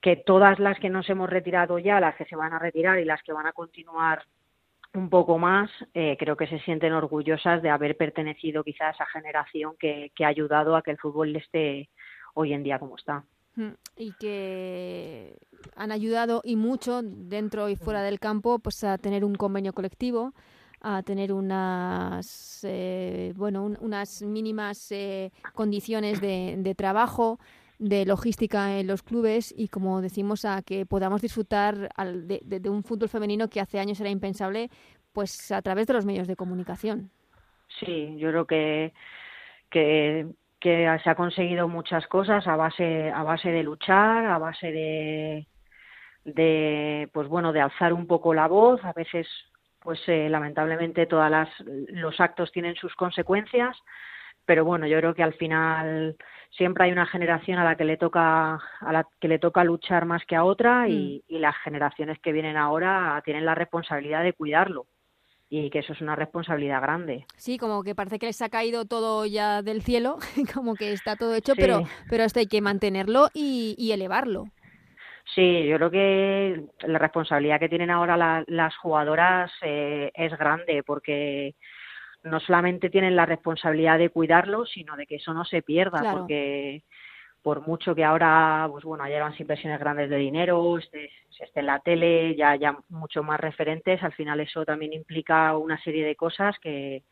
que 0.00 0.16
todas 0.16 0.58
las 0.58 0.78
que 0.78 0.90
nos 0.90 1.08
hemos 1.08 1.30
retirado 1.30 1.78
ya, 1.78 2.00
las 2.00 2.16
que 2.16 2.24
se 2.24 2.36
van 2.36 2.52
a 2.52 2.58
retirar 2.58 2.98
y 2.98 3.04
las 3.04 3.22
que 3.22 3.32
van 3.32 3.46
a 3.46 3.52
continuar 3.52 4.24
un 4.94 5.10
poco 5.10 5.38
más, 5.38 5.70
eh, 5.94 6.16
creo 6.18 6.36
que 6.36 6.46
se 6.46 6.58
sienten 6.60 6.92
orgullosas 6.92 7.62
de 7.62 7.70
haber 7.70 7.96
pertenecido 7.96 8.64
quizá 8.64 8.88
a 8.88 8.90
esa 8.92 9.06
generación 9.06 9.76
que, 9.78 10.10
que 10.14 10.24
ha 10.24 10.28
ayudado 10.28 10.74
a 10.74 10.82
que 10.82 10.90
el 10.90 10.98
fútbol 10.98 11.36
esté 11.36 11.90
hoy 12.34 12.54
en 12.54 12.62
día 12.62 12.78
como 12.78 12.96
está. 12.96 13.24
Y 13.96 14.12
que 14.12 15.38
han 15.74 15.92
ayudado 15.92 16.42
y 16.44 16.56
mucho 16.56 17.00
dentro 17.02 17.68
y 17.68 17.76
fuera 17.76 18.02
del 18.02 18.20
campo 18.20 18.58
pues 18.58 18.84
a 18.84 18.98
tener 18.98 19.24
un 19.24 19.34
convenio 19.34 19.72
colectivo 19.72 20.34
a 20.82 21.02
tener 21.02 21.32
unas 21.32 22.60
eh, 22.64 23.32
bueno 23.34 23.72
unas 23.80 24.22
mínimas 24.22 24.92
eh, 24.92 25.32
condiciones 25.54 26.20
de, 26.20 26.56
de 26.58 26.74
trabajo 26.74 27.38
de 27.78 28.06
logística 28.06 28.78
en 28.78 28.86
los 28.86 29.02
clubes 29.02 29.54
y, 29.56 29.68
como 29.68 30.00
decimos, 30.00 30.44
a 30.44 30.62
que 30.62 30.86
podamos 30.86 31.20
disfrutar 31.20 31.90
de, 31.96 32.70
un 32.70 32.82
fútbol 32.82 33.08
femenino 33.08 33.48
que 33.48 33.60
hace 33.60 33.78
años 33.78 34.00
era 34.00 34.10
impensable, 34.10 34.70
pues 35.12 35.50
a 35.52 35.62
través 35.62 35.86
de 35.86 35.94
los 35.94 36.06
medios 36.06 36.26
de 36.26 36.36
comunicación. 36.36 37.10
Sí, 37.80 38.16
yo 38.18 38.30
creo 38.30 38.46
que, 38.46 38.92
que, 39.70 40.26
que 40.66 40.98
se 41.04 41.10
ha 41.10 41.14
conseguido 41.14 41.68
muchas 41.68 42.08
cosas 42.08 42.44
a 42.48 42.56
base, 42.56 43.12
a 43.12 43.22
base 43.22 43.52
de 43.52 43.62
luchar, 43.62 44.26
a 44.26 44.36
base 44.38 44.72
de, 44.72 45.46
de 46.24 47.08
pues 47.12 47.28
bueno 47.28 47.52
de 47.52 47.60
alzar 47.60 47.92
un 47.92 48.08
poco 48.08 48.34
la 48.34 48.48
voz 48.48 48.84
a 48.84 48.92
veces 48.92 49.28
pues 49.78 50.00
eh, 50.08 50.28
lamentablemente 50.28 51.06
todas 51.06 51.30
las 51.30 51.48
los 51.60 52.18
actos 52.18 52.50
tienen 52.50 52.74
sus 52.74 52.96
consecuencias 52.96 53.78
pero 54.44 54.64
bueno 54.64 54.88
yo 54.88 54.98
creo 54.98 55.14
que 55.14 55.22
al 55.22 55.34
final 55.34 56.16
siempre 56.50 56.86
hay 56.86 56.90
una 56.90 57.06
generación 57.06 57.60
a 57.60 57.64
la 57.64 57.76
que 57.76 57.84
le 57.84 57.96
toca 57.96 58.54
a 58.54 58.92
la 58.92 59.06
que 59.20 59.28
le 59.28 59.38
toca 59.38 59.62
luchar 59.62 60.04
más 60.04 60.24
que 60.26 60.34
a 60.34 60.42
otra 60.42 60.88
y, 60.88 61.22
mm. 61.28 61.36
las 61.36 61.56
generaciones 61.58 62.18
que 62.18 62.32
vienen 62.32 62.56
ahora 62.56 63.22
tienen 63.24 63.46
la 63.46 63.54
responsabilidad 63.54 64.24
de 64.24 64.32
cuidarlo 64.32 64.86
y 65.48 65.70
que 65.70 65.80
eso 65.80 65.92
es 65.92 66.00
una 66.00 66.16
responsabilidad 66.16 66.82
grande. 66.82 67.24
Sí, 67.36 67.58
como 67.58 67.82
que 67.82 67.94
parece 67.94 68.18
que 68.18 68.26
les 68.26 68.42
ha 68.42 68.48
caído 68.48 68.84
todo 68.84 69.26
ya 69.26 69.62
del 69.62 69.82
cielo, 69.82 70.18
como 70.54 70.74
que 70.74 70.92
está 70.92 71.16
todo 71.16 71.34
hecho, 71.34 71.54
pero 71.56 71.82
pero 72.10 72.24
esto 72.24 72.40
hay 72.40 72.46
que 72.46 72.60
mantenerlo 72.60 73.28
y, 73.32 73.90
elevarlo. 73.92 74.46
Sí, 75.34 75.66
yo 75.66 75.76
creo 75.76 75.90
que 75.90 76.64
la 76.86 76.98
responsabilidad 76.98 77.58
que 77.58 77.68
tienen 77.68 77.90
ahora 77.90 78.44
las 78.46 78.76
jugadoras 78.76 79.50
eh, 79.62 80.10
es 80.14 80.36
grande 80.38 80.82
porque 80.84 81.54
no 82.22 82.40
solamente 82.40 82.90
tienen 82.90 83.16
la 83.16 83.26
responsabilidad 83.26 83.98
de 83.98 84.10
cuidarlo, 84.10 84.66
sino 84.66 84.96
de 84.96 85.06
que 85.06 85.16
eso 85.16 85.32
no 85.32 85.44
se 85.44 85.62
pierda, 85.62 86.12
porque 86.12 86.82
por 87.46 87.64
mucho 87.64 87.94
que 87.94 88.02
ahora, 88.02 88.66
pues 88.68 88.82
bueno, 88.82 89.06
llevan 89.06 89.32
inversiones 89.38 89.78
grandes 89.78 90.10
de 90.10 90.16
dinero, 90.16 90.78
esté, 90.78 91.10
en 91.54 91.66
la 91.66 91.78
tele, 91.78 92.34
ya 92.34 92.50
haya 92.50 92.76
mucho 92.88 93.22
más 93.22 93.38
referentes, 93.38 94.02
al 94.02 94.12
final 94.14 94.40
eso 94.40 94.64
también 94.64 94.92
implica 94.92 95.56
una 95.56 95.80
serie 95.80 96.04
de 96.04 96.16
cosas 96.16 96.56
que, 96.60 97.04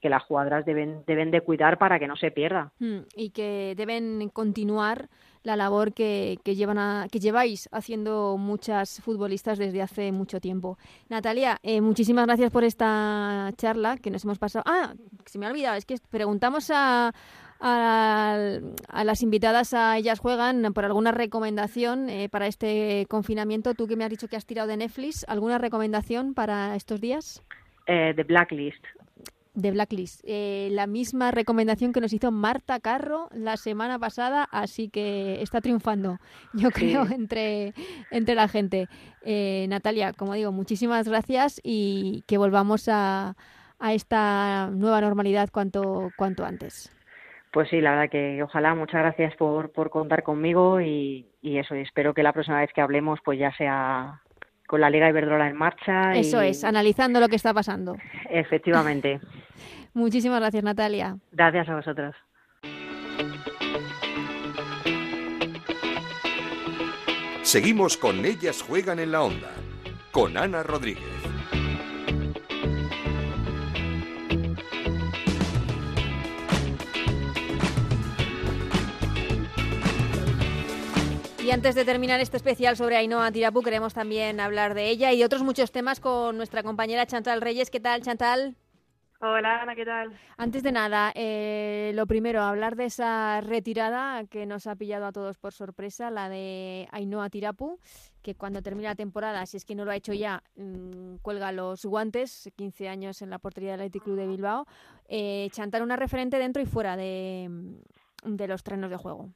que 0.00 0.08
las 0.08 0.22
jugadoras 0.22 0.64
deben, 0.64 1.02
deben 1.08 1.32
de 1.32 1.40
cuidar 1.40 1.76
para 1.76 1.98
que 1.98 2.06
no 2.06 2.14
se 2.14 2.30
pierda. 2.30 2.70
Mm, 2.78 3.00
y 3.16 3.30
que 3.30 3.74
deben 3.76 4.28
continuar 4.28 5.08
la 5.42 5.56
labor 5.56 5.92
que, 5.92 6.38
que, 6.44 6.54
llevan 6.54 6.78
a, 6.78 7.08
que 7.10 7.18
lleváis 7.18 7.68
haciendo 7.72 8.36
muchas 8.38 9.00
futbolistas 9.02 9.58
desde 9.58 9.82
hace 9.82 10.12
mucho 10.12 10.40
tiempo. 10.40 10.78
Natalia, 11.08 11.58
eh, 11.64 11.80
muchísimas 11.80 12.26
gracias 12.26 12.52
por 12.52 12.62
esta 12.62 13.50
charla 13.56 13.96
que 13.96 14.12
nos 14.12 14.22
hemos 14.22 14.38
pasado. 14.38 14.62
Ah, 14.68 14.94
se 15.26 15.36
me 15.40 15.46
ha 15.46 15.50
olvidado, 15.50 15.74
es 15.74 15.84
que 15.84 15.96
preguntamos 16.10 16.70
a, 16.72 17.12
a, 17.60 18.58
a, 18.88 19.04
las 19.04 19.22
invitadas 19.22 19.74
a 19.74 19.96
ellas 19.96 20.18
juegan 20.18 20.72
por 20.72 20.84
alguna 20.84 21.12
recomendación 21.12 22.08
eh, 22.08 22.28
para 22.28 22.46
este 22.46 23.06
confinamiento. 23.08 23.74
Tú 23.74 23.86
que 23.86 23.96
me 23.96 24.04
has 24.04 24.10
dicho 24.10 24.28
que 24.28 24.36
has 24.36 24.46
tirado 24.46 24.68
de 24.68 24.78
Netflix, 24.78 25.24
¿alguna 25.28 25.58
recomendación 25.58 26.34
para 26.34 26.74
estos 26.76 27.00
días? 27.00 27.42
Eh, 27.86 28.12
The 28.14 28.24
Blacklist 28.24 28.84
de 29.54 29.70
Blacklist. 29.70 30.20
Eh, 30.24 30.68
la 30.72 30.86
misma 30.86 31.30
recomendación 31.30 31.92
que 31.92 32.00
nos 32.00 32.12
hizo 32.12 32.30
Marta 32.30 32.80
Carro 32.80 33.28
la 33.32 33.56
semana 33.56 33.98
pasada, 33.98 34.48
así 34.50 34.88
que 34.88 35.42
está 35.42 35.60
triunfando, 35.60 36.18
yo 36.54 36.70
creo, 36.70 37.06
entre, 37.10 37.74
entre 38.10 38.34
la 38.34 38.48
gente. 38.48 38.88
Eh, 39.22 39.66
Natalia, 39.68 40.12
como 40.12 40.34
digo, 40.34 40.52
muchísimas 40.52 41.06
gracias 41.08 41.60
y 41.62 42.22
que 42.26 42.38
volvamos 42.38 42.88
a, 42.88 43.36
a 43.78 43.94
esta 43.94 44.70
nueva 44.72 45.00
normalidad 45.00 45.50
cuanto, 45.50 46.10
cuanto 46.16 46.44
antes. 46.44 46.92
Pues 47.52 47.68
sí, 47.68 47.80
la 47.80 47.90
verdad 47.90 48.10
que 48.10 48.42
ojalá, 48.42 48.74
muchas 48.74 49.00
gracias 49.00 49.34
por, 49.36 49.72
por 49.72 49.90
contar 49.90 50.22
conmigo 50.22 50.80
y, 50.80 51.26
y 51.42 51.58
eso, 51.58 51.74
y 51.74 51.80
espero 51.80 52.14
que 52.14 52.22
la 52.22 52.32
próxima 52.32 52.60
vez 52.60 52.70
que 52.72 52.80
hablemos 52.80 53.18
pues 53.24 53.38
ya 53.38 53.52
sea 53.56 54.20
con 54.70 54.80
la 54.80 54.88
Liga 54.88 55.08
Iberdrola 55.08 55.48
en 55.48 55.56
marcha. 55.56 56.14
Eso 56.14 56.40
es, 56.40 56.62
analizando 56.62 57.18
lo 57.18 57.28
que 57.28 57.34
está 57.34 57.52
pasando. 57.52 57.96
Efectivamente. 58.28 59.20
Muchísimas 59.94 60.38
gracias, 60.38 60.62
Natalia. 60.62 61.16
Gracias 61.32 61.68
a 61.68 61.74
vosotros. 61.74 62.14
Seguimos 67.42 67.96
con 67.96 68.24
Ellas 68.24 68.62
Juegan 68.62 69.00
en 69.00 69.10
la 69.10 69.22
Onda, 69.22 69.50
con 70.12 70.36
Ana 70.36 70.62
Rodríguez. 70.62 71.02
Y 81.50 81.52
antes 81.52 81.74
de 81.74 81.84
terminar 81.84 82.20
este 82.20 82.36
especial 82.36 82.76
sobre 82.76 82.96
Ainhoa 82.96 83.32
Tirapu, 83.32 83.60
queremos 83.60 83.92
también 83.92 84.38
hablar 84.38 84.74
de 84.74 84.88
ella 84.88 85.12
y 85.12 85.18
de 85.18 85.24
otros 85.24 85.42
muchos 85.42 85.72
temas 85.72 85.98
con 85.98 86.36
nuestra 86.36 86.62
compañera 86.62 87.06
Chantal 87.06 87.40
Reyes. 87.40 87.70
¿Qué 87.70 87.80
tal, 87.80 88.02
Chantal? 88.02 88.54
Hola, 89.20 89.62
Ana, 89.62 89.74
¿qué 89.74 89.84
tal? 89.84 90.16
Antes 90.36 90.62
de 90.62 90.70
nada, 90.70 91.10
eh, 91.16 91.90
lo 91.96 92.06
primero, 92.06 92.40
hablar 92.42 92.76
de 92.76 92.84
esa 92.84 93.40
retirada 93.40 94.24
que 94.26 94.46
nos 94.46 94.68
ha 94.68 94.76
pillado 94.76 95.06
a 95.06 95.10
todos 95.10 95.38
por 95.38 95.52
sorpresa, 95.52 96.08
la 96.12 96.28
de 96.28 96.86
Ainhoa 96.92 97.28
Tirapu, 97.30 97.80
que 98.22 98.36
cuando 98.36 98.62
termina 98.62 98.90
la 98.90 98.94
temporada, 98.94 99.44
si 99.44 99.56
es 99.56 99.64
que 99.64 99.74
no 99.74 99.84
lo 99.84 99.90
ha 99.90 99.96
hecho 99.96 100.12
ya, 100.12 100.44
mm, 100.54 101.16
cuelga 101.16 101.50
los 101.50 101.84
guantes, 101.84 102.48
15 102.54 102.88
años 102.88 103.22
en 103.22 103.30
la 103.30 103.40
portería 103.40 103.72
del 103.72 103.80
Athletic 103.80 104.04
Club 104.04 104.16
de 104.18 104.28
Bilbao. 104.28 104.68
Eh, 105.08 105.48
Chantal, 105.50 105.82
una 105.82 105.96
referente 105.96 106.38
dentro 106.38 106.62
y 106.62 106.66
fuera 106.66 106.96
de, 106.96 107.50
de 108.22 108.46
los 108.46 108.62
trenos 108.62 108.88
de 108.88 108.96
juego. 108.96 109.30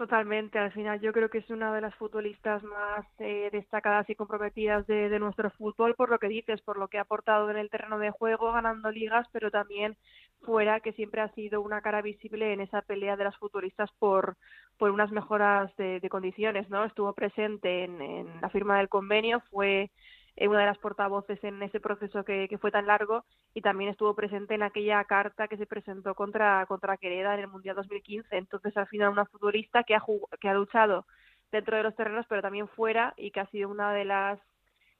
Totalmente, 0.00 0.58
al 0.58 0.72
final 0.72 0.98
yo 1.02 1.12
creo 1.12 1.28
que 1.28 1.36
es 1.36 1.50
una 1.50 1.74
de 1.74 1.82
las 1.82 1.94
futbolistas 1.94 2.62
más 2.62 3.04
eh, 3.18 3.50
destacadas 3.52 4.08
y 4.08 4.14
comprometidas 4.14 4.86
de, 4.86 5.10
de, 5.10 5.18
nuestro 5.18 5.50
fútbol 5.50 5.94
por 5.94 6.08
lo 6.08 6.18
que 6.18 6.28
dices, 6.28 6.62
por 6.62 6.78
lo 6.78 6.88
que 6.88 6.96
ha 6.96 7.02
aportado 7.02 7.50
en 7.50 7.58
el 7.58 7.68
terreno 7.68 7.98
de 7.98 8.10
juego, 8.10 8.50
ganando 8.50 8.90
ligas, 8.90 9.26
pero 9.30 9.50
también 9.50 9.98
fuera, 10.40 10.80
que 10.80 10.94
siempre 10.94 11.20
ha 11.20 11.28
sido 11.34 11.60
una 11.60 11.82
cara 11.82 12.00
visible 12.00 12.54
en 12.54 12.62
esa 12.62 12.80
pelea 12.80 13.18
de 13.18 13.24
las 13.24 13.36
futbolistas 13.36 13.90
por, 13.98 14.38
por 14.78 14.90
unas 14.90 15.10
mejoras 15.12 15.70
de, 15.76 16.00
de 16.00 16.08
condiciones, 16.08 16.70
¿no? 16.70 16.86
Estuvo 16.86 17.12
presente 17.12 17.84
en, 17.84 18.00
en 18.00 18.40
la 18.40 18.48
firma 18.48 18.78
del 18.78 18.88
convenio, 18.88 19.42
fue 19.50 19.90
eh, 20.36 20.48
una 20.48 20.60
de 20.60 20.66
las 20.66 20.78
portavoces 20.78 21.42
en 21.44 21.62
ese 21.62 21.80
proceso 21.80 22.24
que, 22.24 22.48
que, 22.48 22.58
fue 22.58 22.70
tan 22.70 22.86
largo 22.86 23.24
y 23.54 23.60
también 23.60 23.90
estuvo 23.90 24.14
presente 24.14 24.54
en 24.54 24.62
aquella 24.62 25.04
carta 25.04 25.48
que 25.48 25.56
se 25.56 25.66
presentó 25.66 26.14
contra, 26.14 26.64
contra 26.66 26.96
Quereda 26.96 27.34
en 27.34 27.40
el 27.40 27.48
Mundial 27.48 27.76
2015. 27.76 28.36
Entonces, 28.36 28.76
al 28.76 28.86
final, 28.86 29.10
una 29.10 29.26
futbolista 29.26 29.84
que 29.84 29.94
ha, 29.94 30.02
que 30.40 30.48
ha 30.48 30.54
luchado 30.54 31.06
dentro 31.50 31.76
de 31.76 31.82
los 31.82 31.94
terrenos, 31.96 32.26
pero 32.28 32.42
también 32.42 32.68
fuera 32.68 33.14
y 33.16 33.30
que 33.30 33.40
ha 33.40 33.46
sido 33.46 33.68
una 33.68 33.92
de 33.92 34.04
las 34.04 34.38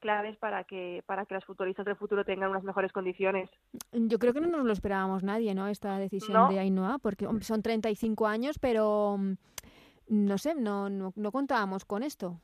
claves 0.01 0.37
para 0.39 0.65
que 0.65 1.05
para 1.07 1.27
que 1.27 1.35
las 1.35 1.45
futbolistas 1.45 1.85
del 1.85 1.95
futuro 1.95 2.25
tengan 2.25 2.51
unas 2.51 2.65
mejores 2.65 2.91
condiciones. 2.91 3.51
Yo 3.93 4.19
creo 4.19 4.33
que 4.33 4.41
no 4.41 4.49
nos 4.49 4.65
lo 4.65 4.73
esperábamos 4.73 5.23
nadie, 5.23 5.55
¿no? 5.55 5.69
Esta 5.69 5.99
decisión 5.99 6.33
¿No? 6.33 6.49
de 6.49 6.59
Ainhoa, 6.59 6.99
porque 6.99 7.29
son 7.43 7.63
35 7.63 8.27
años, 8.27 8.59
pero 8.59 9.17
mm, 9.19 9.35
no 10.09 10.39
sé, 10.39 10.55
no, 10.55 10.89
no, 10.89 11.13
no 11.15 11.33
contábamos 11.33 11.85
con 11.85 12.03
esto. 12.03 12.41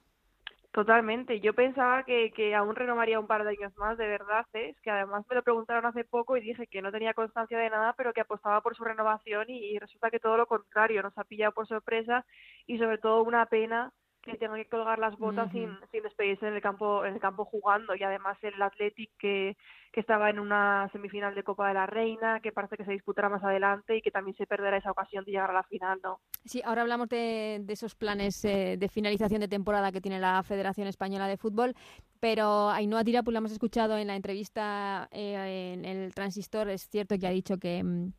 Totalmente. 0.77 1.41
Yo 1.41 1.55
pensaba 1.55 2.05
que, 2.05 2.33
que 2.33 2.55
aún 2.55 2.77
renovaría 2.77 3.18
un 3.18 3.27
par 3.27 3.45
de 3.45 3.51
años 3.51 3.74
más, 3.79 3.97
de 3.97 4.07
verdad. 4.07 4.45
¿eh? 4.53 4.68
Es 4.77 4.81
que 4.83 4.91
además 4.91 5.24
me 5.29 5.35
lo 5.37 5.43
preguntaron 5.43 5.87
hace 5.87 6.05
poco 6.05 6.37
y 6.37 6.43
dije 6.43 6.66
que 6.66 6.83
no 6.83 6.93
tenía 6.93 7.14
constancia 7.14 7.59
de 7.59 7.70
nada, 7.70 7.95
pero 7.97 8.12
que 8.12 8.20
apostaba 8.20 8.61
por 8.61 8.77
su 8.77 8.85
renovación 8.85 9.47
y, 9.49 9.57
y 9.74 9.79
resulta 9.79 10.11
que 10.11 10.20
todo 10.20 10.37
lo 10.37 10.47
contrario. 10.47 11.03
Nos 11.03 11.16
ha 11.16 11.24
pillado 11.24 11.53
por 11.53 11.66
sorpresa 11.66 12.27
y 12.66 12.77
sobre 12.77 12.99
todo 12.99 13.22
una 13.22 13.47
pena 13.47 13.91
que 14.27 14.39
tenga 14.39 14.57
que 14.57 14.68
colgar 14.68 14.99
las 14.99 15.16
botas 15.16 15.47
uh 15.47 15.51
-huh. 15.51 15.53
sin, 15.53 15.91
sin 15.91 16.03
despedirse 16.03 16.47
en 16.47 16.55
el 16.55 16.61
campo 16.61 17.05
en 17.05 17.14
el 17.14 17.20
campo 17.20 17.45
jugando. 17.45 17.95
Y 17.95 18.03
además 18.03 18.37
el 18.43 18.61
Athletic 18.61 19.11
que, 19.18 19.57
que 19.93 20.01
estaba 20.01 20.29
en 20.29 20.39
una 20.39 20.89
semifinal 20.93 21.35
de 21.35 21.43
Copa 21.43 21.68
de 21.68 21.74
la 21.74 21.87
Reina 21.87 22.41
que 22.41 22.53
parece 22.53 22.77
que 22.77 22.85
se 22.85 22.93
disputará 22.93 23.29
más 23.29 23.43
adelante 23.43 23.97
y 23.97 24.03
que 24.03 24.11
también 24.11 24.37
se 24.37 24.47
perderá 24.47 24.77
esa 24.77 24.91
ocasión 24.91 25.24
de 25.24 25.31
llegar 25.33 25.51
a 25.51 25.55
la 25.55 25.62
final 25.62 25.99
no 26.03 26.20
sí 26.45 26.61
ahora 26.64 26.83
hablamos 26.83 27.09
de, 27.09 27.61
de 27.62 27.72
esos 27.72 27.95
planes 27.95 28.45
eh, 28.45 28.77
de 28.79 28.89
finalización 28.89 29.41
de 29.41 29.49
temporada 29.49 29.93
que 29.93 30.03
tiene 30.03 30.20
la 30.20 30.43
Federación 30.43 30.87
Española 30.87 31.29
de 31.29 31.39
Fútbol 31.39 31.74
pero 32.20 32.70
Ainhoa 32.70 33.05
Tirapu 33.05 33.31
la 33.31 33.39
hemos 33.39 33.53
escuchado 33.53 33.97
en 33.97 34.09
la 34.09 34.16
entrevista 34.16 35.09
eh, 35.12 35.74
en 35.74 35.85
el 35.85 36.14
Transistor. 36.14 36.68
Es 36.68 36.89
cierto 36.89 37.16
que 37.18 37.27
ha 37.27 37.31
dicho 37.31 37.59
que 37.59 37.83
mm, 37.83 38.12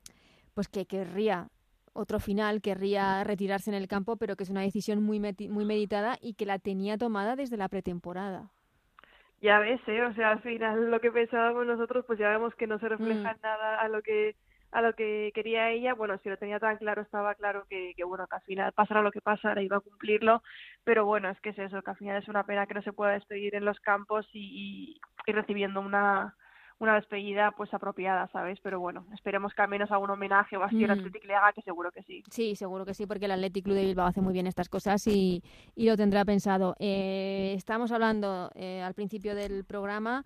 pues 0.53 0.67
que 0.67 0.85
querría 0.85 1.49
otro 1.97 2.19
final, 2.19 2.61
querría 2.61 3.23
retirarse 3.23 3.71
en 3.71 3.75
el 3.75 3.87
campo, 3.87 4.17
pero 4.17 4.35
que 4.35 4.43
es 4.43 4.49
una 4.49 4.61
decisión 4.61 5.03
muy, 5.03 5.19
muy 5.19 5.65
meditada 5.65 6.17
y 6.21 6.35
que 6.35 6.45
la 6.45 6.59
tenía 6.59 6.97
tomada 6.97 7.35
desde 7.35 7.57
la 7.57 7.67
pretemporada. 7.67 8.51
Ya 9.41 9.59
ves, 9.59 9.81
¿eh? 9.87 10.03
o 10.03 10.13
sea, 10.13 10.31
al 10.31 10.41
final 10.41 10.89
lo 10.89 10.99
que 10.99 11.11
pensábamos 11.11 11.65
nosotros, 11.65 12.05
pues 12.05 12.17
ya 12.17 12.29
vemos 12.29 12.55
que 12.55 12.67
no 12.67 12.79
se 12.79 12.89
refleja 12.89 13.33
mm. 13.33 13.41
nada 13.43 13.81
a 13.81 13.87
lo 13.87 14.01
que 14.01 14.35
a 14.69 14.81
lo 14.81 14.93
que 14.93 15.31
quería 15.33 15.71
ella, 15.71 15.93
bueno, 15.93 16.19
si 16.21 16.27
lo 16.27 16.35
tenía 16.37 16.59
tan 16.59 16.75
claro, 16.75 17.01
estaba 17.01 17.35
claro 17.35 17.65
que, 17.69 17.93
que 17.95 18.03
bueno, 18.03 18.27
que 18.27 18.35
al 18.35 18.41
final 18.41 18.73
pasara 18.73 19.01
lo 19.01 19.11
que 19.11 19.21
pasara, 19.21 19.61
iba 19.61 19.77
a 19.77 19.79
cumplirlo, 19.79 20.43
pero 20.83 21.05
bueno, 21.05 21.29
es 21.29 21.39
que 21.39 21.49
es 21.49 21.59
eso, 21.59 21.81
que 21.81 21.91
al 21.91 21.95
final 21.95 22.21
es 22.21 22.27
una 22.27 22.43
pena 22.43 22.67
que 22.67 22.73
no 22.73 22.81
se 22.81 22.91
pueda 22.91 23.13
despedir 23.13 23.55
en 23.55 23.63
los 23.63 23.79
campos 23.79 24.27
y, 24.33 24.99
y, 24.99 25.01
y 25.25 25.31
recibiendo 25.31 25.79
una, 25.79 26.35
una 26.79 26.95
despedida 26.95 27.51
pues 27.51 27.73
apropiada, 27.73 28.27
¿sabes? 28.31 28.59
Pero 28.61 28.79
bueno, 28.79 29.05
esperemos 29.13 29.53
que 29.53 29.61
al 29.61 29.69
menos 29.69 29.89
haga 29.91 29.99
un 29.99 30.11
homenaje 30.11 30.57
o 30.57 30.63
así 30.63 30.77
mm. 30.77 30.83
al 30.85 30.91
Athletic 30.91 31.25
le 31.25 31.35
haga, 31.35 31.53
que 31.53 31.61
seguro 31.61 31.91
que 31.91 32.03
sí. 32.03 32.23
Sí, 32.29 32.55
seguro 32.55 32.85
que 32.85 32.93
sí, 32.93 33.05
porque 33.07 33.25
el 33.25 33.31
Athletic 33.31 33.63
Club 33.63 33.75
de 33.75 33.85
Bilbao 33.85 34.07
hace 34.07 34.21
muy 34.21 34.33
bien 34.33 34.47
estas 34.47 34.69
cosas 34.69 35.05
y, 35.07 35.43
y 35.75 35.87
lo 35.87 35.97
tendrá 35.97 36.23
pensado. 36.25 36.75
Eh, 36.79 37.53
estamos 37.55 37.91
hablando 37.91 38.51
eh, 38.55 38.81
al 38.81 38.93
principio 38.93 39.35
del 39.35 39.65
programa 39.65 40.23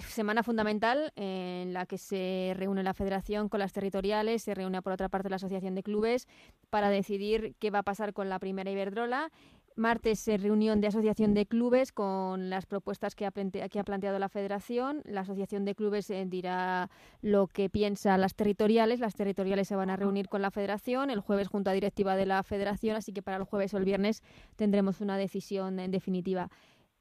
semana 0.00 0.42
fundamental 0.42 1.12
en 1.16 1.72
la 1.72 1.86
que 1.86 1.96
se 1.96 2.52
reúne 2.56 2.82
la 2.82 2.92
federación 2.92 3.48
con 3.48 3.60
las 3.60 3.72
territoriales, 3.72 4.42
se 4.42 4.54
reúne 4.54 4.82
por 4.82 4.92
otra 4.92 5.08
parte 5.08 5.30
la 5.30 5.36
asociación 5.36 5.74
de 5.74 5.82
clubes 5.82 6.28
para 6.68 6.90
decidir 6.90 7.54
qué 7.58 7.70
va 7.70 7.80
a 7.80 7.82
pasar 7.82 8.12
con 8.12 8.28
la 8.28 8.38
primera 8.38 8.70
Iberdrola 8.70 9.30
Martes, 9.78 10.26
reunión 10.26 10.80
de 10.80 10.88
asociación 10.88 11.34
de 11.34 11.46
clubes 11.46 11.92
con 11.92 12.50
las 12.50 12.66
propuestas 12.66 13.14
que 13.14 13.24
ha, 13.24 13.30
planteado 13.30 14.18
la 14.18 14.28
federación. 14.28 15.02
La 15.04 15.20
asociación 15.20 15.64
de 15.64 15.74
clubes 15.74 16.10
eh, 16.10 16.24
dirá 16.26 16.90
lo 17.22 17.46
que 17.46 17.70
piensa 17.70 18.18
las 18.18 18.34
territoriales. 18.34 19.00
Las 19.00 19.14
territoriales 19.14 19.68
se 19.68 19.76
van 19.76 19.90
a 19.90 19.96
reunir 19.96 20.28
con 20.28 20.42
la 20.42 20.50
federación 20.50 21.10
el 21.10 21.20
jueves 21.20 21.48
junto 21.48 21.70
a 21.70 21.72
directiva 21.72 22.16
de 22.16 22.26
la 22.26 22.42
federación, 22.42 22.96
así 22.96 23.12
que 23.12 23.22
para 23.22 23.36
el 23.36 23.44
jueves 23.44 23.72
o 23.72 23.78
el 23.78 23.84
viernes 23.84 24.22
tendremos 24.56 25.00
una 25.00 25.16
decisión 25.16 25.78
en 25.78 25.90
definitiva. 25.90 26.50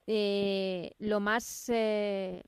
Eh, 0.05 0.91
lo 0.99 1.19
más, 1.19 1.69
eh, 1.69 2.43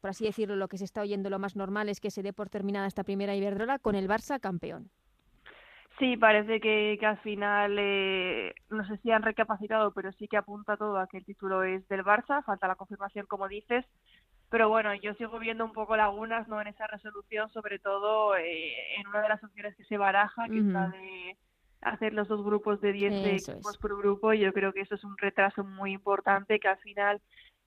por 0.00 0.10
así 0.10 0.24
decirlo, 0.24 0.56
lo 0.56 0.68
que 0.68 0.78
se 0.78 0.84
está 0.84 1.02
oyendo, 1.02 1.30
lo 1.30 1.38
más 1.38 1.56
normal 1.56 1.88
es 1.88 2.00
que 2.00 2.10
se 2.10 2.22
dé 2.22 2.32
por 2.32 2.48
terminada 2.48 2.86
esta 2.86 3.04
primera 3.04 3.36
Iberdrola 3.36 3.78
con 3.78 3.94
el 3.94 4.08
Barça 4.08 4.40
campeón. 4.40 4.90
Sí, 5.98 6.16
parece 6.16 6.60
que, 6.60 6.96
que 6.98 7.06
al 7.06 7.18
final, 7.18 7.76
eh, 7.78 8.52
no 8.68 8.84
sé 8.86 8.96
si 8.98 9.12
han 9.12 9.22
recapacitado, 9.22 9.92
pero 9.92 10.10
sí 10.12 10.26
que 10.26 10.36
apunta 10.36 10.76
todo 10.76 10.98
a 10.98 11.06
que 11.06 11.18
el 11.18 11.24
título 11.24 11.62
es 11.62 11.86
del 11.88 12.02
Barça, 12.02 12.44
falta 12.44 12.66
la 12.66 12.74
confirmación, 12.74 13.26
como 13.26 13.46
dices, 13.46 13.84
pero 14.50 14.68
bueno, 14.68 14.92
yo 14.94 15.14
sigo 15.14 15.38
viendo 15.38 15.64
un 15.64 15.72
poco 15.72 15.96
lagunas 15.96 16.48
no 16.48 16.60
en 16.60 16.66
esa 16.66 16.88
resolución, 16.88 17.48
sobre 17.50 17.78
todo 17.78 18.36
eh, 18.36 18.72
en 18.98 19.06
una 19.06 19.22
de 19.22 19.28
las 19.28 19.44
opciones 19.44 19.76
que 19.76 19.84
se 19.84 19.96
baraja, 19.96 20.46
que 20.46 20.60
uh 20.60 20.64
-huh. 20.64 20.66
es 20.66 20.72
la 20.72 20.88
de 20.88 21.36
hacer 21.82 22.12
los 22.12 22.26
dos 22.28 22.44
grupos 22.44 22.80
de 22.80 22.92
10 22.92 23.26
equipos 23.26 23.74
es. 23.74 23.78
por 23.78 23.96
grupo, 23.96 24.32
y 24.32 24.40
yo 24.40 24.52
creo 24.52 24.72
que 24.72 24.80
eso 24.80 24.96
es 24.96 25.04
un 25.04 25.16
retraso 25.18 25.62
muy 25.62 25.92
importante, 25.92 26.58
que 26.58 26.68
al 26.68 26.78
final 26.78 27.20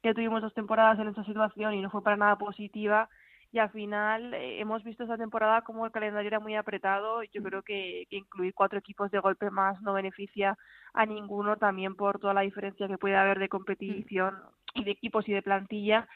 ya 0.04 0.14
tuvimos 0.14 0.42
dos 0.42 0.54
temporadas 0.54 1.00
en 1.00 1.08
esa 1.08 1.24
situación 1.24 1.74
y 1.76 1.82
no 1.82 1.90
fue 1.90 2.04
para 2.04 2.18
nada 2.18 2.38
positiva, 2.38 3.10
y 3.52 3.60
al 3.60 3.70
final 3.72 4.34
eh, 4.34 4.60
hemos 4.60 4.84
visto 4.84 5.04
esta 5.04 5.18
temporada 5.18 5.62
como 5.62 5.86
el 5.86 5.92
calendario 5.92 6.28
era 6.28 6.40
muy 6.40 6.56
apretado. 6.56 7.24
Yo 7.24 7.42
creo 7.42 7.64
que, 7.64 8.06
que, 8.10 8.18
incluir 8.18 8.54
cuatro 8.54 8.80
equipos 8.80 9.10
de 9.12 9.20
golpe 9.20 9.50
más 9.50 9.82
no 9.82 9.94
beneficia 9.94 10.58
a 10.94 11.06
ninguno, 11.06 11.58
también 11.58 11.96
por 11.96 12.20
toda 12.20 12.34
la 12.34 12.42
diferencia 12.42 12.88
que 12.88 12.98
puede 12.98 13.16
haber 13.16 13.40
de 13.40 13.50
competición 13.50 14.36
y 14.74 14.84
de 14.84 14.92
equipos 14.92 15.28
y 15.30 15.34
de 15.34 15.42
plantilla. 15.42 16.08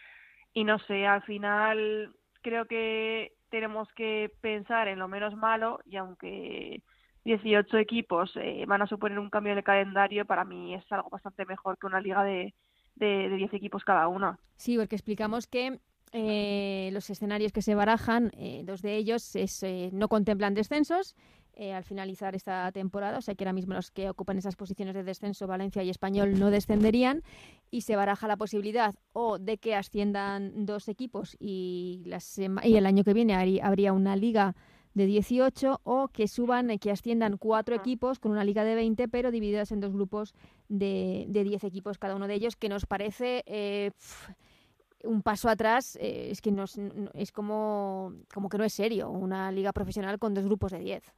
Y 0.53 0.65
no 0.65 0.79
sé, 0.79 1.07
al 1.07 1.21
final 1.23 2.13
creo 2.41 2.65
que 2.65 3.34
tenemos 3.49 3.88
que 3.93 4.32
pensar 4.41 4.88
en 4.88 4.99
lo 4.99 5.07
menos 5.07 5.36
malo 5.36 5.79
y 5.86 5.95
aunque 5.95 6.82
18 7.23 7.77
equipos 7.77 8.32
eh, 8.36 8.65
van 8.67 8.82
a 8.82 8.88
suponer 8.88 9.19
un 9.19 9.29
cambio 9.29 9.53
en 9.53 9.59
el 9.59 9.63
calendario, 9.63 10.25
para 10.25 10.43
mí 10.43 10.73
es 10.73 10.84
algo 10.91 11.09
bastante 11.09 11.45
mejor 11.45 11.77
que 11.77 11.88
una 11.88 12.01
liga 12.01 12.23
de, 12.23 12.53
de, 12.95 13.29
de 13.29 13.36
10 13.36 13.53
equipos 13.53 13.84
cada 13.84 14.07
uno. 14.07 14.38
Sí, 14.57 14.77
porque 14.77 14.95
explicamos 14.95 15.47
que 15.47 15.79
eh, 16.12 16.89
los 16.91 17.09
escenarios 17.09 17.51
que 17.51 17.62
se 17.62 17.76
barajan, 17.76 18.32
eh, 18.38 18.64
dos 18.66 18.82
de 18.82 18.97
ellos 18.97 19.36
es, 19.36 19.64
eh, 19.64 19.89
no 19.93 20.09
contemplan 20.09 20.53
descensos 20.53 21.16
eh, 21.53 21.74
al 21.74 21.84
finalizar 21.84 22.36
esta 22.36 22.72
temporada, 22.72 23.18
o 23.18 23.22
sea 23.22 23.36
que 23.36 23.43
ahora 23.43 23.53
mismo 23.53 23.74
los 23.74 23.91
que 23.91 24.09
ocupan 24.09 24.38
esas 24.38 24.55
posiciones 24.55 24.93
de 24.95 25.03
descenso, 25.03 25.47
Valencia 25.47 25.84
y 25.84 25.89
Español, 25.89 26.39
no 26.39 26.49
descenderían 26.49 27.24
y 27.70 27.82
se 27.82 27.95
baraja 27.95 28.28
la 28.28 28.38
posibilidad 28.38 28.95
o 29.14 29.38
de 29.38 29.57
que 29.57 29.76
asciendan 29.76 30.66
dos 30.66 30.88
equipos 30.88 31.38
y, 31.39 32.03
las, 32.05 32.38
y 32.38 32.76
el 32.76 32.86
año 32.86 33.03
que 33.03 33.14
viene 33.14 33.62
habría 33.62 33.93
una 33.93 34.16
liga 34.16 34.55
de 34.93 35.05
18 35.05 35.82
o 35.84 36.07
que 36.09 36.28
suban, 36.28 36.78
que 36.80 36.91
asciendan 36.91 37.38
cuatro 37.38 37.76
equipos 37.76 38.20
con 38.20 38.32
una 38.32 38.43
liga 38.43 38.66
de 38.66 38.76
20, 38.76 39.07
pero 39.07 39.32
divididas 39.32 39.72
en 39.72 39.80
dos 39.80 39.93
grupos 39.93 40.34
de, 40.68 41.26
de 41.30 41.43
10 41.45 41.64
equipos 41.64 41.97
cada 41.97 42.16
uno 42.16 42.28
de 42.28 42.34
ellos, 42.34 42.55
que 42.57 42.70
nos 42.70 42.86
parece... 42.86 43.43
Pff, 43.97 44.30
un 45.04 45.22
paso 45.22 45.49
atrás 45.49 45.95
eh, 45.97 46.30
es 46.32 46.41
que 46.41 46.52
no 46.52 46.64
es, 46.64 46.80
es 47.14 47.32
como, 47.32 48.14
como 48.34 48.49
que 48.49 48.58
no 48.58 48.64
es 48.64 48.74
serio 48.74 49.10
una 49.10 49.52
liga 49.52 49.72
profesional 49.72 50.20
con 50.20 50.34
dos 50.34 50.45
grupos 50.45 50.72
de 50.72 50.80
10. 50.80 51.14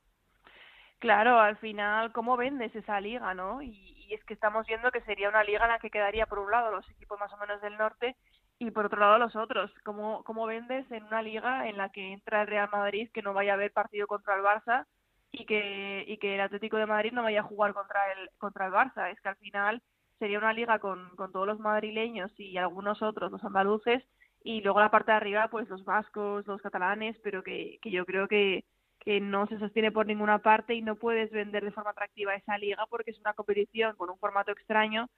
Claro, 0.99 1.39
al 1.39 1.57
final, 1.57 2.13
¿cómo 2.13 2.37
vendes 2.37 2.73
esa 2.75 3.01
liga, 3.01 3.33
no? 3.33 3.61
Y, 3.61 3.69
y, 4.07 4.13
es 4.13 4.23
que 4.23 4.33
estamos 4.33 4.65
viendo 4.67 4.89
que 4.91 5.01
sería 5.01 5.27
una 5.27 5.43
liga 5.43 5.65
en 5.65 5.71
la 5.71 5.79
que 5.79 5.89
quedaría 5.89 6.25
por 6.27 6.39
un 6.39 6.49
lado 6.49 6.71
los 6.71 6.89
equipos 6.91 7.19
más 7.19 7.33
o 7.33 7.37
menos 7.37 7.61
del 7.61 7.77
norte 7.77 8.15
y 8.59 8.71
por 8.71 8.85
otro 8.85 8.99
lado 8.99 9.17
los 9.17 9.35
otros. 9.35 9.71
¿Cómo, 9.83 10.23
cómo 10.23 10.45
vendes 10.45 10.89
en 10.91 11.03
una 11.03 11.21
liga 11.21 11.67
en 11.67 11.77
la 11.77 11.89
que 11.89 12.13
entra 12.13 12.41
el 12.41 12.47
Real 12.47 12.69
Madrid, 12.71 13.09
que 13.13 13.21
no 13.21 13.33
vaya 13.33 13.51
a 13.51 13.55
haber 13.55 13.73
partido 13.73 14.07
contra 14.07 14.35
el 14.35 14.43
Barça 14.43 14.85
y 15.31 15.45
que, 15.45 16.05
y 16.07 16.17
que 16.17 16.35
el 16.35 16.41
Atlético 16.41 16.77
de 16.77 16.85
Madrid 16.85 17.11
no 17.11 17.23
vaya 17.23 17.41
a 17.41 17.43
jugar 17.43 17.73
contra 17.73 17.99
el, 18.13 18.29
contra 18.37 18.67
el 18.67 18.73
Barça? 18.73 19.11
Es 19.11 19.19
que 19.21 19.29
al 19.29 19.37
final 19.37 19.81
sería 20.19 20.37
una 20.37 20.53
liga 20.53 20.79
con, 20.79 21.09
con 21.15 21.31
todos 21.31 21.47
los 21.47 21.59
madrileños 21.59 22.31
y 22.37 22.57
algunos 22.57 23.01
otros, 23.01 23.31
los 23.31 23.43
andaluces, 23.43 24.03
y 24.43 24.61
luego 24.61 24.79
la 24.79 24.91
parte 24.91 25.11
de 25.11 25.17
arriba, 25.17 25.47
pues 25.49 25.69
los 25.69 25.85
vascos, 25.85 26.45
los 26.47 26.61
catalanes, 26.61 27.17
pero 27.23 27.43
que, 27.43 27.79
que 27.81 27.91
yo 27.91 28.05
creo 28.05 28.27
que, 28.27 28.65
que 28.99 29.19
no 29.19 29.47
se 29.47 29.59
sostiene 29.59 29.91
por 29.91 30.05
ninguna 30.05 30.39
parte 30.39 30.75
y 30.75 30.81
no 30.81 30.95
puedes 30.95 31.31
vender 31.31 31.63
de 31.63 31.71
forma 31.71 31.91
atractiva 31.91 32.35
esa 32.35 32.57
liga 32.57 32.85
porque 32.89 33.11
es 33.11 33.19
una 33.19 33.33
competición 33.33 33.95
con 33.95 34.09
un 34.09 34.17
formato 34.17 34.51
extraño 34.51 35.09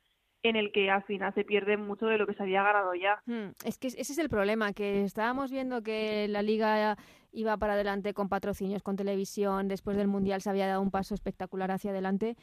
en 0.43 0.55
el 0.55 0.71
que 0.71 0.91
al 0.91 1.03
final 1.03 1.33
se 1.33 1.43
pierde 1.43 1.75
mucho 1.75 2.05
de 2.05 2.19
lo 2.19 2.27
que 2.27 2.35
se 2.35 2.43
había 2.43 2.61
ganado 2.61 2.93
ya. 2.93 3.19
Hmm, 3.25 3.53
es 3.63 3.79
que 3.79 3.87
ese 3.87 4.01
es 4.01 4.17
el 4.17 4.29
problema, 4.29 4.73
que 4.73 5.03
estábamos 5.03 5.49
viendo 5.49 5.81
que 5.81 6.27
la 6.27 6.43
liga 6.43 6.97
iba 7.31 7.57
para 7.57 7.73
adelante 7.73 8.13
con 8.13 8.29
patrocinios, 8.29 8.83
con 8.83 8.95
televisión, 8.95 9.67
después 9.67 9.97
del 9.97 10.07
Mundial 10.07 10.41
se 10.41 10.49
había 10.49 10.67
dado 10.67 10.81
un 10.81 10.91
paso 10.91 11.15
espectacular 11.15 11.71
hacia 11.71 11.91
adelante, 11.91 12.35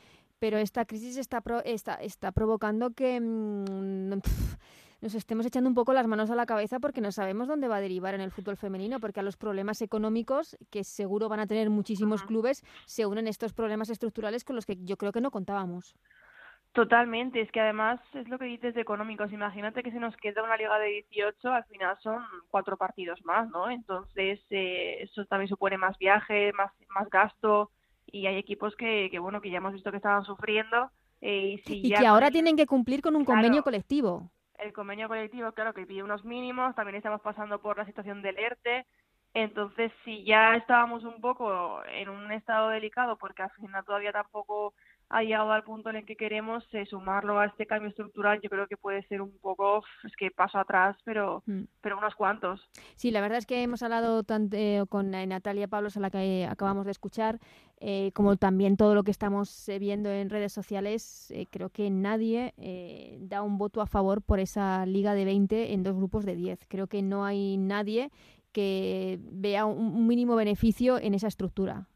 pero 0.43 0.59
esta 0.59 0.85
crisis 0.87 1.19
está, 1.19 1.41
está, 1.65 1.95
está 1.95 2.33
provocando 2.33 2.91
que... 2.91 3.21
Mm, 3.21 4.15
nos 5.01 5.15
estemos 5.15 5.47
echando 5.47 5.69
un 5.69 5.75
poco 5.75 5.93
las 5.93 6.09
manos 6.09 6.33
a 6.33 6.35
la 6.35 6.47
cabeza 6.47 6.81
porque 6.81 7.01
no 7.01 7.13
sabemos 7.13 7.47
dónde 7.47 7.69
va 7.69 7.77
a 7.77 7.81
derivar 7.81 8.15
en 8.17 8.21
el 8.21 8.33
fútbol 8.33 8.57
femenino, 8.57 8.99
porque 8.99 9.21
a 9.21 9.23
los 9.23 9.37
problemas 9.37 9.83
económicos, 9.83 10.59
que 10.73 10.83
seguro 10.83 11.29
van 11.29 11.39
a 11.39 11.47
tener 11.47 11.71
muchísimos 11.71 12.25
clubes, 12.25 12.65
se 12.87 13.07
unen 13.07 13.29
estos 13.29 13.53
problemas 13.53 13.89
estructurales 13.89 14.43
con 14.43 14.57
los 14.57 14.67
que 14.67 14.77
yo 14.83 14.97
creo 14.97 15.13
que 15.13 15.21
no 15.21 15.31
contábamos. 15.31 15.95
Totalmente, 16.73 17.41
es 17.41 17.51
que 17.53 17.61
además 17.61 18.01
es 18.13 18.29
lo 18.29 18.37
que 18.37 18.47
dices 18.47 18.75
de 18.75 18.81
económicos. 18.81 19.33
Imagínate 19.33 19.85
que 19.85 19.93
se 19.93 20.01
nos 20.01 20.17
queda 20.17 20.43
una 20.43 20.57
liga 20.57 20.77
de 20.81 21.05
18, 21.11 21.53
al 21.53 21.65
final 21.67 21.97
son 22.01 22.21
cuatro 22.51 22.77
partidos 22.77 23.25
más, 23.25 23.49
¿no? 23.51 23.71
Entonces, 23.71 24.41
eh, 24.51 25.03
eso 25.03 25.25
también 25.27 25.49
supone 25.49 25.79
más 25.79 25.97
viaje, 25.99 26.53
más, 26.55 26.73
más 26.89 27.09
gasto, 27.11 27.71
y 28.07 28.27
hay 28.27 28.37
equipos 28.37 28.75
que, 28.77 29.09
que 29.11 29.19
bueno, 29.19 29.41
que 29.41 29.51
ya 29.51 29.59
hemos 29.59 29.73
visto 29.73 29.91
que 29.91 29.97
estaban 29.99 30.25
sufriendo. 30.25 30.91
Eh, 31.21 31.55
y, 31.55 31.59
si 31.59 31.83
que 31.93 32.07
ahora 32.07 32.31
tienen 32.31 32.57
que 32.57 32.67
cumplir 32.67 33.01
con 33.01 33.15
un 33.15 33.25
convenio 33.25 33.63
colectivo 33.63 34.31
el 34.63 34.73
convenio 34.73 35.09
colectivo, 35.09 35.53
claro, 35.53 35.75
que 35.75 35.87
pide 35.87 36.03
unos 36.03 36.25
mínimos, 36.25 36.75
también 36.75 36.97
estamos 36.97 37.21
pasando 37.21 37.61
por 37.61 37.77
la 37.77 37.85
situación 37.85 38.23
del 38.23 38.39
ERTE, 38.39 38.87
entonces 39.35 39.91
si 40.05 40.25
ya 40.25 40.55
estábamos 40.57 41.05
un 41.05 41.21
poco 41.21 41.83
en 41.87 42.09
un 42.09 42.31
estado 42.33 42.69
delicado, 42.69 43.17
porque 43.17 43.43
al 43.43 43.51
final 43.53 43.85
todavía 43.85 44.13
tampoco 44.13 44.75
ha 45.13 45.23
llegado 45.23 45.53
al 45.53 45.63
punto 45.63 45.91
en 45.91 45.97
el 45.97 46.07
que 46.07 46.17
queremos 46.17 46.65
eh, 46.73 46.87
sumarlo 46.87 47.39
a 47.39 47.45
este 47.45 47.67
cambio 47.67 47.91
estructural, 47.91 48.41
yo 48.43 48.49
creo 48.49 48.67
que 48.67 48.79
puede 48.79 49.03
ser 49.09 49.21
un 49.21 49.37
poco, 49.39 49.85
es 50.05 50.13
que 50.17 50.31
paso 50.31 50.59
atrás, 50.59 50.97
pero, 51.05 51.43
mm. 51.47 51.65
pero 51.83 51.99
unos 51.99 52.15
cuantos. 52.15 52.67
Sí, 52.97 53.11
la 53.11 53.21
verdad 53.21 53.37
es 53.39 53.47
que 53.47 53.63
hemos 53.63 53.83
hablado 53.83 54.23
tanto, 54.23 54.57
eh, 54.57 54.83
con 54.89 55.15
eh, 55.15 55.27
Natalia 55.27 55.69
Pablos, 55.69 55.99
a 55.99 56.01
la 56.01 56.11
que 56.11 56.49
acabamos 56.51 56.87
de 56.87 56.93
escuchar, 56.93 57.39
como 58.15 58.37
también 58.37 58.77
todo 58.77 58.95
lo 58.95 59.03
que 59.03 59.11
estamos 59.11 59.69
viendo 59.81 60.09
en 60.09 60.31
redes 60.31 60.53
sociales, 60.53 61.35
creo 61.51 61.69
que 61.69 61.91
nadie 61.91 62.55
da 63.19 63.43
un 63.43 63.59
voto 63.59 63.81
a 63.81 63.89
favor 63.89 64.23
por 64.23 64.39
esa 64.39 64.87
liga 64.87 65.15
de 65.15 65.25
20 65.25 65.73
en 65.73 65.83
dos 65.83 65.97
grupos 65.97 66.25
de 66.25 66.37
10. 66.37 66.61
Creo 66.69 66.87
que 66.87 67.03
no 67.03 67.25
hay 67.25 67.57
nadie 67.57 68.13
que 68.53 69.19
vea 69.21 69.65
un 69.65 70.07
mínimo 70.07 70.37
beneficio 70.37 70.97
en 70.97 71.15
esa 71.15 71.27
estructura. 71.27 71.89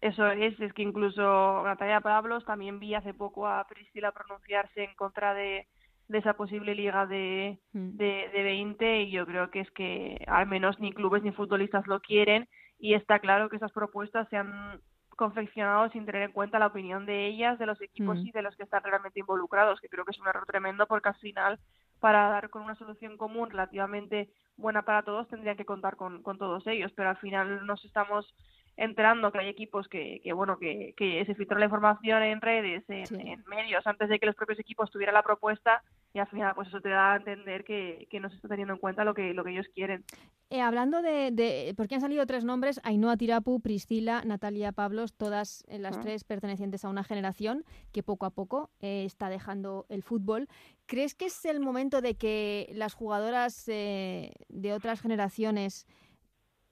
Eso 0.00 0.26
es, 0.30 0.58
es 0.60 0.72
que 0.72 0.82
incluso 0.82 1.62
Natalia 1.64 2.00
Pablos 2.00 2.44
también 2.44 2.78
vi 2.78 2.94
hace 2.94 3.14
poco 3.14 3.46
a 3.46 3.66
Priscila 3.66 4.12
pronunciarse 4.12 4.84
en 4.84 4.94
contra 4.94 5.34
de, 5.34 5.66
de 6.08 6.18
esa 6.18 6.34
posible 6.34 6.74
liga 6.74 7.06
de, 7.06 7.58
mm. 7.72 7.96
de, 7.96 8.30
de 8.32 8.42
20 8.42 9.02
y 9.02 9.10
yo 9.10 9.26
creo 9.26 9.50
que 9.50 9.60
es 9.60 9.70
que 9.72 10.24
al 10.26 10.46
menos 10.46 10.78
ni 10.78 10.92
clubes 10.92 11.22
ni 11.22 11.32
futbolistas 11.32 11.86
lo 11.86 12.00
quieren 12.00 12.48
y 12.78 12.94
está 12.94 13.18
claro 13.18 13.48
que 13.48 13.56
esas 13.56 13.72
propuestas 13.72 14.28
se 14.28 14.36
han 14.36 14.80
confeccionado 15.10 15.90
sin 15.90 16.06
tener 16.06 16.22
en 16.22 16.32
cuenta 16.32 16.60
la 16.60 16.68
opinión 16.68 17.04
de 17.04 17.26
ellas, 17.26 17.58
de 17.58 17.66
los 17.66 17.80
equipos 17.80 18.18
mm. 18.18 18.26
y 18.28 18.30
de 18.30 18.42
los 18.42 18.56
que 18.56 18.62
están 18.62 18.84
realmente 18.84 19.18
involucrados, 19.18 19.80
que 19.80 19.88
creo 19.88 20.04
que 20.04 20.12
es 20.12 20.20
un 20.20 20.28
error 20.28 20.46
tremendo 20.46 20.86
porque 20.86 21.08
al 21.08 21.16
final 21.16 21.58
para 21.98 22.28
dar 22.28 22.50
con 22.50 22.62
una 22.62 22.76
solución 22.76 23.16
común 23.16 23.50
relativamente 23.50 24.30
buena 24.56 24.82
para 24.82 25.02
todos 25.02 25.28
tendrían 25.28 25.56
que 25.56 25.64
contar 25.64 25.96
con, 25.96 26.22
con 26.22 26.38
todos 26.38 26.66
ellos, 26.68 26.92
pero 26.94 27.10
al 27.10 27.16
final 27.16 27.66
nos 27.66 27.84
estamos 27.84 28.32
enterando 28.78 29.32
que 29.32 29.38
hay 29.38 29.48
equipos 29.48 29.88
que, 29.88 30.20
que 30.22 30.32
bueno, 30.32 30.56
que, 30.56 30.94
que 30.96 31.24
se 31.26 31.34
filtró 31.34 31.58
la 31.58 31.64
información 31.64 32.22
en 32.22 32.40
redes, 32.40 32.84
en, 32.88 33.44
medios, 33.46 33.84
antes 33.86 34.08
de 34.08 34.20
que 34.20 34.26
los 34.26 34.36
propios 34.36 34.60
equipos 34.60 34.90
tuvieran 34.90 35.14
la 35.14 35.24
propuesta 35.24 35.82
y 36.14 36.20
al 36.20 36.28
final 36.28 36.54
pues 36.54 36.68
eso 36.68 36.80
te 36.80 36.88
da 36.88 37.14
a 37.14 37.16
entender 37.16 37.64
que, 37.64 38.06
que 38.08 38.20
no 38.20 38.30
se 38.30 38.36
está 38.36 38.46
teniendo 38.46 38.74
en 38.74 38.78
cuenta 38.78 39.04
lo 39.04 39.14
que, 39.14 39.34
lo 39.34 39.42
que 39.42 39.50
ellos 39.50 39.66
quieren. 39.74 40.04
Eh, 40.50 40.60
hablando 40.60 41.02
de, 41.02 41.30
de, 41.32 41.74
porque 41.76 41.96
han 41.96 42.00
salido 42.00 42.24
tres 42.24 42.44
nombres, 42.44 42.80
Ainhoa 42.84 43.16
Tirapu, 43.16 43.60
Priscila, 43.60 44.22
Natalia 44.24 44.70
Pablos, 44.70 45.12
todas 45.12 45.64
eh, 45.66 45.80
las 45.80 46.00
tres 46.00 46.22
pertenecientes 46.22 46.84
a 46.84 46.88
una 46.88 47.02
generación 47.02 47.64
que 47.92 48.04
poco 48.04 48.26
a 48.26 48.30
poco 48.30 48.70
eh, 48.80 49.02
está 49.04 49.28
dejando 49.28 49.86
el 49.88 50.04
fútbol. 50.04 50.46
¿Crees 50.86 51.16
que 51.16 51.26
es 51.26 51.44
el 51.44 51.58
momento 51.58 52.00
de 52.00 52.14
que 52.14 52.70
las 52.74 52.94
jugadoras 52.94 53.66
de 53.66 54.72
otras 54.72 55.02
generaciones 55.02 55.86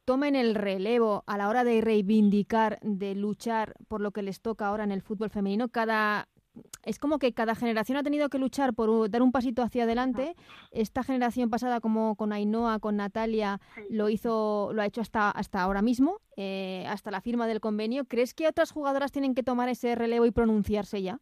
tomen 0.07 0.37
el 0.37 0.55
relevo 0.55 1.25
a 1.27 1.37
la 1.37 1.49
hora 1.49 1.65
de 1.65 1.83
reivindicar, 1.83 2.79
de 2.81 3.15
luchar 3.15 3.75
por 3.89 4.01
lo 4.01 4.13
que 4.13 4.23
les 4.23 4.41
toca 4.41 4.69
ahora 4.69 4.85
en 4.85 4.93
el 4.93 5.03
fútbol 5.03 5.29
femenino. 5.29 5.69
Cada 5.69 6.29
es 6.85 6.99
como 6.99 7.19
que 7.19 7.35
cada 7.35 7.55
generación 7.55 7.99
ha 7.99 8.03
tenido 8.03 8.29
que 8.29 8.39
luchar 8.39 8.73
por 8.73 9.11
dar 9.11 9.21
un 9.21 9.33
pasito 9.33 9.63
hacia 9.63 9.83
adelante. 9.83 10.35
Esta 10.71 11.03
generación 11.03 11.51
pasada, 11.51 11.81
como 11.81 12.17
con 12.17 12.33
Ainhoa, 12.33 12.79
con 12.79 12.97
Natalia, 12.97 13.61
lo 13.91 14.09
hizo, 14.09 14.71
lo 14.73 14.81
ha 14.81 14.87
hecho 14.87 15.01
hasta 15.01 15.31
hasta 15.31 15.61
ahora 15.61 15.83
mismo, 15.83 16.21
eh, 16.37 16.87
hasta 16.89 17.11
la 17.11 17.21
firma 17.21 17.47
del 17.47 17.61
convenio. 17.61 18.05
¿Crees 18.07 18.33
que 18.33 18.49
otras 18.49 18.71
jugadoras 18.71 19.13
tienen 19.13 19.35
que 19.35 19.43
tomar 19.43 19.69
ese 19.69 19.95
relevo 19.97 20.25
y 20.25 20.31
pronunciarse 20.31 21.03
ya? 21.03 21.21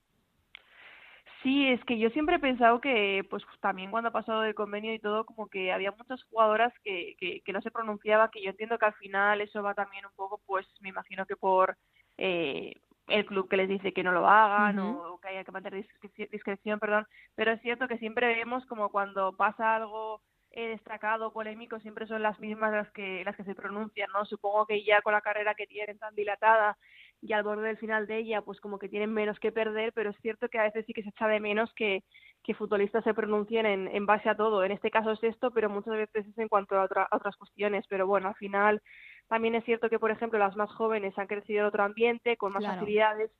Sí, 1.44 1.68
es 1.68 1.84
que 1.84 1.98
yo 1.98 2.08
siempre 2.10 2.36
he 2.36 2.38
pensado 2.38 2.80
que, 2.80 3.22
pues 3.28 3.44
también 3.60 3.90
cuando 3.90 4.08
ha 4.08 4.12
pasado 4.12 4.40
del 4.40 4.54
convenio 4.54 4.94
y 4.94 4.98
todo, 4.98 5.26
como 5.26 5.46
que 5.48 5.72
había 5.72 5.92
muchas 5.92 6.22
jugadoras 6.24 6.72
que, 6.82 7.16
que, 7.20 7.42
que 7.42 7.52
no 7.52 7.60
se 7.60 7.70
pronunciaba, 7.70 8.30
que 8.30 8.42
yo 8.42 8.50
entiendo 8.50 8.78
que 8.78 8.86
al 8.86 8.94
final 8.94 9.42
eso 9.42 9.62
va 9.62 9.74
también 9.74 10.06
un 10.06 10.12
poco, 10.16 10.40
pues 10.46 10.66
me 10.80 10.88
imagino 10.88 11.26
que 11.26 11.36
por 11.36 11.76
eh, 12.16 12.72
el 13.08 13.26
club 13.26 13.46
que 13.50 13.58
les 13.58 13.68
dice 13.68 13.92
que 13.92 14.02
no 14.02 14.12
lo 14.12 14.26
hagan 14.26 14.78
o 14.78 15.18
que 15.20 15.28
haya 15.28 15.44
que 15.44 15.52
mantener 15.52 15.86
discreción, 16.32 16.80
perdón, 16.80 17.06
pero 17.34 17.52
es 17.52 17.60
cierto 17.60 17.88
que 17.88 17.98
siempre 17.98 18.26
vemos 18.34 18.64
como 18.64 18.88
cuando 18.88 19.36
pasa 19.36 19.76
algo 19.76 20.22
eh, 20.50 20.68
destacado, 20.68 21.30
polémico, 21.30 21.78
siempre 21.80 22.06
son 22.06 22.22
las 22.22 22.40
mismas 22.40 22.72
las 22.72 22.90
que 22.92 23.22
las 23.22 23.36
que 23.36 23.44
se 23.44 23.54
pronuncian, 23.54 24.08
¿no? 24.12 24.24
Supongo 24.24 24.66
que 24.66 24.82
ya 24.82 25.02
con 25.02 25.12
la 25.12 25.20
carrera 25.20 25.54
que 25.54 25.66
tienen 25.66 25.98
tan 25.98 26.14
dilatada 26.14 26.78
y 27.24 27.32
al 27.32 27.42
borde 27.42 27.68
del 27.68 27.78
final 27.78 28.06
de 28.06 28.18
ella, 28.18 28.42
pues 28.42 28.60
como 28.60 28.78
que 28.78 28.90
tienen 28.90 29.10
menos 29.10 29.38
que 29.38 29.50
perder, 29.50 29.94
pero 29.94 30.10
es 30.10 30.16
cierto 30.20 30.50
que 30.50 30.58
a 30.58 30.64
veces 30.64 30.84
sí 30.86 30.92
que 30.92 31.02
se 31.02 31.08
echa 31.08 31.26
de 31.26 31.40
menos 31.40 31.72
que, 31.74 32.04
que 32.42 32.52
futbolistas 32.52 33.02
se 33.02 33.14
pronuncien 33.14 33.64
en, 33.64 33.88
en 33.88 34.04
base 34.04 34.28
a 34.28 34.36
todo. 34.36 34.62
En 34.62 34.72
este 34.72 34.90
caso 34.90 35.12
es 35.12 35.24
esto, 35.24 35.50
pero 35.50 35.70
muchas 35.70 35.94
veces 35.94 36.26
es 36.26 36.36
en 36.36 36.48
cuanto 36.48 36.76
a, 36.76 37.08
otras 37.12 37.36
cuestiones. 37.36 37.86
Pero 37.88 38.06
bueno, 38.06 38.28
al 38.28 38.34
final 38.34 38.82
también 39.26 39.54
es 39.54 39.64
cierto 39.64 39.88
que, 39.88 39.98
por 39.98 40.10
ejemplo, 40.10 40.38
las 40.38 40.54
más 40.54 40.70
jóvenes 40.72 41.18
han 41.18 41.26
crecido 41.26 41.60
en 41.60 41.66
otro 41.66 41.82
ambiente, 41.82 42.36
con 42.36 42.52
más 42.52 42.66
facilidades, 42.66 43.30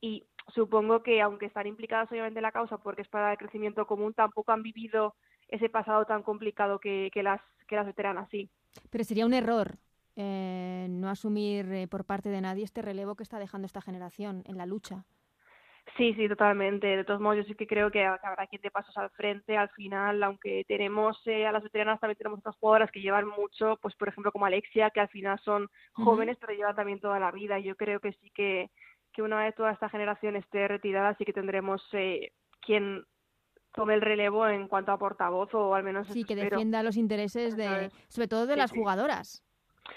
y 0.00 0.24
supongo 0.54 1.02
que, 1.02 1.20
aunque 1.20 1.46
están 1.46 1.66
implicadas 1.66 2.12
obviamente 2.12 2.38
en 2.38 2.44
la 2.44 2.52
causa 2.52 2.78
porque 2.78 3.02
es 3.02 3.08
para 3.08 3.32
el 3.32 3.38
crecimiento 3.38 3.88
común, 3.88 4.14
tampoco 4.14 4.52
han 4.52 4.62
vivido 4.62 5.16
ese 5.48 5.68
pasado 5.68 6.04
tan 6.04 6.22
complicado 6.22 6.78
que, 6.78 7.10
que 7.12 7.24
las, 7.24 7.40
que 7.66 7.74
las 7.74 7.86
veteranas 7.86 8.28
sí. 8.30 8.48
Pero 8.90 9.02
sería 9.02 9.26
un 9.26 9.34
error 9.34 9.78
eh, 10.16 10.86
no 10.90 11.08
asumir 11.08 11.72
eh, 11.72 11.88
por 11.88 12.04
parte 12.04 12.28
de 12.28 12.40
nadie 12.40 12.64
este 12.64 12.82
relevo 12.82 13.14
que 13.14 13.22
está 13.22 13.38
dejando 13.38 13.66
esta 13.66 13.80
generación 13.80 14.42
en 14.46 14.58
la 14.58 14.66
lucha. 14.66 15.04
Sí, 15.96 16.14
sí, 16.14 16.28
totalmente. 16.28 16.86
De 16.86 17.04
todos 17.04 17.20
modos, 17.20 17.38
yo 17.38 17.44
sí 17.44 17.54
que 17.54 17.66
creo 17.66 17.90
que 17.90 18.04
habrá 18.04 18.46
quien 18.46 18.62
te 18.62 18.70
pasos 18.70 18.96
al 18.96 19.10
frente. 19.10 19.56
Al 19.56 19.68
final, 19.70 20.22
aunque 20.22 20.64
tenemos 20.66 21.20
eh, 21.26 21.46
a 21.46 21.52
las 21.52 21.62
veteranas, 21.62 22.00
también 22.00 22.16
tenemos 22.16 22.38
otras 22.38 22.56
jugadoras 22.56 22.90
que 22.90 23.00
llevan 23.00 23.26
mucho, 23.26 23.78
pues 23.82 23.94
por 23.96 24.08
ejemplo 24.08 24.32
como 24.32 24.46
Alexia, 24.46 24.90
que 24.90 25.00
al 25.00 25.08
final 25.08 25.38
son 25.40 25.68
jóvenes, 25.92 26.38
pero 26.40 26.54
llevan 26.54 26.76
también 26.76 27.00
toda 27.00 27.18
la 27.18 27.30
vida. 27.30 27.58
Yo 27.58 27.76
creo 27.76 28.00
que 28.00 28.12
sí 28.12 28.30
que, 28.34 28.70
que 29.12 29.22
una 29.22 29.44
vez 29.44 29.54
toda 29.54 29.72
esta 29.72 29.88
generación 29.88 30.36
esté 30.36 30.68
retirada, 30.68 31.14
sí 31.16 31.24
que 31.24 31.32
tendremos 31.32 31.82
eh, 31.92 32.32
quien 32.60 33.04
tome 33.72 33.94
el 33.94 34.02
relevo 34.02 34.46
en 34.46 34.68
cuanto 34.68 34.92
a 34.92 34.98
portavoz 34.98 35.52
o 35.54 35.74
al 35.74 35.82
menos... 35.82 36.06
Sí, 36.08 36.24
que 36.24 36.36
defienda 36.36 36.82
los 36.82 36.96
intereses 36.96 37.56
de, 37.56 37.90
sobre 38.08 38.28
todo 38.28 38.46
de 38.46 38.56
las 38.56 38.70
jugadoras. 38.70 39.42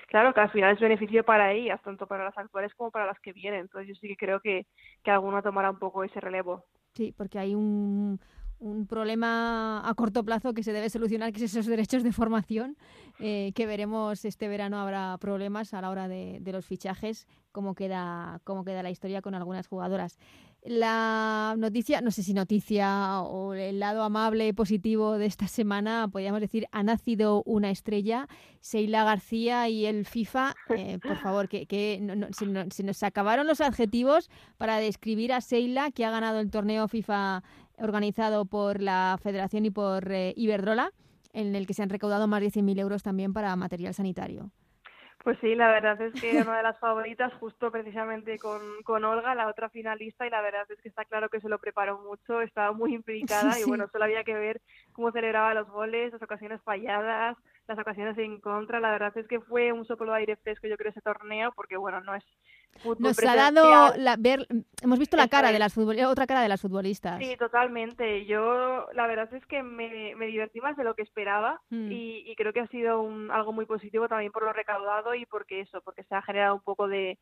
Claro, 0.07 0.33
que 0.33 0.41
al 0.41 0.51
final 0.51 0.73
es 0.73 0.79
beneficio 0.79 1.23
para 1.23 1.51
ellas, 1.51 1.81
tanto 1.83 2.07
para 2.07 2.23
las 2.23 2.37
actuales 2.37 2.73
como 2.75 2.91
para 2.91 3.05
las 3.05 3.19
que 3.19 3.33
vienen. 3.33 3.61
Entonces 3.61 3.89
yo 3.89 3.95
sí 3.95 4.07
que 4.07 4.17
creo 4.17 4.39
que, 4.39 4.65
que 5.03 5.11
alguna 5.11 5.41
tomará 5.41 5.69
un 5.71 5.79
poco 5.79 6.03
ese 6.03 6.19
relevo. 6.19 6.63
Sí, 6.93 7.13
porque 7.15 7.39
hay 7.39 7.53
un, 7.55 8.19
un 8.59 8.87
problema 8.87 9.87
a 9.87 9.93
corto 9.95 10.23
plazo 10.23 10.53
que 10.53 10.63
se 10.63 10.73
debe 10.73 10.89
solucionar, 10.89 11.31
que 11.31 11.43
es 11.43 11.51
esos 11.51 11.65
derechos 11.65 12.03
de 12.03 12.11
formación, 12.11 12.77
eh, 13.19 13.51
que 13.53 13.65
veremos 13.65 14.23
este 14.25 14.47
verano 14.47 14.79
habrá 14.79 15.17
problemas 15.19 15.73
a 15.73 15.81
la 15.81 15.89
hora 15.89 16.07
de, 16.07 16.39
de 16.39 16.51
los 16.51 16.65
fichajes, 16.65 17.27
cómo 17.51 17.75
queda, 17.75 18.39
cómo 18.43 18.63
queda 18.63 18.83
la 18.83 18.91
historia 18.91 19.21
con 19.21 19.35
algunas 19.35 19.67
jugadoras. 19.67 20.17
La 20.67 21.53
noticia, 21.59 22.01
no 22.01 22.09
sé 22.09 22.23
si 22.23 22.33
noticia 22.33 23.21
o 23.21 23.53
el 23.53 23.79
lado 23.79 24.01
amable 24.01 24.51
positivo 24.55 25.19
de 25.19 25.27
esta 25.27 25.47
semana, 25.47 26.07
podríamos 26.11 26.41
decir, 26.41 26.65
ha 26.71 26.81
nacido 26.81 27.43
una 27.45 27.69
estrella, 27.69 28.27
Seila 28.61 29.03
García 29.03 29.69
y 29.69 29.85
el 29.85 30.07
FIFA. 30.07 30.55
Eh, 30.75 30.97
por 31.03 31.17
favor, 31.17 31.47
que, 31.49 31.67
que 31.67 32.01
se, 32.31 32.83
nos 32.83 33.03
acabaron 33.03 33.45
los 33.45 33.61
adjetivos 33.61 34.31
para 34.57 34.77
describir 34.77 35.33
a 35.33 35.41
Seila, 35.41 35.91
que 35.91 36.03
ha 36.03 36.09
ganado 36.09 36.39
el 36.39 36.49
torneo 36.49 36.87
FIFA 36.87 37.43
organizado 37.77 38.45
por 38.45 38.81
la 38.81 39.19
Federación 39.21 39.65
y 39.65 39.69
por 39.69 40.11
eh, 40.11 40.33
Iberdrola, 40.35 40.93
en 41.31 41.55
el 41.55 41.67
que 41.67 41.75
se 41.75 41.83
han 41.83 41.89
recaudado 41.89 42.27
más 42.27 42.41
de 42.41 42.49
100.000 42.49 42.79
euros 42.79 43.03
también 43.03 43.33
para 43.33 43.55
material 43.55 43.93
sanitario. 43.93 44.49
Pues 45.25 45.39
sí, 45.41 45.55
la 45.55 45.69
verdad 45.69 45.99
es 46.01 46.13
que 46.21 46.39
una 46.39 46.57
de 46.57 46.61
las 46.61 46.77
favoritas, 46.77 47.33
justo 47.39 47.71
precisamente 47.71 48.37
con, 48.37 48.61
con 48.83 49.03
Olga, 49.03 49.33
la 49.33 49.47
otra 49.47 49.69
finalista, 49.69 50.27
y 50.27 50.29
la 50.29 50.39
verdad 50.39 50.67
es 50.69 50.79
que 50.79 50.87
está 50.87 51.03
claro 51.03 51.29
que 51.29 51.41
se 51.41 51.49
lo 51.49 51.57
preparó 51.57 51.97
mucho, 51.97 52.41
estaba 52.41 52.73
muy 52.73 52.93
implicada 52.93 53.59
y 53.59 53.63
bueno, 53.63 53.87
solo 53.91 54.03
había 54.03 54.23
que 54.23 54.35
ver 54.35 54.61
cómo 54.93 55.11
celebraba 55.11 55.55
los 55.55 55.67
goles, 55.67 56.13
las 56.13 56.21
ocasiones 56.21 56.61
falladas, 56.61 57.35
las 57.67 57.79
ocasiones 57.79 58.15
en 58.19 58.39
contra. 58.39 58.79
La 58.79 58.91
verdad 58.91 59.17
es 59.17 59.27
que 59.27 59.39
fue 59.39 59.71
un 59.71 59.83
soplo 59.87 60.11
de 60.11 60.19
aire 60.19 60.35
fresco, 60.35 60.67
yo 60.67 60.77
creo, 60.77 60.91
ese 60.91 61.01
torneo, 61.01 61.51
porque 61.55 61.75
bueno, 61.75 62.01
no 62.01 62.13
es 62.13 62.23
nos 62.99 63.23
ha 63.23 63.35
dado 63.35 63.93
la, 63.97 64.15
ver, 64.17 64.47
hemos 64.81 64.99
visto 64.99 65.17
la 65.17 65.27
cara 65.27 65.51
de 65.51 65.59
las 65.59 65.77
otra 65.77 66.27
cara 66.27 66.41
de 66.41 66.49
las 66.49 66.61
futbolistas. 66.61 67.19
Sí, 67.19 67.35
totalmente. 67.37 68.25
Yo 68.25 68.87
la 68.93 69.07
verdad 69.07 69.33
es 69.33 69.45
que 69.45 69.63
me, 69.63 70.15
divertí 70.27 70.59
más 70.61 70.77
de 70.77 70.83
lo 70.83 70.95
que 70.95 71.03
esperaba 71.03 71.61
mm. 71.69 71.91
y, 71.91 72.35
creo 72.35 72.53
que 72.53 72.59
ha 72.59 72.67
sido 72.67 73.01
un, 73.01 73.31
algo 73.31 73.53
muy 73.53 73.65
positivo 73.65 74.07
también 74.07 74.31
por 74.31 74.43
lo 74.43 74.53
recaudado 74.53 75.15
y 75.15 75.25
porque 75.25 75.61
eso, 75.61 75.81
porque 75.81 76.03
se 76.03 76.15
ha 76.15 76.21
generado 76.21 76.55
un 76.55 76.61
poco 76.61 76.87
de, 76.87 77.17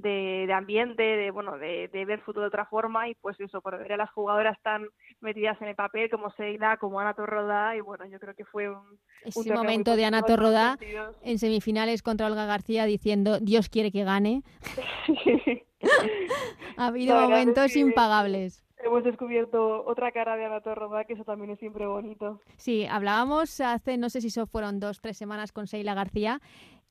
de, 0.00 0.52
ambiente, 0.52 1.02
de 1.02 1.30
bueno, 1.30 1.58
de, 1.58 1.88
ver 1.92 2.20
fútbol 2.20 2.44
de 2.44 2.48
otra 2.48 2.66
forma 2.66 3.08
y 3.08 3.14
pues 3.14 3.38
eso, 3.40 3.60
por 3.60 3.78
ver 3.78 3.92
a 3.92 3.96
las 3.96 4.10
jugadoras 4.10 4.58
tan 4.62 4.88
metidas 5.20 5.60
en 5.60 5.68
el 5.68 5.74
papel 5.74 6.10
como 6.10 6.30
Seila, 6.32 6.76
como 6.76 7.00
Ana 7.00 7.14
Torroda 7.14 7.76
y 7.76 7.80
bueno, 7.80 8.06
yo 8.06 8.18
creo 8.18 8.34
que 8.34 8.44
fue 8.44 8.68
un, 8.68 8.98
ese 9.24 9.52
momento 9.52 9.96
de 9.96 10.04
Ana 10.04 10.22
Torroda 10.22 10.78
en 11.22 11.38
semifinales 11.38 12.02
contra 12.02 12.26
Olga 12.26 12.46
García 12.46 12.84
diciendo 12.84 13.38
Dios 13.40 13.68
quiere 13.68 13.90
que 13.90 14.04
gane. 14.04 14.42
ha 16.76 16.86
habido 16.86 17.20
momentos 17.20 17.76
impagables 17.76 18.64
hemos 18.84 19.04
descubierto 19.04 19.84
otra 19.84 20.12
cara 20.12 20.36
de 20.36 20.44
Ana 20.44 20.60
Torroda, 20.60 21.04
que 21.04 21.14
eso 21.14 21.24
también 21.24 21.50
es 21.50 21.58
siempre 21.58 21.86
bonito. 21.86 22.40
Sí, 22.56 22.86
hablábamos 22.86 23.60
hace, 23.60 23.96
no 23.96 24.10
sé 24.10 24.20
si 24.20 24.28
eso 24.28 24.46
fueron 24.46 24.80
dos, 24.80 25.00
tres 25.00 25.16
semanas 25.16 25.52
con 25.52 25.66
Seila 25.66 25.94
García, 25.94 26.40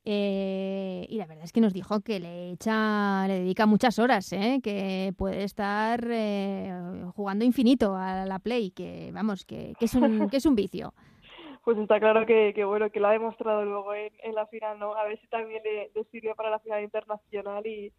eh, 0.09 1.05
y 1.09 1.17
la 1.17 1.25
verdad 1.25 1.43
es 1.43 1.51
que 1.51 1.59
nos 1.59 1.73
dijo 1.73 1.99
que 1.99 2.21
le 2.21 2.51
echa, 2.51 3.27
le 3.27 3.39
dedica 3.39 3.65
muchas 3.65 3.99
horas, 3.99 4.31
¿eh? 4.31 4.61
que 4.63 5.13
puede 5.17 5.43
estar 5.43 5.99
eh, 6.09 6.71
jugando 7.13 7.43
infinito 7.43 7.93
a 7.93 8.25
la 8.25 8.39
Play, 8.39 8.71
que 8.71 9.11
vamos, 9.13 9.43
que, 9.43 9.73
es, 9.81 9.95
un, 9.95 10.29
que 10.29 10.37
es 10.37 10.45
un 10.45 10.55
vicio. 10.55 10.93
Pues 11.65 11.77
está 11.79 11.99
claro 11.99 12.25
que, 12.25 12.63
bueno, 12.63 12.89
que 12.89 13.01
lo 13.01 13.07
ha 13.09 13.11
demostrado 13.11 13.65
luego 13.65 13.93
en, 13.93 14.33
la 14.33 14.47
final, 14.47 14.79
¿no? 14.79 14.93
A 14.93 15.03
ver 15.03 15.19
si 15.19 15.27
también 15.27 15.61
le, 15.65 15.91
le 15.93 16.35
para 16.35 16.49
la 16.49 16.59
final 16.59 16.81
internacional 16.81 17.67
y, 17.67 17.91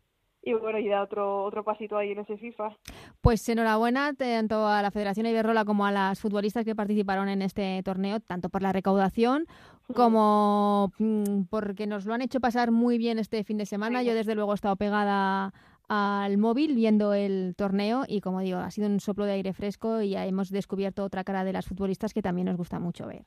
y 0.43 0.55
bueno, 0.55 0.79
y 0.79 0.89
da 0.89 1.03
otro, 1.03 1.45
otro 1.45 1.65
pasito 1.65 1.97
ahí 1.97 2.13
en 2.13 2.21
ese 2.21 2.37
FIFA. 2.37 2.77
Pues 3.21 3.49
enhorabuena 3.49 4.15
tanto 4.15 4.67
a 4.67 4.81
la 4.83 4.91
Federación 4.91 5.27
Iberrola 5.27 5.65
como 5.65 5.85
a 5.85 5.93
las 5.93 6.21
futbolistas 6.21 6.65
que 6.65 6.75
participaron 6.75 7.29
en 7.29 7.43
este 7.43 7.83
torneo, 7.83 8.21
tanto 8.21 8.49
por 8.49 8.63
la 8.63 8.73
recaudación 8.73 9.47
como 9.95 10.93
mm, 10.99 11.45
porque 11.51 11.87
nos 11.87 12.07
lo 12.07 12.15
han 12.15 12.23
hecho 12.23 12.41
pasar 12.41 12.71
muy 12.71 12.99
bien 12.99 13.19
este 13.19 13.43
fin 13.45 13.59
de 13.59 13.67
semana. 13.67 14.03
Yo 14.03 14.15
desde 14.15 14.35
luego 14.35 14.53
he 14.53 14.55
estado 14.55 14.77
pegada 14.77 15.53
al 15.89 16.37
móvil 16.39 16.75
viendo 16.75 17.15
el 17.15 17.55
torneo 17.57 18.03
y 18.07 18.21
como 18.21 18.41
digo, 18.41 18.59
ha 18.59 18.71
sido 18.71 18.89
un 18.89 19.01
soplo 19.01 19.25
de 19.25 19.33
aire 19.33 19.53
fresco 19.53 20.03
y 20.03 20.11
ya 20.11 20.27
hemos 20.27 20.51
descubierto 20.51 21.05
otra 21.05 21.25
cara 21.25 21.45
de 21.45 21.53
las 21.53 21.67
futbolistas 21.67 22.13
que 22.13 22.23
también 22.23 22.47
nos 22.47 22.57
gusta 22.57 22.79
mucho 22.79 23.07
ver. 23.07 23.23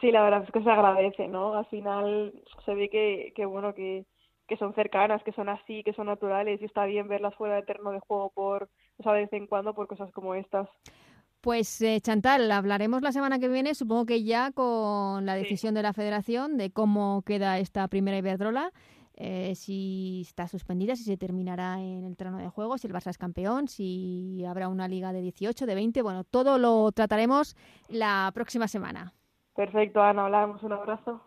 Sí, 0.00 0.10
la 0.10 0.22
verdad 0.22 0.44
es 0.44 0.50
que 0.50 0.62
se 0.62 0.70
agradece, 0.70 1.28
¿no? 1.28 1.54
Al 1.54 1.66
final 1.66 2.32
se 2.64 2.74
ve 2.74 2.88
que, 2.88 3.32
que 3.34 3.46
bueno, 3.46 3.72
que, 3.72 4.04
que 4.52 4.58
son 4.58 4.74
cercanas, 4.74 5.22
que 5.22 5.32
son 5.32 5.48
así, 5.48 5.82
que 5.82 5.94
son 5.94 6.08
naturales 6.08 6.60
y 6.60 6.66
está 6.66 6.84
bien 6.84 7.08
verlas 7.08 7.34
fuera 7.36 7.54
de 7.54 7.62
terreno 7.62 7.90
de 7.90 8.00
juego 8.00 8.30
por, 8.34 8.68
o 8.98 9.02
sea, 9.02 9.14
de 9.14 9.22
vez 9.22 9.32
en 9.32 9.46
cuando 9.46 9.72
por 9.72 9.86
cosas 9.86 10.12
como 10.12 10.34
estas. 10.34 10.68
Pues 11.40 11.80
eh, 11.80 11.98
Chantal, 12.02 12.52
hablaremos 12.52 13.00
la 13.00 13.12
semana 13.12 13.38
que 13.38 13.48
viene, 13.48 13.74
supongo 13.74 14.04
que 14.04 14.24
ya 14.24 14.52
con 14.52 15.24
la 15.24 15.36
decisión 15.36 15.72
de 15.72 15.82
la 15.82 15.94
federación 15.94 16.58
de 16.58 16.70
cómo 16.70 17.22
queda 17.22 17.58
esta 17.60 17.88
primera 17.88 18.18
Iberdrola, 18.18 18.72
eh, 19.14 19.54
si 19.54 20.20
está 20.20 20.46
suspendida, 20.48 20.96
si 20.96 21.04
se 21.04 21.16
terminará 21.16 21.80
en 21.80 22.04
el 22.04 22.14
terreno 22.18 22.36
de 22.36 22.50
juego, 22.50 22.76
si 22.76 22.86
el 22.86 22.92
Barça 22.92 23.08
es 23.08 23.16
campeón, 23.16 23.68
si 23.68 24.44
habrá 24.46 24.68
una 24.68 24.86
liga 24.86 25.14
de 25.14 25.22
18, 25.22 25.64
de 25.64 25.74
20, 25.74 26.02
bueno, 26.02 26.24
todo 26.24 26.58
lo 26.58 26.92
trataremos 26.92 27.56
la 27.88 28.30
próxima 28.34 28.68
semana. 28.68 29.14
Perfecto, 29.56 30.02
Ana, 30.02 30.26
hablamos, 30.26 30.62
un 30.62 30.74
abrazo. 30.74 31.22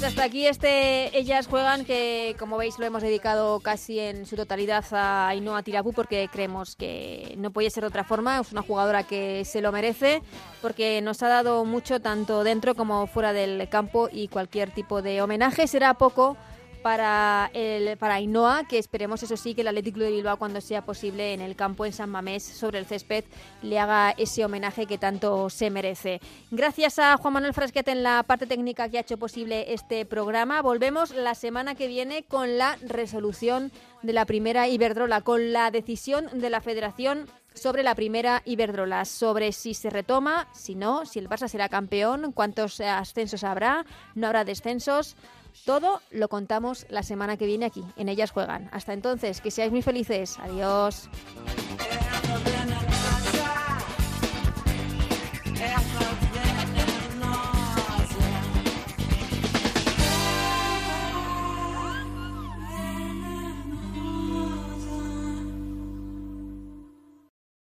Pues 0.00 0.12
hasta 0.12 0.24
aquí 0.24 0.46
este 0.46 1.14
Ellas 1.18 1.46
Juegan, 1.46 1.84
que 1.84 2.34
como 2.38 2.56
veis 2.56 2.78
lo 2.78 2.86
hemos 2.86 3.02
dedicado 3.02 3.60
casi 3.60 3.98
en 3.98 4.24
su 4.24 4.34
totalidad 4.34 4.82
a 4.92 5.28
Ainhoa 5.28 5.62
Tirapu 5.62 5.92
porque 5.92 6.26
creemos 6.32 6.74
que 6.74 7.34
no 7.36 7.50
puede 7.50 7.68
ser 7.68 7.82
de 7.82 7.88
otra 7.88 8.02
forma. 8.02 8.40
Es 8.40 8.50
una 8.50 8.62
jugadora 8.62 9.02
que 9.02 9.44
se 9.44 9.60
lo 9.60 9.72
merece 9.72 10.22
porque 10.62 11.02
nos 11.02 11.22
ha 11.22 11.28
dado 11.28 11.66
mucho 11.66 12.00
tanto 12.00 12.44
dentro 12.44 12.74
como 12.74 13.06
fuera 13.08 13.34
del 13.34 13.68
campo 13.68 14.08
y 14.10 14.28
cualquier 14.28 14.70
tipo 14.70 15.02
de 15.02 15.20
homenaje 15.20 15.66
será 15.66 15.92
poco 15.92 16.38
para, 16.82 17.50
el, 17.54 17.96
para 17.96 18.14
Ainhoa, 18.14 18.64
que 18.68 18.78
esperemos, 18.78 19.22
eso 19.22 19.36
sí, 19.36 19.54
que 19.54 19.60
el 19.60 19.68
Atlético 19.68 20.00
de 20.00 20.10
Bilbao, 20.10 20.38
cuando 20.38 20.60
sea 20.60 20.84
posible, 20.84 21.34
en 21.34 21.40
el 21.40 21.56
campo 21.56 21.86
en 21.86 21.92
San 21.92 22.10
Mamés, 22.10 22.42
sobre 22.42 22.78
el 22.78 22.86
césped, 22.86 23.24
le 23.62 23.78
haga 23.78 24.10
ese 24.16 24.44
homenaje 24.44 24.86
que 24.86 24.98
tanto 24.98 25.50
se 25.50 25.70
merece. 25.70 26.20
Gracias 26.50 26.98
a 26.98 27.16
Juan 27.16 27.34
Manuel 27.34 27.54
Frasquete 27.54 27.90
en 27.90 28.02
la 28.02 28.22
parte 28.22 28.46
técnica 28.46 28.88
que 28.88 28.98
ha 28.98 29.02
hecho 29.02 29.18
posible 29.18 29.72
este 29.72 30.04
programa. 30.04 30.62
Volvemos 30.62 31.14
la 31.14 31.34
semana 31.34 31.74
que 31.74 31.86
viene 31.86 32.24
con 32.24 32.58
la 32.58 32.76
resolución 32.82 33.72
de 34.02 34.12
la 34.12 34.24
primera 34.24 34.68
Iberdrola, 34.68 35.20
con 35.20 35.52
la 35.52 35.70
decisión 35.70 36.28
de 36.32 36.50
la 36.50 36.60
Federación 36.60 37.26
sobre 37.54 37.82
la 37.82 37.94
primera 37.94 38.42
Iberdrola, 38.44 39.04
sobre 39.04 39.52
si 39.52 39.74
se 39.74 39.90
retoma, 39.90 40.48
si 40.54 40.74
no, 40.74 41.04
si 41.04 41.18
el 41.18 41.28
Barça 41.28 41.48
será 41.48 41.68
campeón, 41.68 42.32
cuántos 42.32 42.80
ascensos 42.80 43.44
habrá, 43.44 43.84
no 44.14 44.26
habrá 44.28 44.44
descensos. 44.44 45.16
Todo 45.64 46.00
lo 46.10 46.28
contamos 46.28 46.86
la 46.88 47.02
semana 47.02 47.36
que 47.36 47.46
viene 47.46 47.66
aquí, 47.66 47.84
en 47.96 48.08
Ellas 48.08 48.30
Juegan. 48.30 48.68
Hasta 48.72 48.92
entonces, 48.92 49.40
que 49.40 49.50
seáis 49.50 49.72
muy 49.72 49.82
felices. 49.82 50.38
Adiós. 50.38 51.08